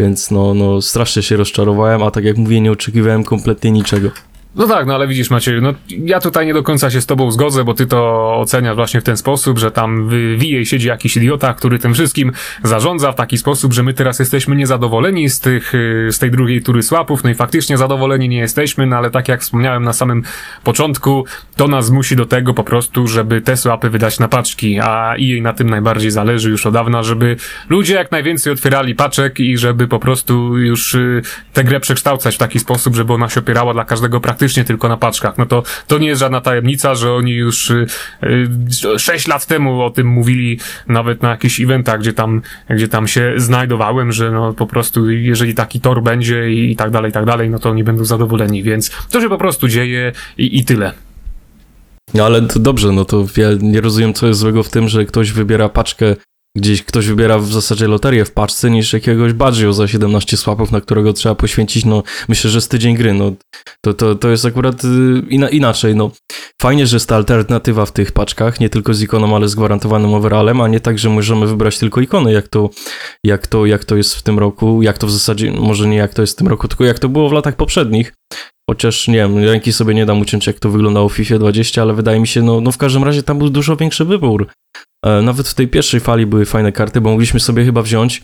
Więc 0.00 0.30
no, 0.30 0.54
no 0.54 0.82
strasznie 0.82 1.22
się 1.22 1.36
rozczarowałem, 1.36 2.02
a 2.02 2.10
tak 2.10 2.24
jak 2.24 2.36
mówię, 2.36 2.60
nie 2.60 2.72
oczekiwałem 2.72 3.24
kompletnie 3.24 3.70
niczego. 3.70 4.10
No 4.54 4.66
tak, 4.66 4.86
no 4.86 4.94
ale 4.94 5.08
widzisz 5.08 5.30
Macieju, 5.30 5.60
no 5.60 5.74
ja 5.88 6.20
tutaj 6.20 6.46
nie 6.46 6.54
do 6.54 6.62
końca 6.62 6.90
się 6.90 7.00
z 7.00 7.06
tobą 7.06 7.30
zgodzę, 7.30 7.64
bo 7.64 7.74
ty 7.74 7.86
to 7.86 8.32
oceniasz 8.36 8.76
właśnie 8.76 9.00
w 9.00 9.04
ten 9.04 9.16
sposób, 9.16 9.58
że 9.58 9.70
tam 9.70 10.08
w 10.08 10.12
VA 10.38 10.64
siedzi 10.64 10.88
jakiś 10.88 11.16
idiota, 11.16 11.54
który 11.54 11.78
tym 11.78 11.94
wszystkim 11.94 12.32
zarządza 12.62 13.12
w 13.12 13.14
taki 13.14 13.38
sposób, 13.38 13.72
że 13.72 13.82
my 13.82 13.94
teraz 13.94 14.18
jesteśmy 14.18 14.56
niezadowoleni 14.56 15.30
z 15.30 15.40
tych, 15.40 15.74
y, 15.74 16.08
z 16.10 16.18
tej 16.18 16.30
drugiej 16.30 16.62
tury 16.62 16.82
słapów, 16.82 17.24
no 17.24 17.30
i 17.30 17.34
faktycznie 17.34 17.78
zadowoleni 17.78 18.28
nie 18.28 18.38
jesteśmy, 18.38 18.86
no 18.86 18.96
ale 18.96 19.10
tak 19.10 19.28
jak 19.28 19.40
wspomniałem 19.40 19.84
na 19.84 19.92
samym 19.92 20.22
początku, 20.64 21.24
to 21.56 21.68
nas 21.68 21.86
zmusi 21.86 22.16
do 22.16 22.26
tego 22.26 22.54
po 22.54 22.64
prostu, 22.64 23.06
żeby 23.06 23.40
te 23.40 23.56
słapy 23.56 23.90
wydać 23.90 24.18
na 24.18 24.28
paczki, 24.28 24.80
a 24.80 25.14
jej 25.18 25.42
na 25.42 25.52
tym 25.52 25.70
najbardziej 25.70 26.10
zależy 26.10 26.50
już 26.50 26.66
od 26.66 26.74
dawna, 26.74 27.02
żeby 27.02 27.36
ludzie 27.68 27.94
jak 27.94 28.10
najwięcej 28.10 28.52
otwierali 28.52 28.94
paczek 28.94 29.40
i 29.40 29.58
żeby 29.58 29.88
po 29.88 29.98
prostu 29.98 30.58
już 30.58 30.94
y, 30.94 31.22
tę 31.52 31.64
grę 31.64 31.80
przekształcać 31.80 32.34
w 32.34 32.38
taki 32.38 32.58
sposób, 32.58 32.94
żeby 32.94 33.12
ona 33.12 33.28
się 33.28 33.40
opierała 33.40 33.72
dla 33.72 33.84
każdego 33.84 34.20
praktycznie 34.20 34.37
tylko 34.64 34.88
na 34.88 34.96
paczkach. 34.96 35.38
No 35.38 35.46
to, 35.46 35.62
to 35.86 35.98
nie 35.98 36.08
jest 36.08 36.20
żadna 36.20 36.40
tajemnica, 36.40 36.94
że 36.94 37.12
oni 37.12 37.32
już 37.32 37.70
y, 37.70 37.86
y, 38.22 38.98
6 38.98 39.28
lat 39.28 39.46
temu 39.46 39.82
o 39.82 39.90
tym 39.90 40.06
mówili 40.06 40.58
nawet 40.88 41.22
na 41.22 41.30
jakichś 41.30 41.60
eventach, 41.60 42.00
gdzie 42.00 42.12
tam, 42.12 42.42
gdzie 42.70 42.88
tam 42.88 43.08
się 43.08 43.32
znajdowałem, 43.36 44.12
że 44.12 44.30
no 44.30 44.52
po 44.52 44.66
prostu 44.66 45.10
jeżeli 45.10 45.54
taki 45.54 45.80
tor 45.80 46.02
będzie 46.02 46.52
i, 46.52 46.72
i 46.72 46.76
tak 46.76 46.90
dalej, 46.90 47.10
i 47.10 47.12
tak 47.12 47.24
dalej, 47.24 47.50
no 47.50 47.58
to 47.58 47.70
oni 47.70 47.84
będą 47.84 48.04
zadowoleni, 48.04 48.62
więc 48.62 48.90
to 49.10 49.20
się 49.20 49.28
po 49.28 49.38
prostu 49.38 49.68
dzieje 49.68 50.12
i, 50.38 50.58
i 50.58 50.64
tyle. 50.64 50.92
No 52.14 52.24
ale 52.24 52.42
to 52.42 52.58
dobrze, 52.58 52.92
no 52.92 53.04
to 53.04 53.26
ja 53.36 53.48
nie 53.60 53.80
rozumiem, 53.80 54.14
co 54.14 54.26
jest 54.26 54.40
złego 54.40 54.62
w 54.62 54.70
tym, 54.70 54.88
że 54.88 55.04
ktoś 55.04 55.32
wybiera 55.32 55.68
paczkę, 55.68 56.16
gdzieś 56.58 56.82
ktoś 56.82 57.06
wybiera 57.06 57.38
w 57.38 57.52
zasadzie 57.52 57.88
loterię 57.88 58.24
w 58.24 58.32
paczce, 58.32 58.70
niż 58.70 58.92
jakiegoś 58.92 59.32
Baggio 59.32 59.72
za 59.72 59.88
17 59.88 60.36
słapów, 60.36 60.72
na 60.72 60.80
którego 60.80 61.12
trzeba 61.12 61.34
poświęcić, 61.34 61.84
no 61.84 62.02
myślę, 62.28 62.50
że 62.50 62.60
z 62.60 62.68
tydzień 62.68 62.96
gry, 62.96 63.14
no. 63.14 63.32
To, 63.84 63.94
to, 63.94 64.14
to 64.14 64.28
jest 64.30 64.44
akurat 64.44 64.84
y, 64.84 64.88
ina, 65.30 65.48
inaczej, 65.48 65.96
no. 65.96 66.10
Fajnie, 66.62 66.86
że 66.86 66.96
jest 66.96 67.08
ta 67.08 67.16
alternatywa 67.16 67.86
w 67.86 67.92
tych 67.92 68.12
paczkach, 68.12 68.60
nie 68.60 68.68
tylko 68.68 68.94
z 68.94 69.02
ikoną, 69.02 69.36
ale 69.36 69.48
z 69.48 69.54
gwarantowanym 69.54 70.14
overallem, 70.14 70.60
a 70.60 70.68
nie 70.68 70.80
tak, 70.80 70.98
że 70.98 71.10
możemy 71.10 71.46
wybrać 71.46 71.78
tylko 71.78 72.00
ikony, 72.00 72.32
jak 72.32 72.48
to, 72.48 72.70
jak 73.24 73.46
to, 73.46 73.66
jak 73.66 73.84
to 73.84 73.96
jest 73.96 74.14
w 74.14 74.22
tym 74.22 74.38
roku, 74.38 74.82
jak 74.82 74.98
to 74.98 75.06
w 75.06 75.10
zasadzie, 75.10 75.52
może 75.52 75.88
nie 75.88 75.96
jak 75.96 76.14
to 76.14 76.22
jest 76.22 76.32
w 76.32 76.36
tym 76.36 76.48
roku, 76.48 76.68
tylko 76.68 76.84
jak 76.84 76.98
to 76.98 77.08
było 77.08 77.28
w 77.28 77.32
latach 77.32 77.56
poprzednich, 77.56 78.12
Chociaż 78.70 79.08
nie 79.08 79.14
wiem, 79.14 79.38
ręki 79.38 79.72
sobie 79.72 79.94
nie 79.94 80.06
dam 80.06 80.20
uciąć, 80.20 80.46
jak 80.46 80.58
to 80.58 80.70
wyglądało 80.70 81.08
w 81.08 81.12
FIFA 81.12 81.38
20, 81.38 81.82
ale 81.82 81.94
wydaje 81.94 82.20
mi 82.20 82.26
się, 82.26 82.42
no, 82.42 82.60
no 82.60 82.72
w 82.72 82.78
każdym 82.78 83.04
razie 83.04 83.22
tam 83.22 83.38
był 83.38 83.50
dużo 83.50 83.76
większy 83.76 84.04
wybór. 84.04 84.48
E, 85.06 85.22
nawet 85.22 85.48
w 85.48 85.54
tej 85.54 85.68
pierwszej 85.68 86.00
fali 86.00 86.26
były 86.26 86.46
fajne 86.46 86.72
karty, 86.72 87.00
bo 87.00 87.10
mogliśmy 87.10 87.40
sobie 87.40 87.64
chyba 87.64 87.82
wziąć, 87.82 88.22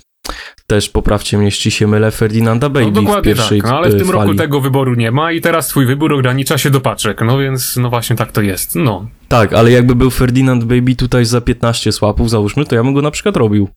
też 0.66 0.88
poprawcie 0.88 1.36
mnie, 1.36 1.46
jeśli 1.46 1.70
się 1.70 1.86
mylę, 1.86 2.10
Ferdinanda 2.10 2.68
Baby 2.68 2.84
No 2.84 2.90
w 2.90 2.94
dokładnie 2.94 3.34
pierwszej 3.34 3.60
tak, 3.60 3.70
no, 3.70 3.76
ale 3.76 3.90
w 3.90 3.94
e, 3.94 3.98
tym 3.98 4.06
fali. 4.06 4.18
roku 4.18 4.34
tego 4.34 4.60
wyboru 4.60 4.94
nie 4.94 5.10
ma 5.10 5.32
i 5.32 5.40
teraz 5.40 5.68
twój 5.68 5.86
wybór 5.86 6.12
ogranicza 6.12 6.58
się 6.58 6.70
do 6.70 6.80
paczek, 6.80 7.20
no 7.20 7.38
więc 7.38 7.76
no 7.76 7.90
właśnie 7.90 8.16
tak 8.16 8.32
to 8.32 8.40
jest, 8.40 8.76
no. 8.76 9.06
Tak, 9.28 9.52
ale 9.52 9.70
jakby 9.70 9.94
był 9.94 10.10
Ferdinand 10.10 10.64
Baby 10.64 10.96
tutaj 10.96 11.24
za 11.24 11.40
15 11.40 11.92
słapów, 11.92 12.30
załóżmy, 12.30 12.64
to 12.64 12.74
ja 12.74 12.84
bym 12.84 12.94
go 12.94 13.02
na 13.02 13.10
przykład 13.10 13.36
robił. 13.36 13.68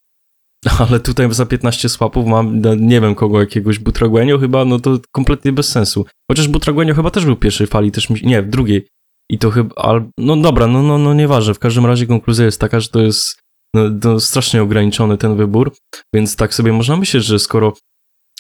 Ale 0.90 1.00
tutaj 1.00 1.34
za 1.34 1.46
15 1.46 1.90
słapów 1.90 2.28
mam, 2.28 2.62
no, 2.62 2.76
nie 2.76 3.02
wiem 3.02 3.16
kogo, 3.16 3.40
jakiegoś 3.40 3.80
Butraguenio 3.80 4.40
chyba, 4.40 4.66
no 4.66 4.80
to 4.80 5.00
kompletnie 5.12 5.52
bez 5.52 5.70
sensu. 5.70 6.06
Chociaż 6.32 6.48
Butraguenio 6.48 6.96
chyba 6.96 7.12
też 7.12 7.26
był 7.26 7.36
w 7.36 7.40
pierwszej 7.40 7.68
fali, 7.68 7.92
też 7.92 8.10
mi, 8.10 8.22
nie, 8.24 8.42
w 8.42 8.50
drugiej. 8.50 8.88
I 9.32 9.38
to 9.38 9.52
chyba, 9.52 9.76
al, 9.76 10.10
no 10.18 10.38
dobra, 10.38 10.68
no, 10.68 10.84
no, 10.84 10.98
no 10.98 11.14
nieważne, 11.14 11.54
w 11.54 11.60
każdym 11.60 11.86
razie 11.86 12.08
konkluzja 12.08 12.46
jest 12.46 12.62
taka, 12.62 12.80
że 12.80 12.90
to 12.90 13.02
jest 13.02 13.40
no, 13.74 14.20
strasznie 14.20 14.64
ograniczony 14.64 15.18
ten 15.18 15.36
wybór, 15.36 15.76
więc 16.14 16.36
tak 16.36 16.54
sobie 16.54 16.74
można 16.74 16.98
myśleć, 16.98 17.24
że 17.24 17.40
skoro 17.40 17.74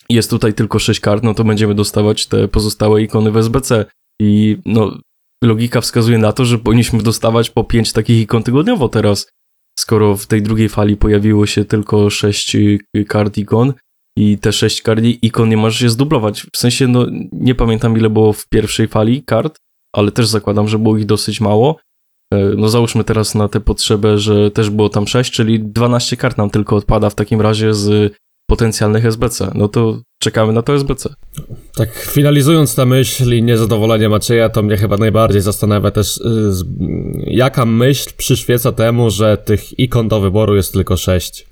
jest 0.09 0.29
tutaj 0.29 0.53
tylko 0.53 0.79
6 0.79 0.99
kart, 0.99 1.23
no 1.23 1.33
to 1.33 1.43
będziemy 1.43 1.75
dostawać 1.75 2.27
te 2.27 2.47
pozostałe 2.47 3.01
ikony 3.01 3.31
w 3.31 3.37
SBC. 3.37 3.85
I 4.21 4.57
no, 4.65 4.97
logika 5.43 5.81
wskazuje 5.81 6.17
na 6.17 6.33
to, 6.33 6.45
że 6.45 6.57
powinniśmy 6.57 7.03
dostawać 7.03 7.49
po 7.49 7.63
5 7.63 7.93
takich 7.93 8.21
ikon 8.21 8.43
tygodniowo 8.43 8.89
teraz, 8.89 9.29
skoro 9.79 10.17
w 10.17 10.25
tej 10.25 10.41
drugiej 10.41 10.69
fali 10.69 10.97
pojawiło 10.97 11.45
się 11.45 11.65
tylko 11.65 12.09
6 12.09 12.57
kart 13.07 13.37
ikon 13.37 13.73
i 14.17 14.37
te 14.37 14.51
6 14.51 14.81
kart 14.81 15.01
ikon 15.21 15.49
nie 15.49 15.57
możesz 15.57 15.79
się 15.79 15.89
zdublować. 15.89 16.47
W 16.53 16.57
sensie, 16.57 16.87
no 16.87 17.05
nie 17.31 17.55
pamiętam 17.55 17.97
ile 17.97 18.09
było 18.09 18.33
w 18.33 18.47
pierwszej 18.47 18.87
fali 18.87 19.23
kart, 19.23 19.57
ale 19.95 20.11
też 20.11 20.27
zakładam, 20.27 20.67
że 20.67 20.79
było 20.79 20.97
ich 20.97 21.05
dosyć 21.05 21.41
mało. 21.41 21.77
E, 22.33 22.37
No 22.57 22.69
załóżmy 22.69 23.03
teraz 23.03 23.35
na 23.35 23.47
tę 23.47 23.59
potrzebę, 23.59 24.17
że 24.17 24.51
też 24.51 24.69
było 24.69 24.89
tam 24.89 25.07
6, 25.07 25.31
czyli 25.31 25.59
12 25.59 26.17
kart 26.17 26.37
nam 26.37 26.49
tylko 26.49 26.75
odpada 26.75 27.09
w 27.09 27.15
takim 27.15 27.41
razie 27.41 27.73
z 27.73 28.13
potencjalnych 28.49 29.05
SBC. 29.05 29.51
No 29.55 29.67
to 29.67 30.01
czekamy 30.21 30.53
na 30.53 30.61
to 30.61 30.75
SBC. 30.75 31.09
Tak, 31.75 31.95
finalizując 31.95 32.75
tę 32.75 32.85
myśl 32.85 33.35
i 33.35 33.43
niezadowolenie 33.43 34.09
Macieja, 34.09 34.49
to 34.49 34.63
mnie 34.63 34.77
chyba 34.77 34.97
najbardziej 34.97 35.41
zastanawia 35.41 35.91
też, 35.91 36.17
y, 36.17 36.51
jaka 37.27 37.65
myśl 37.65 38.09
przyświeca 38.17 38.71
temu, 38.71 39.09
że 39.09 39.37
tych 39.37 39.79
ikon 39.79 40.07
do 40.07 40.19
wyboru 40.19 40.55
jest 40.55 40.73
tylko 40.73 40.97
sześć. 40.97 41.47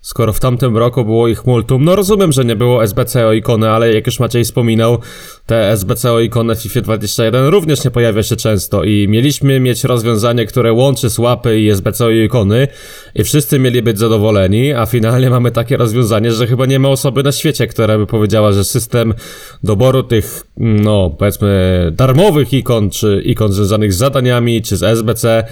Skoro 0.00 0.32
w 0.32 0.40
tamtym 0.40 0.76
roku 0.76 1.04
było 1.04 1.28
ich 1.28 1.46
multum, 1.46 1.84
no 1.84 1.96
rozumiem, 1.96 2.32
że 2.32 2.44
nie 2.44 2.56
było 2.56 2.84
SBC 2.84 3.26
o 3.26 3.32
ikony, 3.32 3.70
ale 3.70 3.94
jak 3.94 4.06
już 4.06 4.20
Maciej 4.20 4.44
wspominał, 4.44 4.98
te 5.46 5.70
SBC 5.70 6.12
o 6.12 6.20
ikony 6.20 6.54
w 6.54 6.62
FIFA 6.62 6.80
21 6.80 7.46
również 7.46 7.84
nie 7.84 7.90
pojawia 7.90 8.22
się 8.22 8.36
często 8.36 8.84
i 8.84 9.08
mieliśmy 9.08 9.60
mieć 9.60 9.84
rozwiązanie, 9.84 10.46
które 10.46 10.72
łączy 10.72 11.10
słapy 11.10 11.60
i 11.60 11.70
SBC 11.70 12.04
o 12.04 12.10
ikony 12.10 12.68
i 13.14 13.24
wszyscy 13.24 13.58
mieli 13.58 13.82
być 13.82 13.98
zadowoleni, 13.98 14.72
a 14.72 14.86
finalnie 14.86 15.30
mamy 15.30 15.50
takie 15.50 15.76
rozwiązanie, 15.76 16.32
że 16.32 16.46
chyba 16.46 16.66
nie 16.66 16.78
ma 16.78 16.88
osoby 16.88 17.22
na 17.22 17.32
świecie, 17.32 17.66
która 17.66 17.98
by 17.98 18.06
powiedziała, 18.06 18.52
że 18.52 18.64
system 18.64 19.14
doboru 19.62 20.02
tych, 20.02 20.42
no 20.56 21.10
powiedzmy, 21.18 21.92
darmowych 21.96 22.52
ikon, 22.52 22.90
czy 22.90 23.22
ikon 23.24 23.52
związanych 23.52 23.92
z 23.92 23.96
zadaniami, 23.96 24.62
czy 24.62 24.76
z 24.76 24.82
SBC 24.82 25.44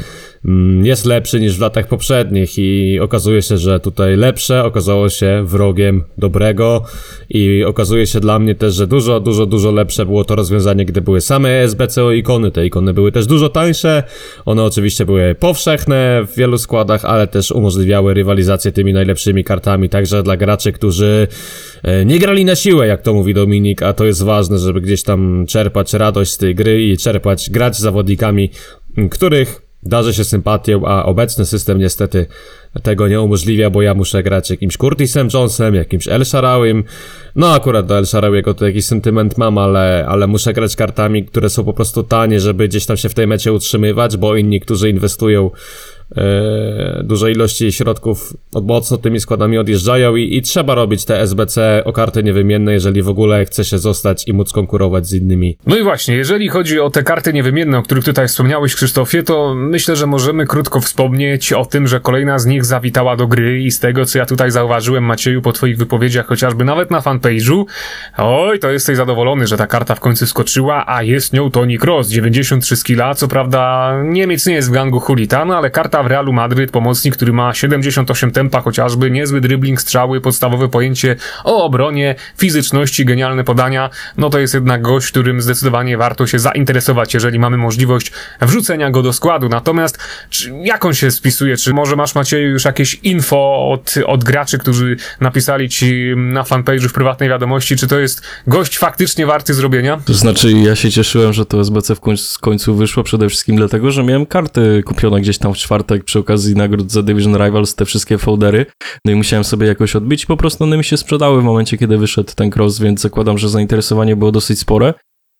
jest 0.83 1.05
lepszy 1.05 1.40
niż 1.40 1.59
w 1.59 1.61
latach 1.61 1.88
poprzednich 1.88 2.59
i 2.59 3.01
okazuje 3.01 3.42
się, 3.42 3.59
że 3.59 3.81
tutaj 3.81 4.16
lepsze 4.16 4.64
okazało 4.64 5.09
się 5.09 5.44
wrogiem 5.46 6.05
dobrego 6.18 6.83
i 7.31 7.64
okazuje 7.64 8.07
się 8.07 8.20
dla 8.20 8.38
mnie 8.38 8.55
też, 8.55 8.75
że 8.75 8.87
dużo, 8.87 9.20
dużo, 9.20 9.46
dużo 9.46 9.70
lepsze 9.70 10.07
było 10.07 10.25
to 10.25 10.37
rozwiązanie, 10.37 10.85
gdy 10.85 11.01
były 11.01 11.20
same 11.20 11.62
SBCO 11.62 12.12
ikony. 12.12 12.51
Te 12.51 12.66
ikony 12.66 12.94
były 12.94 13.12
też 13.12 13.27
dużo 13.27 13.49
tańsze, 13.49 14.03
one 14.44 14.62
oczywiście 14.62 15.07
były 15.07 15.35
powszechne 15.35 16.27
w 16.27 16.37
wielu 16.37 16.59
składach, 16.59 17.05
ale 17.05 17.27
też 17.27 17.53
umożliwiały 17.53 18.14
rywalizację 18.14 18.72
tymi 18.72 18.92
najlepszymi 18.92 19.44
kartami, 19.44 19.88
także 19.88 20.22
dla 20.22 20.37
graczy, 20.37 20.72
którzy 20.72 21.29
e, 21.83 22.05
nie 22.05 22.18
grali 22.18 22.44
na 22.44 22.57
siłę, 22.57 22.87
jak 22.87 23.03
to 23.03 23.14
mówi 23.14 23.35
Dominik, 23.35 23.83
a 23.83 23.92
to 23.92 24.05
jest 24.05 24.22
ważne, 24.22 24.59
żeby 24.59 24.81
gdzieś 24.81 25.03
tam 25.03 25.46
czerpać 25.49 25.92
radość 25.92 26.31
z 26.31 26.38
tej 26.38 26.55
gry 26.55 26.83
i 26.83 26.96
czerpać, 26.96 27.51
grać 27.51 27.77
z 27.77 27.81
zawodnikami, 27.81 28.51
których 29.11 29.65
darzy 29.88 30.14
się 30.14 30.25
sympatią, 30.25 30.87
a 30.87 31.05
obecny 31.05 31.46
system 31.46 31.79
niestety 31.79 32.27
tego 32.83 33.09
nie 33.09 33.20
umożliwia, 33.20 33.70
bo 33.70 33.83
ja 33.83 33.94
muszę 33.94 34.22
grać 34.22 34.51
jakimś 34.51 34.77
Curtisem 34.77 35.29
Jonesem, 35.35 35.75
jakimś 35.75 36.09
El 36.09 36.25
Sharawym. 36.25 36.85
No 37.37 37.55
akurat 37.55 37.87
do 37.87 37.99
El 37.99 38.07
Sharawiego 38.07 38.55
to 38.55 38.66
jakiś 38.66 38.87
sentyment 38.87 39.38
mam, 39.38 39.59
ale, 39.59 40.07
ale 40.09 40.27
muszę 40.27 40.53
grać 40.53 40.77
kartami, 40.77 41.25
które 41.25 41.51
są 41.51 41.64
po 41.64 41.72
prostu 41.72 42.03
tanie, 42.03 42.40
żeby 42.40 42.68
gdzieś 42.68 42.87
tam 42.87 42.96
się 42.96 43.09
w 43.09 43.14
tej 43.14 43.27
mecie 43.27 43.53
utrzymywać, 43.53 44.16
bo 44.16 44.37
inni, 44.37 44.61
którzy 44.61 44.90
inwestują 44.90 45.51
duże 47.03 47.33
ilości 47.33 47.73
środków 47.73 48.33
od 48.53 48.66
mocno 48.66 48.97
tymi 48.97 49.21
składami 49.21 49.59
odjeżdżają 49.59 50.16
i, 50.16 50.37
i 50.37 50.42
trzeba 50.42 50.75
robić 50.75 51.05
te 51.05 51.21
SBC 51.21 51.83
o 51.85 51.92
karty 51.92 52.23
niewymienne, 52.23 52.73
jeżeli 52.73 53.03
w 53.03 53.09
ogóle 53.09 53.45
chce 53.45 53.64
się 53.64 53.79
zostać 53.79 54.29
i 54.29 54.33
móc 54.33 54.53
konkurować 54.53 55.07
z 55.07 55.14
innymi. 55.14 55.59
No 55.66 55.77
i 55.77 55.83
właśnie, 55.83 56.16
jeżeli 56.16 56.49
chodzi 56.49 56.81
o 56.81 56.90
te 56.90 57.03
karty 57.03 57.33
niewymienne, 57.33 57.79
o 57.79 57.83
których 57.83 58.05
tutaj 58.05 58.29
wspomniałeś, 58.29 58.75
Krzysztofie, 58.75 59.23
to 59.23 59.55
myślę, 59.55 59.97
że 59.97 60.07
możemy 60.07 60.47
krótko 60.47 60.81
wspomnieć 60.81 61.53
o 61.53 61.64
tym, 61.64 61.87
że 61.87 62.01
kolejna 62.01 62.38
z 62.38 62.47
nich 62.47 62.64
zawitała 62.64 63.16
do 63.16 63.27
gry 63.27 63.62
i 63.62 63.71
z 63.71 63.81
tego, 63.81 64.05
co 64.05 64.19
ja 64.19 64.27
tutaj 64.27 64.51
zauważyłem, 64.51 65.05
Macieju, 65.05 65.42
po 65.42 65.53
twoich 65.53 65.79
wypowiedziach, 65.79 66.27
chociażby 66.27 66.64
nawet 66.64 66.90
na 66.90 67.01
fanpage'u, 67.01 67.64
oj, 68.19 68.59
to 68.59 68.71
jesteś 68.71 68.97
zadowolony, 68.97 69.47
że 69.47 69.57
ta 69.57 69.66
karta 69.66 69.95
w 69.95 70.01
końcu 70.01 70.27
skoczyła, 70.27 70.85
a 70.87 71.03
jest 71.03 71.33
nią 71.33 71.51
Toni 71.51 71.79
Kroos, 71.79 72.09
93 72.09 72.77
skilla, 72.77 73.14
co 73.14 73.29
prawda 73.29 73.92
Niemiec 74.05 74.47
nie 74.47 74.55
jest 74.55 74.69
w 74.69 74.73
gangu 74.73 75.01
Hulitan, 75.01 75.51
ale 75.51 75.71
karta 75.71 75.95
w 76.02 76.06
Realu 76.06 76.32
Madryt, 76.32 76.70
pomocnik, 76.70 77.16
który 77.16 77.32
ma 77.32 77.54
78 77.54 78.30
tempa 78.30 78.61
chociażby, 78.61 79.11
niezły 79.11 79.40
dribbling, 79.40 79.80
strzały, 79.80 80.20
podstawowe 80.20 80.68
pojęcie 80.68 81.16
o 81.44 81.64
obronie, 81.64 82.14
fizyczności, 82.38 83.04
genialne 83.04 83.44
podania, 83.44 83.90
no 84.16 84.30
to 84.30 84.38
jest 84.38 84.54
jednak 84.54 84.82
gość, 84.82 85.11
którym 85.11 85.40
zdecydowanie 85.40 85.96
warto 85.98 86.26
się 86.26 86.38
zainteresować, 86.38 87.14
jeżeli 87.14 87.38
mamy 87.38 87.56
możliwość 87.56 88.12
wrzucenia 88.40 88.90
go 88.90 89.02
do 89.02 89.12
składu. 89.12 89.48
Natomiast 89.48 89.98
czy, 90.30 90.52
jak 90.62 90.85
on 90.85 90.94
się 90.94 91.11
spisuje? 91.11 91.56
Czy 91.56 91.74
może 91.74 91.96
masz 91.96 92.14
Macieju 92.14 92.50
już 92.50 92.64
jakieś 92.64 92.94
info 92.94 93.70
od, 93.70 93.94
od 94.06 94.24
graczy, 94.24 94.59
którzy 94.59 94.96
napisali 95.20 95.68
ci 95.68 96.12
na 96.16 96.42
fanpage'u 96.42 96.88
w 96.88 96.92
prywatnej 96.92 97.28
wiadomości, 97.28 97.76
czy 97.76 97.87
to 97.87 97.98
jest 97.98 98.22
gość 98.46 98.78
faktycznie 98.78 99.26
warty 99.26 99.54
zrobienia? 99.54 100.00
To 100.04 100.14
znaczy, 100.14 100.52
ja 100.52 100.76
się 100.76 100.90
cieszyłem, 100.90 101.32
że 101.32 101.46
to 101.46 101.61
SBC 101.61 101.94
w 101.94 102.00
końcu, 102.00 102.35
w 102.35 102.40
końcu 102.40 102.74
wyszło, 102.74 103.02
przede 103.02 103.28
wszystkim 103.28 103.56
dlatego, 103.56 103.90
że 103.90 104.04
miałem 104.04 104.26
karty 104.26 104.82
kupione 104.87 105.20
gdzieś 105.20 105.38
tam 105.38 105.54
w 105.54 105.59
czwartek 105.87 106.05
przy 106.05 106.18
okazji 106.18 106.55
nagród 106.55 106.92
za 106.92 107.03
Division 107.03 107.37
Rivals, 107.37 107.75
te 107.75 107.85
wszystkie 107.85 108.18
foldery, 108.18 108.66
no 109.05 109.12
i 109.12 109.14
musiałem 109.14 109.44
sobie 109.44 109.66
jakoś 109.66 109.96
odbić. 109.96 110.27
Po 110.27 110.37
prostu 110.37 110.64
one 110.64 110.77
mi 110.77 110.85
się 110.85 110.96
sprzedały 110.96 111.40
w 111.40 111.44
momencie, 111.44 111.79
kiedy 111.79 111.99
wyszedł 111.99 112.33
ten 112.35 112.51
cross, 112.57 112.79
więc 112.79 113.01
zakładam, 113.01 113.38
że 113.38 113.49
zainteresowanie 113.49 114.16
było 114.16 114.33
dosyć 114.33 114.59
spore. 114.59 114.94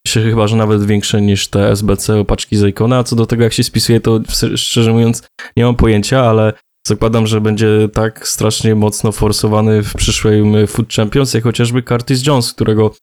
się 0.07 0.23
chyba, 0.23 0.47
że 0.47 0.57
nawet 0.57 0.85
większe 0.85 1.23
niż 1.23 1.49
te 1.49 1.71
SBC 1.71 2.21
opaczki 2.21 2.57
z 2.57 2.65
Icona, 2.65 2.99
a 2.99 3.05
co 3.05 3.17
do 3.17 3.27
tego 3.27 3.45
jak 3.45 3.53
się 3.53 3.65
spisuje, 3.65 4.01
to 4.01 4.21
szczerze 4.57 4.93
mówiąc 4.93 5.23
nie 5.57 5.65
mam 5.65 5.77
pojęcia, 5.77 6.25
ale 6.25 6.53
zakładam, 6.87 7.27
że 7.27 7.41
będzie 7.41 7.89
tak 7.93 8.29
strasznie 8.29 8.75
mocno 8.75 9.13
forsowany 9.13 9.83
w 9.83 9.95
przyszłej 9.95 10.67
Food 10.67 10.93
Champions, 10.93 11.35
jak 11.35 11.45
chociażby 11.45 11.83
Curtis 11.83 12.27
Jones, 12.27 12.53
którego 12.53 12.95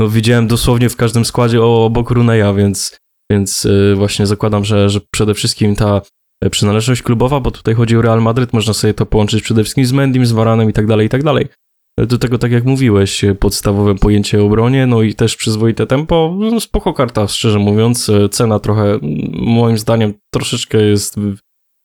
no, 0.00 0.08
widziałem 0.08 0.46
dosłownie 0.46 0.88
w 0.88 0.96
każdym 0.96 1.24
składzie 1.24 1.62
obok 1.62 2.10
Runeya, 2.10 2.54
więc, 2.56 2.96
więc 3.32 3.64
yy, 3.64 3.94
właśnie 3.96 4.26
zakładam, 4.26 4.64
że, 4.64 4.90
że 4.90 5.00
przede 5.12 5.34
wszystkim 5.34 5.76
ta 5.76 6.00
przynależność 6.50 7.02
klubowa, 7.02 7.40
bo 7.40 7.50
tutaj 7.50 7.74
chodzi 7.74 7.96
o 7.96 8.02
Real 8.02 8.22
Madryt, 8.22 8.52
można 8.52 8.74
sobie 8.74 8.94
to 8.94 9.06
połączyć 9.06 9.42
przede 9.42 9.62
wszystkim 9.62 9.86
z 9.86 9.92
Mendim, 9.92 10.26
z 10.26 10.32
Varanem 10.32 10.70
i 10.70 10.72
tak 10.72 10.86
dalej, 10.86 11.06
i 11.06 11.08
tak 11.08 11.22
dalej. 11.22 11.46
Do 11.98 12.18
tego, 12.18 12.38
tak 12.38 12.52
jak 12.52 12.64
mówiłeś, 12.64 13.24
podstawowe 13.40 13.94
pojęcie 13.94 14.42
o 14.42 14.46
obronie, 14.46 14.86
no 14.86 15.02
i 15.02 15.14
też 15.14 15.36
przyzwoite 15.36 15.86
tempo, 15.86 16.36
no 16.38 16.60
spoko 16.60 16.94
karta, 16.94 17.28
szczerze 17.28 17.58
mówiąc, 17.58 18.10
cena 18.30 18.58
trochę, 18.58 18.98
moim 19.32 19.78
zdaniem, 19.78 20.14
troszeczkę 20.34 20.82
jest 20.82 21.16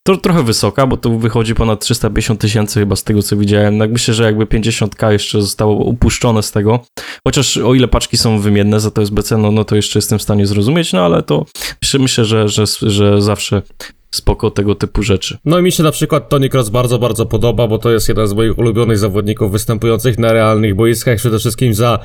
to 0.07 0.17
trochę 0.17 0.43
wysoka, 0.43 0.87
bo 0.87 0.97
to 0.97 1.09
wychodzi 1.09 1.55
ponad 1.55 1.79
350 1.79 2.39
tysięcy 2.41 2.79
chyba 2.79 2.95
z 2.95 3.03
tego, 3.03 3.21
co 3.21 3.37
widziałem. 3.37 3.79
Tak 3.79 3.91
myślę, 3.91 4.13
że 4.13 4.23
jakby 4.23 4.45
50k 4.45 5.11
jeszcze 5.11 5.41
zostało 5.41 5.75
upuszczone 5.75 6.43
z 6.43 6.51
tego, 6.51 6.79
chociaż 7.27 7.57
o 7.57 7.73
ile 7.73 7.87
paczki 7.87 8.17
są 8.17 8.39
wymienne 8.39 8.79
za 8.79 8.91
to 8.91 9.01
SBC, 9.01 9.37
no, 9.37 9.51
no 9.51 9.63
to 9.63 9.75
jeszcze 9.75 9.99
jestem 9.99 10.19
w 10.19 10.21
stanie 10.21 10.47
zrozumieć, 10.47 10.93
no 10.93 11.05
ale 11.05 11.23
to 11.23 11.45
myślę, 11.81 11.99
myślę 11.99 12.25
że, 12.25 12.49
że, 12.49 12.63
że 12.81 13.21
zawsze 13.21 13.61
spoko 14.15 14.51
tego 14.51 14.75
typu 14.75 15.03
rzeczy. 15.03 15.37
No 15.45 15.59
i 15.59 15.63
mi 15.63 15.71
się 15.71 15.83
na 15.83 15.91
przykład 15.91 16.29
Tony 16.29 16.49
Cross 16.49 16.69
bardzo, 16.69 16.99
bardzo 16.99 17.25
podoba, 17.25 17.67
bo 17.67 17.77
to 17.77 17.91
jest 17.91 18.09
jeden 18.09 18.27
z 18.27 18.33
moich 18.33 18.57
ulubionych 18.57 18.97
zawodników 18.97 19.51
występujących 19.51 20.19
na 20.19 20.33
realnych 20.33 20.75
boiskach, 20.75 21.17
przede 21.17 21.39
wszystkim 21.39 21.73
za 21.73 21.99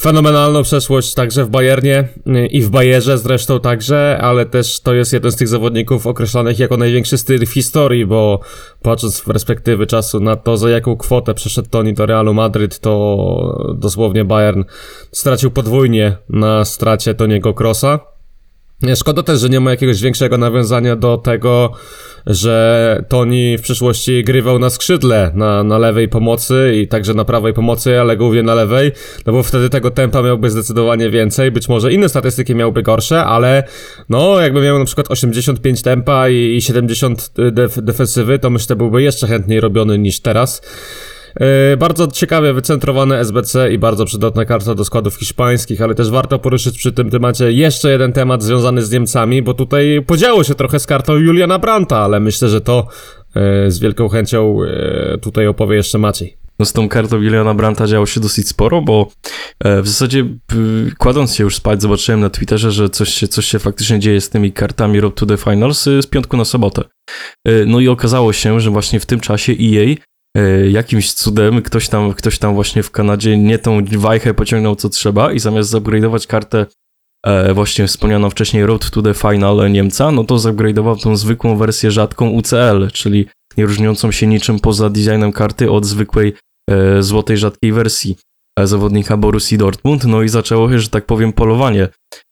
fenomenalną 0.00 0.62
przeszłość 0.62 1.14
także 1.14 1.44
w 1.44 1.48
Bayernie 1.48 2.08
y, 2.26 2.46
i 2.46 2.62
w 2.62 2.70
Bayerze 2.70 3.18
zresztą 3.18 3.60
także, 3.60 4.18
ale 4.20 4.46
też 4.46 4.80
to 4.80 4.94
jest 4.94 5.12
jeden 5.12 5.32
z 5.32 5.36
tych 5.36 5.48
zawodników 5.48 6.06
określanych 6.06 6.58
jako 6.58 6.76
największy 6.76 7.18
styl 7.18 7.46
w 7.46 7.52
historii, 7.52 8.06
bo 8.06 8.40
patrząc 8.82 9.14
z 9.14 9.20
perspektywy 9.20 9.86
czasu 9.86 10.20
na 10.20 10.36
to, 10.36 10.56
za 10.56 10.70
jaką 10.70 10.96
kwotę 10.96 11.34
przeszedł 11.34 11.68
Tony 11.68 11.92
do 11.92 12.06
Realu 12.06 12.34
Madryt, 12.34 12.78
to 12.78 13.74
dosłownie 13.78 14.24
Bayern 14.24 14.62
stracił 15.12 15.50
podwójnie 15.50 16.16
na 16.28 16.64
stracie 16.64 17.14
Toniego 17.14 17.54
Crossa. 17.54 18.09
Szkoda 18.96 19.22
też, 19.22 19.40
że 19.40 19.48
nie 19.48 19.60
ma 19.60 19.70
jakiegoś 19.70 20.02
większego 20.02 20.38
nawiązania 20.38 20.96
do 20.96 21.18
tego, 21.18 21.72
że 22.26 23.04
Tony 23.08 23.58
w 23.58 23.62
przyszłości 23.62 24.24
grywał 24.24 24.58
na 24.58 24.70
skrzydle, 24.70 25.30
na, 25.34 25.64
na 25.64 25.78
lewej 25.78 26.08
pomocy 26.08 26.72
i 26.82 26.88
także 26.88 27.14
na 27.14 27.24
prawej 27.24 27.52
pomocy, 27.52 28.00
ale 28.00 28.16
głównie 28.16 28.42
na 28.42 28.54
lewej, 28.54 28.92
no 29.26 29.32
bo 29.32 29.42
wtedy 29.42 29.70
tego 29.70 29.90
tempa 29.90 30.22
miałby 30.22 30.50
zdecydowanie 30.50 31.10
więcej, 31.10 31.50
być 31.50 31.68
może 31.68 31.92
inne 31.92 32.08
statystyki 32.08 32.54
miałby 32.54 32.82
gorsze, 32.82 33.24
ale 33.24 33.64
no 34.08 34.40
jakby 34.40 34.62
miał 34.62 34.78
na 34.78 34.84
przykład 34.84 35.10
85 35.10 35.82
tempa 35.82 36.28
i, 36.28 36.56
i 36.56 36.62
70 36.62 37.30
def 37.52 37.82
defensywy, 37.82 38.38
to 38.38 38.50
myślę 38.50 38.76
byłby 38.76 39.02
jeszcze 39.02 39.26
chętniej 39.26 39.60
robiony 39.60 39.98
niż 39.98 40.20
teraz. 40.20 40.62
Yy, 41.40 41.76
bardzo 41.76 42.06
ciekawie 42.06 42.52
wycentrowane 42.52 43.18
SBC 43.18 43.72
i 43.72 43.78
bardzo 43.78 44.04
przydatna 44.04 44.44
karta 44.44 44.74
do 44.74 44.84
składów 44.84 45.16
hiszpańskich, 45.16 45.82
ale 45.82 45.94
też 45.94 46.10
warto 46.10 46.38
poruszyć 46.38 46.78
przy 46.78 46.92
tym 46.92 47.10
temacie 47.10 47.52
jeszcze 47.52 47.90
jeden 47.90 48.12
temat 48.12 48.42
związany 48.42 48.82
z 48.82 48.90
Niemcami, 48.90 49.42
bo 49.42 49.54
tutaj 49.54 50.02
podziało 50.06 50.44
się 50.44 50.54
trochę 50.54 50.78
z 50.78 50.86
kartą 50.86 51.16
Juliana 51.16 51.58
Branta, 51.58 51.98
ale 51.98 52.20
myślę, 52.20 52.48
że 52.48 52.60
to 52.60 52.86
yy, 53.34 53.70
z 53.70 53.78
wielką 53.78 54.08
chęcią 54.08 54.62
yy, 54.62 55.18
tutaj 55.18 55.46
opowie 55.46 55.76
jeszcze 55.76 55.98
Maciej. 55.98 56.36
No 56.58 56.66
z 56.66 56.72
tą 56.72 56.88
kartą 56.88 57.16
Juliana 57.16 57.54
Branta 57.54 57.86
działo 57.86 58.06
się 58.06 58.20
dosyć 58.20 58.48
sporo, 58.48 58.82
bo 58.82 59.08
w 59.64 59.88
zasadzie 59.88 60.24
kładąc 60.98 61.34
się 61.34 61.44
już 61.44 61.56
spać 61.56 61.82
zobaczyłem 61.82 62.20
na 62.20 62.30
Twitterze, 62.30 62.72
że 62.72 62.88
coś 62.88 63.08
się, 63.08 63.28
coś 63.28 63.46
się 63.46 63.58
faktycznie 63.58 63.98
dzieje 63.98 64.20
z 64.20 64.30
tymi 64.30 64.52
kartami 64.52 65.00
Road 65.00 65.14
to 65.14 65.26
the 65.26 65.36
Finals 65.36 65.82
z 65.82 66.06
piątku 66.06 66.36
na 66.36 66.44
sobotę. 66.44 66.82
No 67.66 67.80
i 67.80 67.88
okazało 67.88 68.32
się, 68.32 68.60
że 68.60 68.70
właśnie 68.70 69.00
w 69.00 69.06
tym 69.06 69.20
czasie 69.20 69.52
EA 69.52 69.94
E, 69.94 70.09
jakimś 70.70 71.12
cudem 71.12 71.62
ktoś 71.62 71.88
tam, 71.88 72.14
ktoś 72.14 72.38
tam 72.38 72.54
właśnie 72.54 72.82
w 72.82 72.90
Kanadzie 72.90 73.38
nie 73.38 73.58
tą 73.58 73.84
wajchę 73.84 74.34
pociągnął 74.34 74.76
co 74.76 74.88
trzeba 74.88 75.32
i 75.32 75.38
zamiast 75.38 75.72
zupgrade'ować 75.72 76.26
kartę 76.26 76.66
e, 77.26 77.54
właśnie 77.54 77.86
wspomnianą 77.86 78.30
wcześniej 78.30 78.66
Road 78.66 78.90
to 78.90 79.02
the 79.02 79.14
Final 79.14 79.72
Niemca, 79.72 80.10
no 80.10 80.24
to 80.24 80.36
zupgrade'ował 80.36 81.02
tą 81.02 81.16
zwykłą 81.16 81.56
wersję 81.56 81.90
rzadką 81.90 82.30
UCL, 82.30 82.88
czyli 82.92 83.26
nie 83.56 83.66
różniącą 83.66 84.12
się 84.12 84.26
niczym 84.26 84.60
poza 84.60 84.90
designem 84.90 85.32
karty 85.32 85.70
od 85.70 85.86
zwykłej 85.86 86.34
e, 86.70 87.02
złotej 87.02 87.36
rzadkiej 87.36 87.72
wersji 87.72 88.16
e, 88.58 88.66
zawodnika 88.66 89.16
Borussii 89.16 89.58
Dortmund, 89.58 90.04
no 90.04 90.22
i 90.22 90.28
zaczęło 90.28 90.70
się, 90.70 90.78
że 90.78 90.88
tak 90.88 91.06
powiem, 91.06 91.32
polowanie. 91.32 91.82
e, 91.82 92.29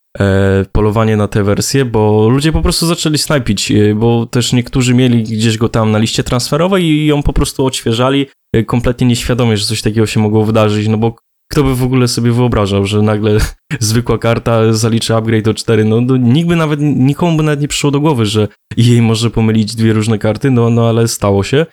polowanie 0.72 1.16
na 1.16 1.28
tę 1.28 1.44
wersję, 1.44 1.84
bo 1.84 2.28
ludzie 2.28 2.52
po 2.52 2.62
prostu 2.62 2.86
zaczęli 2.86 3.18
snajpić, 3.18 3.70
e, 3.70 3.94
bo 3.94 4.26
też 4.26 4.52
niektórzy 4.52 4.94
mieli 4.94 5.22
gdzieś 5.22 5.58
go 5.58 5.68
tam 5.68 5.90
na 5.90 5.98
liście 5.98 6.24
transferowej 6.24 6.84
i 6.84 7.06
ją 7.06 7.22
po 7.22 7.32
prostu 7.32 7.66
odświeżali, 7.66 8.26
e, 8.52 8.64
kompletnie 8.64 9.06
nieświadomie, 9.06 9.56
że 9.56 9.64
coś 9.64 9.82
takiego 9.82 10.06
się 10.06 10.20
mogło 10.20 10.44
wydarzyć, 10.44 10.88
no 10.88 10.96
bo 10.96 11.16
kto 11.52 11.64
by 11.64 11.74
w 11.74 11.82
ogóle 11.82 12.08
sobie 12.08 12.32
wyobrażał, 12.32 12.86
że 12.86 13.02
nagle 13.02 13.38
zwykła 13.80 14.18
karta 14.18 14.72
zaliczy 14.72 15.14
upgrade 15.14 15.48
o 15.48 15.54
4, 15.54 15.84
no, 15.84 16.00
no 16.00 16.16
nikt 16.16 16.48
by 16.48 16.56
nawet, 16.56 16.80
nikomu 16.80 17.36
by 17.36 17.42
nawet 17.42 17.60
nie 17.60 17.68
przyszło 17.68 17.90
do 17.90 18.00
głowy, 18.00 18.26
że 18.26 18.48
jej 18.76 19.02
może 19.02 19.30
pomylić 19.30 19.74
dwie 19.74 19.92
różne 19.92 20.18
karty, 20.18 20.50
no, 20.50 20.70
no 20.70 20.88
ale 20.88 21.08
stało 21.08 21.44
się. 21.44 21.66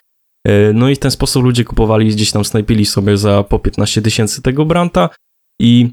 E, 0.48 0.74
no 0.74 0.90
i 0.90 0.96
w 0.96 1.00
ten 1.00 1.12
sposób 1.12 1.44
ludzie 1.44 1.64
kupowali, 1.64 2.08
gdzieś 2.08 2.32
tam 2.32 2.46
snajpili 2.46 2.86
sobie 2.86 3.18
za 3.18 3.44
po 3.44 3.60
15 3.60 4.02
tysięcy 4.02 4.42
tego 4.42 4.66
Branta 4.66 5.10
i 5.62 5.90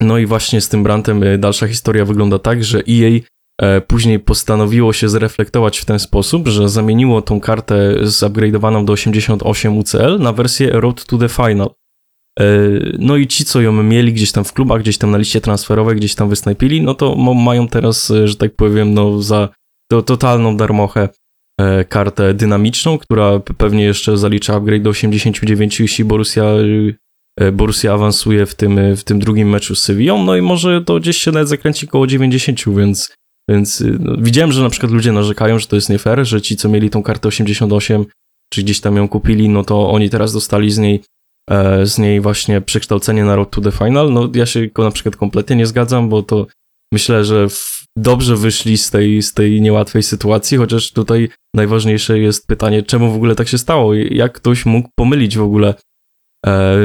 no 0.00 0.18
i 0.18 0.26
właśnie 0.26 0.60
z 0.60 0.68
tym 0.68 0.82
Brantem 0.82 1.22
y, 1.22 1.38
dalsza 1.38 1.68
historia 1.68 2.04
wygląda 2.04 2.38
tak, 2.38 2.64
że 2.64 2.78
EA 2.78 3.20
e, 3.62 3.80
później 3.80 4.20
postanowiło 4.20 4.92
się 4.92 5.08
zreflektować 5.08 5.78
w 5.78 5.84
ten 5.84 5.98
sposób, 5.98 6.48
że 6.48 6.68
zamieniło 6.68 7.22
tą 7.22 7.40
kartę 7.40 7.94
zupgrade'owaną 8.02 8.84
do 8.84 8.92
88 8.92 9.78
UCL 9.78 10.18
na 10.18 10.32
wersję 10.32 10.70
Road 10.72 11.04
to 11.04 11.18
the 11.18 11.28
Final. 11.28 11.70
E, 12.40 12.44
no 12.98 13.16
i 13.16 13.26
ci, 13.26 13.44
co 13.44 13.60
ją 13.60 13.72
mieli 13.82 14.12
gdzieś 14.12 14.32
tam 14.32 14.44
w 14.44 14.52
klubach, 14.52 14.82
gdzieś 14.82 14.98
tam 14.98 15.10
na 15.10 15.18
liście 15.18 15.40
transferowej, 15.40 15.96
gdzieś 15.96 16.14
tam 16.14 16.28
wysnajpili, 16.28 16.82
no 16.82 16.94
to 16.94 17.14
mają 17.34 17.68
teraz, 17.68 18.10
e, 18.10 18.28
że 18.28 18.36
tak 18.36 18.56
powiem, 18.56 18.94
no 18.94 19.22
za 19.22 19.48
to 19.90 20.02
totalną 20.02 20.56
darmochę 20.56 21.08
kartę 21.88 22.34
dynamiczną, 22.34 22.98
która 22.98 23.40
pewnie 23.58 23.84
jeszcze 23.84 24.16
zalicza 24.16 24.54
upgrade 24.54 24.82
do 24.82 24.90
89, 24.90 25.80
jeśli 25.80 26.04
Borussia 26.04 26.44
E, 26.44 27.05
Borussia 27.52 27.92
awansuje 27.92 28.46
w 28.46 28.54
tym, 28.54 28.78
e, 28.78 28.96
w 28.96 29.04
tym 29.04 29.18
drugim 29.18 29.48
meczu 29.48 29.74
z 29.74 29.82
Sevillą, 29.82 30.24
no 30.24 30.36
i 30.36 30.42
może 30.42 30.82
to 30.84 31.00
gdzieś 31.00 31.16
się 31.16 31.32
nawet 31.32 31.48
zakręci 31.48 31.88
koło 31.88 32.06
90, 32.06 32.64
więc, 32.76 33.14
więc 33.50 33.80
e, 33.80 33.84
no, 34.00 34.16
widziałem, 34.18 34.52
że 34.52 34.62
na 34.62 34.70
przykład 34.70 34.92
ludzie 34.92 35.12
narzekają, 35.12 35.58
że 35.58 35.66
to 35.66 35.76
jest 35.76 35.90
nie 35.90 35.98
fair, 35.98 36.26
że 36.26 36.42
ci, 36.42 36.56
co 36.56 36.68
mieli 36.68 36.90
tą 36.90 37.02
kartę 37.02 37.28
88, 37.28 38.04
czy 38.52 38.62
gdzieś 38.62 38.80
tam 38.80 38.96
ją 38.96 39.08
kupili, 39.08 39.48
no 39.48 39.64
to 39.64 39.90
oni 39.90 40.10
teraz 40.10 40.32
dostali 40.32 40.70
z 40.70 40.78
niej 40.78 41.02
z 41.84 41.98
niej 41.98 42.20
właśnie 42.20 42.60
przekształcenie 42.60 43.24
na 43.24 43.36
Road 43.36 43.50
to 43.50 43.60
the 43.60 43.72
Final. 43.72 44.12
No 44.12 44.30
ja 44.34 44.46
się 44.46 44.68
na 44.78 44.90
przykład 44.90 45.16
kompletnie 45.16 45.56
nie 45.56 45.66
zgadzam, 45.66 46.08
bo 46.08 46.22
to 46.22 46.46
myślę, 46.92 47.24
że 47.24 47.46
dobrze 47.98 48.36
wyszli 48.36 48.78
z 48.78 48.90
tej, 48.90 49.22
z 49.22 49.32
tej 49.34 49.60
niełatwej 49.60 50.02
sytuacji, 50.02 50.58
chociaż 50.58 50.92
tutaj 50.92 51.28
najważniejsze 51.54 52.18
jest 52.18 52.46
pytanie, 52.46 52.82
czemu 52.82 53.12
w 53.12 53.16
ogóle 53.16 53.34
tak 53.34 53.48
się 53.48 53.58
stało? 53.58 53.94
Jak 53.94 54.32
ktoś 54.32 54.66
mógł 54.66 54.88
pomylić 54.96 55.36
w 55.36 55.42
ogóle 55.42 55.74
E, 55.74 55.95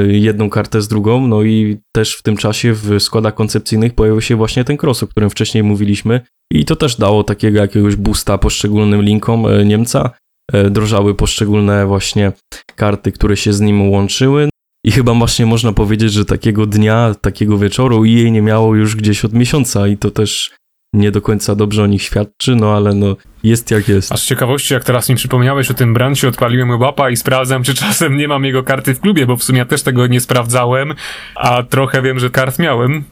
jedną 0.08 0.50
kartę 0.50 0.82
z 0.82 0.88
drugą, 0.88 1.26
no 1.26 1.42
i 1.42 1.78
też 1.92 2.14
w 2.14 2.22
tym 2.22 2.36
czasie 2.36 2.72
w 2.72 3.02
składach 3.02 3.34
koncepcyjnych 3.34 3.94
pojawił 3.94 4.20
się 4.20 4.36
właśnie 4.36 4.64
ten 4.64 4.78
cross, 4.82 5.02
o 5.02 5.06
którym 5.06 5.30
wcześniej 5.30 5.64
mówiliśmy. 5.64 6.20
I 6.52 6.64
to 6.64 6.76
też 6.76 6.96
dało 6.96 7.24
takiego 7.24 7.58
jakiegoś 7.58 7.96
boosta 7.96 8.38
poszczególnym 8.38 9.02
linkom 9.02 9.46
e, 9.46 9.64
Niemca, 9.64 10.10
e, 10.52 10.70
drożały 10.70 11.14
poszczególne 11.14 11.86
właśnie 11.86 12.32
karty, 12.76 13.12
które 13.12 13.36
się 13.36 13.52
z 13.52 13.60
nim 13.60 13.90
łączyły. 13.90 14.48
I 14.84 14.90
chyba 14.90 15.14
właśnie 15.14 15.46
można 15.46 15.72
powiedzieć, 15.72 16.12
że 16.12 16.24
takiego 16.24 16.66
dnia, 16.66 17.14
takiego 17.20 17.58
wieczoru 17.58 18.04
jej 18.04 18.32
nie 18.32 18.42
miało 18.42 18.74
już 18.74 18.96
gdzieś 18.96 19.24
od 19.24 19.32
miesiąca. 19.32 19.88
I 19.88 19.96
to 19.96 20.10
też 20.10 20.50
nie 20.94 21.10
do 21.10 21.22
końca 21.22 21.54
dobrze 21.54 21.82
o 21.82 21.86
nich 21.86 22.02
świadczy, 22.02 22.56
no 22.56 22.76
ale 22.76 22.94
no 22.94 23.16
jest 23.42 23.70
jak 23.70 23.88
jest. 23.88 24.12
A 24.12 24.16
z 24.16 24.24
ciekawości, 24.24 24.74
jak 24.74 24.84
teraz 24.84 25.08
mi 25.08 25.16
przypomniałeś 25.16 25.70
o 25.70 25.74
tym 25.74 25.94
brancie, 25.94 26.28
odpaliłem 26.28 26.80
łapa 26.80 27.10
i 27.10 27.16
sprawdzam, 27.16 27.62
czy 27.62 27.74
czasem 27.74 28.16
nie 28.16 28.28
mam 28.28 28.44
jego 28.44 28.62
karty 28.62 28.94
w 28.94 29.00
klubie, 29.00 29.26
bo 29.26 29.36
w 29.36 29.44
sumie 29.44 29.58
ja 29.58 29.64
też 29.64 29.82
tego 29.82 30.06
nie 30.06 30.20
sprawdzałem, 30.20 30.94
a 31.34 31.62
trochę 31.62 32.02
wiem, 32.02 32.18
że 32.18 32.30
kart 32.30 32.58
miałem, 32.58 33.04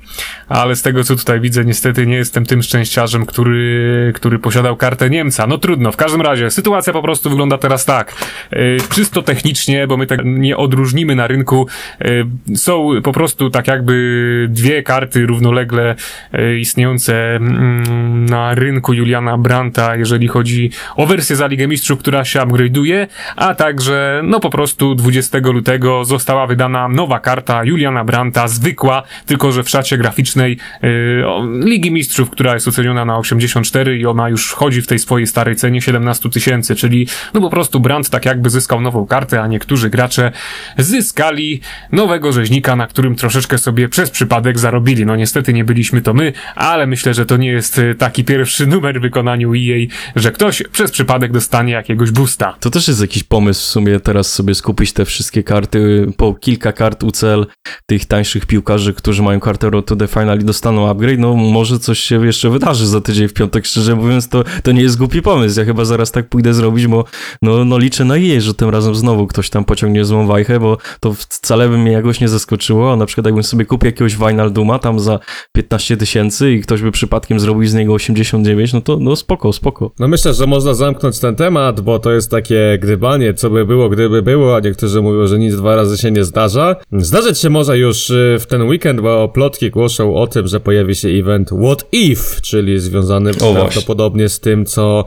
ale 0.49 0.77
z 0.77 0.83
tego, 0.83 1.05
co 1.05 1.17
tutaj 1.17 1.41
widzę, 1.41 1.65
niestety 1.65 2.07
nie 2.07 2.17
jestem 2.17 2.47
tym 2.47 2.63
szczęściarzem, 2.63 3.27
który, 3.27 4.13
który 4.15 4.39
posiadał 4.39 4.77
kartę 4.77 5.11
Niemca. 5.11 5.47
No 5.47 5.59
trudno, 5.59 5.93
w 5.93 5.97
każdym 5.97 6.21
razie, 6.21 6.51
sytuacja 6.51 6.93
po 6.93 7.03
prostu 7.03 7.31
wygląda 7.31 7.59
teraz 7.59 7.85
tak. 7.85 8.15
Yy, 8.53 8.77
czysto 8.95 9.23
technicznie, 9.23 9.87
bo 9.87 9.97
my 9.97 10.07
tak 10.07 10.21
nie 10.25 10.57
odróżnimy 10.57 11.15
na 11.15 11.27
rynku, 11.27 11.67
yy, 12.01 12.57
są 12.57 12.91
po 13.03 13.13
prostu 13.13 13.51
tak 13.51 13.69
jakby 13.69 14.47
dwie 14.51 14.83
karty 14.83 15.27
równolegle 15.27 15.95
yy, 16.33 16.59
istniejące 16.59 17.37
mm, 17.37 18.27
na 18.27 18.55
rynku 18.55 18.93
Juliana 18.93 19.39
Branta, 19.39 19.97
jeżeli 19.97 20.20
jeżeli 20.21 20.29
chodzi 20.29 20.71
o 20.97 21.07
wersję 21.07 21.37
za 21.37 21.47
Ligę 21.47 21.67
Mistrzów, 21.67 21.99
która 21.99 22.25
się 22.25 22.41
upgrade'uje, 22.41 23.07
a 23.37 23.55
także, 23.55 24.21
no 24.25 24.41
po 24.41 24.51
prostu 24.51 24.95
20 24.95 25.39
lutego 25.39 26.05
została 26.05 26.47
wydana 26.47 26.89
nowa 26.89 27.21
karta 27.21 27.65
Juliana 27.65 28.05
Branta, 28.05 28.49
zwykła, 28.49 29.03
tylko 29.27 29.53
że 29.53 29.63
w 29.63 29.69
szacie 29.69 29.99
graficznej 29.99 30.59
yy, 30.83 31.25
Ligi 31.65 31.91
Mistrzów, 31.91 32.31
która 32.31 32.55
jest 32.55 32.69
oceniona 32.69 33.05
na 33.05 33.19
84 33.19 33.99
i 33.99 34.07
ona 34.07 34.29
już 34.29 34.53
chodzi 34.53 34.83
w 34.83 34.87
tej 34.87 34.99
swojej 34.99 35.27
starej 35.27 35.57
cenie 35.57 35.83
17 35.83 36.31
tysięcy, 36.31 36.77
czyli 36.77 37.07
no 37.35 37.41
po 37.41 37.51
prostu 37.51 37.81
Brand 37.81 38.11
tak 38.11 38.27
jakby 38.27 38.51
zyskał 38.51 38.81
nową 38.81 39.07
kartę, 39.07 39.43
a 39.43 39.47
niektórzy 39.47 39.91
gracze 39.91 40.33
zyskali 40.79 41.61
nowego 41.93 42.33
rzeźnika, 42.33 42.77
na 42.77 42.87
którym 42.87 43.15
troszeczkę 43.15 43.59
sobie 43.59 43.89
przez 43.89 44.11
przypadek 44.11 44.59
zarobili. 44.59 45.07
No 45.07 45.17
niestety 45.17 45.53
nie 45.53 45.65
byliśmy 45.65 46.03
to 46.03 46.15
my, 46.15 46.33
ale 46.55 46.87
myślę, 46.87 47.15
że 47.15 47.27
to 47.27 47.37
nie 47.37 47.49
jest 47.49 47.79
y, 47.79 47.95
taki 47.95 48.25
pierwszy 48.25 48.67
numer 48.67 48.99
w 48.99 49.03
wykonaniu 49.03 49.55
EA, 49.55 49.87
że 50.17 50.33
ktoś 50.33 50.63
przez 50.73 50.91
przypadek 50.91 51.33
dostanie 51.33 51.73
jakiegoś 51.73 52.11
boosta. 52.11 52.57
To 52.61 52.71
też 52.71 52.89
jest 52.89 53.01
jakiś 53.01 53.25
pomysł 53.25 53.61
w 53.61 53.65
sumie 53.65 54.01
teraz 54.01 54.33
sobie 54.33 54.55
skupić 54.55 54.93
te 54.93 55.05
wszystkie 55.05 55.43
karty, 55.43 56.07
po 56.17 56.35
kilka 56.35 56.73
kart 56.73 57.05
UCL 57.05 57.47
tych 57.87 58.05
tańszych 58.07 58.47
piłkarzy, 58.47 58.95
którzy 58.95 59.23
mają 59.23 59.41
kartę 59.41 59.71
Road 59.71 59.87
to 59.87 59.97
the 59.97 60.07
Final 60.07 60.41
i 60.41 60.45
dostaną 60.45 60.89
upgrade, 60.89 61.19
no 61.19 61.35
może 61.35 61.79
coś 61.79 61.99
się 61.99 62.27
jeszcze 62.27 62.51
wydarzy 62.51 62.87
za 62.87 63.01
tydzień 63.01 63.29
w 63.29 63.33
piątek, 63.33 63.67
szczerze 63.67 63.97
mówiąc, 63.97 64.29
to, 64.29 64.45
to 64.63 64.73
nie 64.73 64.83
jest 64.83 64.99
głupi 64.99 65.23
pomysł, 65.23 65.61
ja 65.61 65.67
chyba 65.67 65.85
zaraz 65.85 66.13
tak 66.13 66.29
pójdę 66.29 66.55
zrobić, 66.55 66.87
bo 66.87 67.05
no, 67.43 67.65
no 67.65 67.79
liczę 67.79 68.05
na 68.05 68.17
EA, 68.17 68.41
że 68.41 68.55
tym 68.55 68.71
razem 68.71 68.95
znowu 68.95 69.27
ktoś 69.27 69.51
tam 69.51 69.65
pociągnie 69.65 70.05
złą 70.05 70.27
wajchę, 70.27 70.61
bo 70.61 70.79
to 71.01 71.15
wcale 71.15 71.69
by 71.69 71.79
mnie 71.79 71.93
jakoś 71.93 72.21
nie 72.21 72.29
zaskoczyło, 72.29 72.93
a 72.93 72.97
na 72.97 73.07
przykład 73.07 73.27
jakbym 73.27 73.45
sobie 73.45 73.65
kupił 73.65 73.87
jakiegoś 73.87 74.17
Vinyl 74.17 74.53
Duma 74.53 74.79
tam 74.79 75.01
za 75.01 75.19
15 75.53 75.97
tysięcy 75.97 76.53
i 76.53 76.61
ktoś 76.61 76.83
by 76.83 76.93
przypadkiem 76.93 77.41
zrobił 77.41 77.69
z 77.69 77.75
niego 77.75 77.95
89, 77.95 78.73
no 78.73 78.81
to 78.81 78.97
no 79.01 79.17
spoko, 79.17 79.53
spoko. 79.53 79.93
No 80.01 80.09
myślę, 80.09 80.35
że 80.35 80.47
można 80.47 80.75
zamknąć 80.75 81.19
ten 81.19 81.37
temat, 81.37 81.81
bo 81.81 81.99
to 81.99 82.13
jest 82.13 82.31
takie 82.31 82.79
gdybanie, 82.83 83.35
co 83.35 83.51
by 83.51 83.67
było, 83.67 83.89
gdyby 83.89 84.23
było, 84.23 84.57
a 84.57 84.61
niektórzy 84.61 85.03
mówią, 85.03 85.27
że 85.27 85.39
nic 85.39 85.57
dwa 85.57 85.77
razy 85.77 85.99
się 85.99 86.11
nie 86.11 86.25
zdarza. 86.25 86.77
Zdarzyć 86.93 87.39
się 87.39 87.51
może 87.51 87.79
już 87.79 88.11
y, 88.11 88.37
w 88.41 88.47
ten 88.47 88.63
weekend, 88.63 89.01
bo 89.01 89.29
plotki 89.29 89.71
głoszą 89.71 90.15
o 90.15 90.27
tym, 90.27 90.47
że 90.47 90.61
pojawi 90.61 90.95
się 90.95 91.09
event 91.09 91.51
What 91.65 91.85
If, 91.93 92.41
czyli 92.41 92.79
związany 92.79 93.33
właśnie. 93.33 93.55
prawdopodobnie 93.55 94.29
z 94.29 94.41
tym, 94.41 94.67
co 94.67 95.05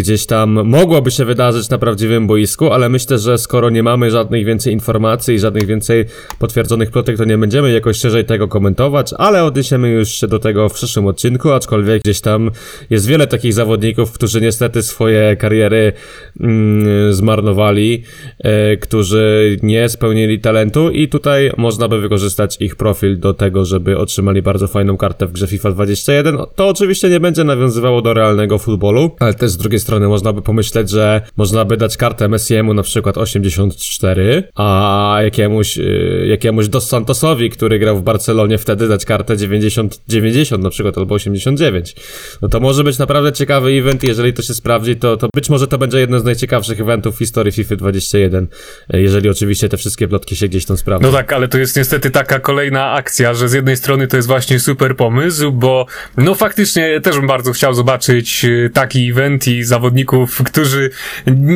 gdzieś 0.00 0.26
tam 0.26 0.68
mogłoby 0.68 1.10
się 1.10 1.24
wydarzyć 1.24 1.68
na 1.70 1.78
prawdziwym 1.78 2.26
boisku, 2.26 2.72
ale 2.72 2.88
myślę, 2.88 3.18
że 3.18 3.38
skoro 3.38 3.70
nie 3.70 3.82
mamy 3.82 4.10
żadnych 4.10 4.44
więcej 4.44 4.72
informacji 4.72 5.34
i 5.34 5.38
żadnych 5.38 5.66
więcej 5.66 6.04
potwierdzonych 6.38 6.90
plotek, 6.90 7.16
to 7.16 7.24
nie 7.24 7.38
będziemy 7.38 7.72
jakoś 7.72 7.96
szerzej 7.96 8.24
tego 8.24 8.48
komentować, 8.48 9.14
ale 9.18 9.44
odniesiemy 9.44 9.88
już 9.88 10.08
się 10.08 10.26
do 10.26 10.38
tego 10.38 10.68
w 10.68 10.72
przyszłym 10.72 11.06
odcinku, 11.06 11.50
aczkolwiek 11.50 12.02
gdzieś 12.02 12.20
tam 12.20 12.50
jest 12.90 13.06
wiele 13.06 13.26
takich 13.26 13.52
zawodników, 13.52 14.12
którzy 14.12 14.40
niestety 14.40 14.82
swoje 14.82 15.36
kariery 15.36 15.92
mm, 16.40 17.14
zmarnowali, 17.14 18.02
e, 18.38 18.76
którzy 18.76 19.56
nie 19.62 19.88
spełnili 19.88 20.40
talentu 20.40 20.90
i 20.90 21.08
tutaj 21.08 21.50
można 21.56 21.88
by 21.88 22.00
wykorzystać 22.00 22.56
ich 22.60 22.76
profil 22.76 23.18
do 23.18 23.34
tego, 23.34 23.64
żeby 23.64 23.98
otrzymali 23.98 24.42
bardzo 24.42 24.66
fajną 24.66 24.96
kartę 24.96 25.26
w 25.26 25.32
grze 25.32 25.46
FIFA 25.46 25.70
21. 25.70 26.38
To 26.54 26.68
oczywiście 26.68 27.08
nie 27.08 27.20
będzie 27.20 27.44
nawiązywało 27.44 28.02
do 28.02 28.14
realnego 28.14 28.58
futbolu, 28.58 29.10
ale 29.20 29.34
też 29.34 29.50
z 29.50 29.56
drugiej 29.56 29.80
strony 29.80 29.89
można 29.98 30.32
by 30.32 30.42
pomyśleć, 30.42 30.90
że 30.90 31.22
można 31.36 31.64
by 31.64 31.76
dać 31.76 31.96
kartę 31.96 32.28
Messiemu 32.28 32.74
na 32.74 32.82
przykład 32.82 33.18
84, 33.18 34.42
a 34.54 35.18
jakiemuś, 35.22 35.78
y, 35.78 36.26
jakiemuś 36.28 36.68
Dos 36.68 36.88
Santosowi, 36.88 37.50
który 37.50 37.78
grał 37.78 37.96
w 37.96 38.02
Barcelonie 38.02 38.58
wtedy 38.58 38.88
dać 38.88 39.04
kartę 39.04 39.36
90, 39.36 40.00
90 40.08 40.62
na 40.62 40.70
przykład 40.70 40.98
albo 40.98 41.14
89. 41.14 41.94
No 42.42 42.48
to 42.48 42.60
może 42.60 42.84
być 42.84 42.98
naprawdę 42.98 43.32
ciekawy 43.32 43.70
event, 43.70 44.02
jeżeli 44.02 44.32
to 44.32 44.42
się 44.42 44.54
sprawdzi, 44.54 44.96
to, 44.96 45.16
to 45.16 45.28
być 45.34 45.50
może 45.50 45.68
to 45.68 45.78
będzie 45.78 46.00
jeden 46.00 46.20
z 46.20 46.24
najciekawszych 46.24 46.80
eventów 46.80 47.16
w 47.16 47.18
historii 47.18 47.52
FIFA 47.52 47.76
21, 47.76 48.46
y, 48.94 49.00
jeżeli 49.00 49.30
oczywiście 49.30 49.68
te 49.68 49.76
wszystkie 49.76 50.08
plotki 50.08 50.36
się 50.36 50.48
gdzieś 50.48 50.64
tam 50.64 50.76
sprawdzą. 50.76 51.06
No 51.06 51.12
tak, 51.12 51.32
ale 51.32 51.48
to 51.48 51.58
jest 51.58 51.76
niestety 51.76 52.10
taka 52.10 52.40
kolejna 52.40 52.92
akcja, 52.92 53.34
że 53.34 53.48
z 53.48 53.52
jednej 53.52 53.76
strony 53.76 54.06
to 54.06 54.16
jest 54.16 54.28
właśnie 54.28 54.60
super 54.60 54.96
pomysł, 54.96 55.52
bo 55.52 55.86
no 56.16 56.34
faktycznie 56.34 57.00
też 57.00 57.16
bym 57.16 57.26
bardzo 57.26 57.52
chciał 57.52 57.74
zobaczyć 57.74 58.44
y, 58.44 58.70
taki 58.74 59.10
event 59.10 59.48
i 59.48 59.64
zawodników, 59.70 60.42
którzy 60.44 60.90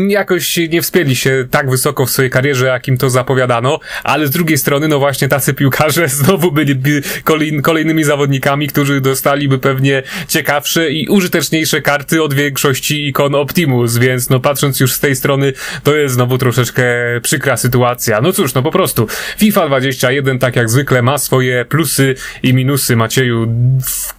jakoś 0.09 0.57
nie 0.57 0.83
wspięli 0.83 1.17
się 1.17 1.47
tak 1.51 1.71
wysoko 1.71 2.07
w 2.07 2.11
swojej 2.11 2.31
karierze, 2.31 2.67
jakim 2.67 2.99
to 2.99 3.11
zapowiadano, 3.11 3.81
ale 4.05 4.27
z 4.27 4.31
drugiej 4.31 4.59
strony, 4.59 4.89
no 4.89 4.99
właśnie 4.99 5.29
tacy 5.29 5.55
piłkarze 5.55 6.09
znowu 6.21 6.53
byliby 6.53 7.03
kolej, 7.25 7.63
kolejnymi 7.63 8.05
zawodnikami, 8.05 8.69
którzy 8.69 9.01
dostaliby 9.01 9.59
pewnie 9.59 10.03
ciekawsze 10.29 10.91
i 10.91 11.09
użyteczniejsze 11.09 11.83
karty 11.83 12.23
od 12.23 12.35
większości 12.35 13.09
ikon 13.09 13.35
Optimus, 13.35 13.97
więc 13.97 14.31
no 14.31 14.41
patrząc 14.41 14.81
już 14.81 14.93
z 14.93 15.01
tej 15.01 15.17
strony, 15.17 15.53
to 15.83 15.97
jest 15.97 16.15
znowu 16.15 16.39
troszeczkę 16.39 16.85
przykra 17.23 17.57
sytuacja. 17.57 18.21
No 18.21 18.33
cóż, 18.33 18.55
no 18.55 18.63
po 18.63 18.71
prostu 18.71 19.07
FIFA 19.39 19.67
21 19.67 20.39
tak 20.39 20.57
jak 20.57 20.71
zwykle 20.71 21.03
ma 21.03 21.19
swoje 21.19 21.65
plusy 21.65 22.15
i 22.43 22.55
minusy. 22.55 22.97
Macieju, 22.97 23.47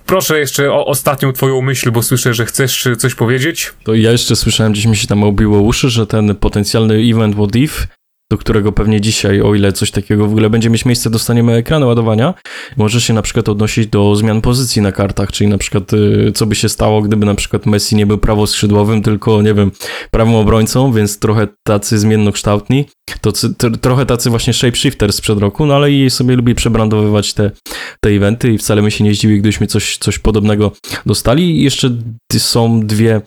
proszę 0.06 0.40
jeszcze 0.40 0.72
o 0.72 0.86
ostatnią 0.86 1.34
twoją 1.34 1.62
myśl, 1.62 1.92
bo 1.92 2.04
słyszę, 2.04 2.34
że 2.34 2.46
chcesz 2.46 2.88
coś 2.98 3.16
powiedzieć. 3.16 3.74
To 3.86 3.94
ja 3.94 4.12
jeszcze 4.12 4.36
słyszałem, 4.36 4.74
gdzieś 4.74 4.86
mi 4.86 4.98
się 4.98 5.08
tam 5.08 5.24
obiło 5.24 5.62
uszy, 5.62 5.90
że 5.90 6.08
ten 6.08 6.36
potencjalny 6.36 6.96
event 6.96 7.36
What 7.36 7.56
If, 7.56 7.88
do 8.32 8.38
którego 8.38 8.72
pewnie 8.72 9.02
dzisiaj, 9.02 9.42
o 9.42 9.56
ile 9.56 9.74
coś 9.74 9.92
takiego 9.92 10.28
w 10.28 10.32
ogóle 10.32 10.50
będzie 10.50 10.70
mieć 10.70 10.86
miejsce, 10.86 11.10
dostaniemy 11.10 11.54
ekrany 11.54 11.86
ładowania, 11.86 12.34
może 12.78 13.02
się 13.02 13.14
na 13.14 13.22
przykład 13.22 13.50
odnosić 13.50 13.88
do 13.88 14.16
zmian 14.16 14.42
pozycji 14.42 14.82
na 14.82 14.92
kartach, 14.92 15.32
czyli 15.32 15.50
na 15.50 15.58
przykład 15.58 15.94
y, 15.94 16.32
co 16.36 16.46
by 16.46 16.56
się 16.56 16.70
stało, 16.70 17.02
gdyby 17.02 17.26
na 17.26 17.36
przykład 17.36 17.66
Messi 17.66 17.96
nie 17.96 18.06
był 18.06 18.18
prawoskrzydłowym, 18.18 19.02
tylko, 19.02 19.42
nie 19.42 19.54
wiem, 19.54 19.72
prawym 20.12 20.36
obrońcą, 20.36 20.94
więc 20.94 21.20
trochę 21.20 21.48
tacy 21.64 22.00
zmiennokształtni, 22.00 22.86
to, 23.22 23.32
to 23.58 23.72
trochę 23.72 24.06
tacy 24.06 24.30
właśnie 24.30 24.54
shapeshifters 24.54 25.16
sprzed 25.16 25.40
roku, 25.40 25.66
no 25.66 25.76
ale 25.76 25.92
i 25.92 26.10
sobie 26.10 26.36
lubi 26.36 26.56
przebrandowywać 26.56 27.34
te, 27.34 27.52
te 28.00 28.10
eventy 28.10 28.54
i 28.54 28.58
wcale 28.58 28.82
my 28.82 28.92
się 28.92 29.04
nie 29.04 29.14
zdziwi, 29.14 29.40
gdybyśmy 29.40 29.68
coś, 29.68 29.98
coś 29.98 30.20
podobnego 30.20 30.72
dostali. 31.06 31.60
I 31.60 31.64
jeszcze 31.64 31.90
są 32.38 32.80
dwie, 32.80 33.22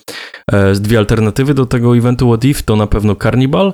e, 0.53 0.73
dwie 0.73 0.99
alternatywy 0.99 1.55
do 1.55 1.67
tego 1.67 1.97
eventu 1.97 2.29
What 2.29 2.45
If, 2.45 2.63
to 2.63 2.77
na 2.77 2.87
pewno 2.87 3.17
Carnival, 3.17 3.73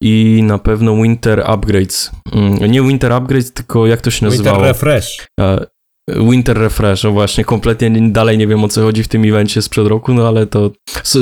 i 0.00 0.40
na 0.42 0.58
pewno 0.58 1.02
Winter 1.02 1.44
Upgrades. 1.54 2.10
Mm, 2.32 2.70
Nie 2.70 2.82
Winter 2.82 3.12
Upgrades, 3.12 3.52
tylko 3.52 3.86
jak 3.86 4.00
to 4.00 4.10
się 4.10 4.24
nazywało? 4.26 4.56
Winter 4.56 4.68
Refresh. 4.72 5.26
Winter 6.08 6.58
Refresh, 6.58 7.04
o 7.04 7.12
właśnie, 7.12 7.44
kompletnie 7.44 7.90
nie- 7.90 8.10
dalej 8.10 8.38
nie 8.38 8.46
wiem 8.46 8.64
o 8.64 8.68
co 8.68 8.82
chodzi 8.82 9.02
w 9.02 9.08
tym 9.08 9.24
evencie 9.24 9.62
sprzed 9.62 9.86
roku, 9.86 10.14
no 10.14 10.28
ale 10.28 10.46
to 10.46 10.70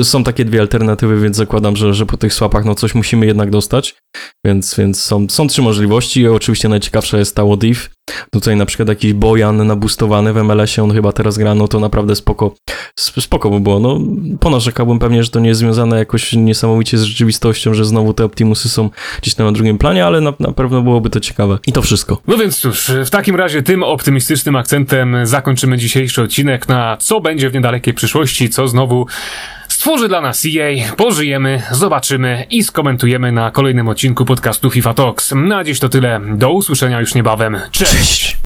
są 0.03 0.23
takie 0.23 0.45
dwie 0.45 0.61
alternatywy, 0.61 1.19
więc 1.21 1.37
zakładam, 1.37 1.75
że, 1.75 1.93
że 1.93 2.05
po 2.05 2.17
tych 2.17 2.33
swapach 2.33 2.65
no 2.65 2.75
coś 2.75 2.95
musimy 2.95 3.25
jednak 3.25 3.49
dostać, 3.49 3.95
więc, 4.45 4.75
więc 4.77 5.03
są, 5.03 5.25
są 5.29 5.47
trzy 5.47 5.61
możliwości, 5.61 6.27
oczywiście 6.27 6.69
najciekawsza 6.69 7.17
jest 7.17 7.35
ta 7.35 7.45
What 7.45 7.63
If, 7.63 7.89
tutaj 8.31 8.55
na 8.55 8.65
przykład 8.65 8.89
jakiś 8.89 9.13
Bojan 9.13 9.67
nabustowany 9.67 10.33
w 10.33 10.37
MLS-ie, 10.43 10.83
on 10.83 10.93
chyba 10.93 11.11
teraz 11.11 11.37
gra, 11.37 11.55
no 11.55 11.67
to 11.67 11.79
naprawdę 11.79 12.15
spoko, 12.15 12.55
sp- 13.07 13.21
spoko 13.21 13.49
by 13.49 13.59
było, 13.59 13.79
no 13.79 13.99
ponarzekałbym 14.39 14.99
pewnie, 14.99 15.23
że 15.23 15.29
to 15.29 15.39
nie 15.39 15.47
jest 15.49 15.59
związane 15.59 15.97
jakoś 15.97 16.33
niesamowicie 16.33 16.97
z 16.97 17.01
rzeczywistością, 17.03 17.73
że 17.73 17.85
znowu 17.85 18.13
te 18.13 18.25
Optimusy 18.25 18.69
są 18.69 18.89
gdzieś 19.21 19.37
na 19.37 19.51
drugim 19.51 19.77
planie, 19.77 20.05
ale 20.05 20.21
na, 20.21 20.33
na 20.39 20.51
pewno 20.51 20.81
byłoby 20.81 21.09
to 21.09 21.19
ciekawe. 21.19 21.59
I 21.67 21.71
to 21.73 21.81
wszystko. 21.81 22.21
No 22.27 22.37
więc 22.37 22.57
cóż, 22.57 22.91
w 23.05 23.09
takim 23.09 23.35
razie 23.35 23.61
tym 23.63 23.83
optymistycznym 23.83 24.55
akcentem 24.55 24.72
zakończymy 25.23 25.77
dzisiejszy 25.77 26.21
odcinek 26.21 26.67
na 26.67 26.97
co 26.97 27.21
będzie 27.21 27.49
w 27.49 27.53
niedalekiej 27.53 27.93
przyszłości, 27.93 28.49
co 28.49 28.67
znowu 28.67 29.07
stworzy 29.67 30.07
dla 30.07 30.21
nas 30.21 30.45
EA, 30.45 30.95
pożyjemy, 30.97 31.61
zobaczymy 31.71 32.45
i 32.49 32.63
skomentujemy 32.63 33.31
na 33.31 33.51
kolejnym 33.51 33.87
odcinku 33.87 34.25
podcastu 34.25 34.69
FIFA 34.69 34.93
Talks. 34.93 35.33
Na 35.35 35.63
dziś 35.63 35.79
to 35.79 35.89
tyle, 35.89 36.21
do 36.35 36.51
usłyszenia 36.51 36.99
już 36.99 37.15
niebawem, 37.15 37.57
cześć! 37.71 38.43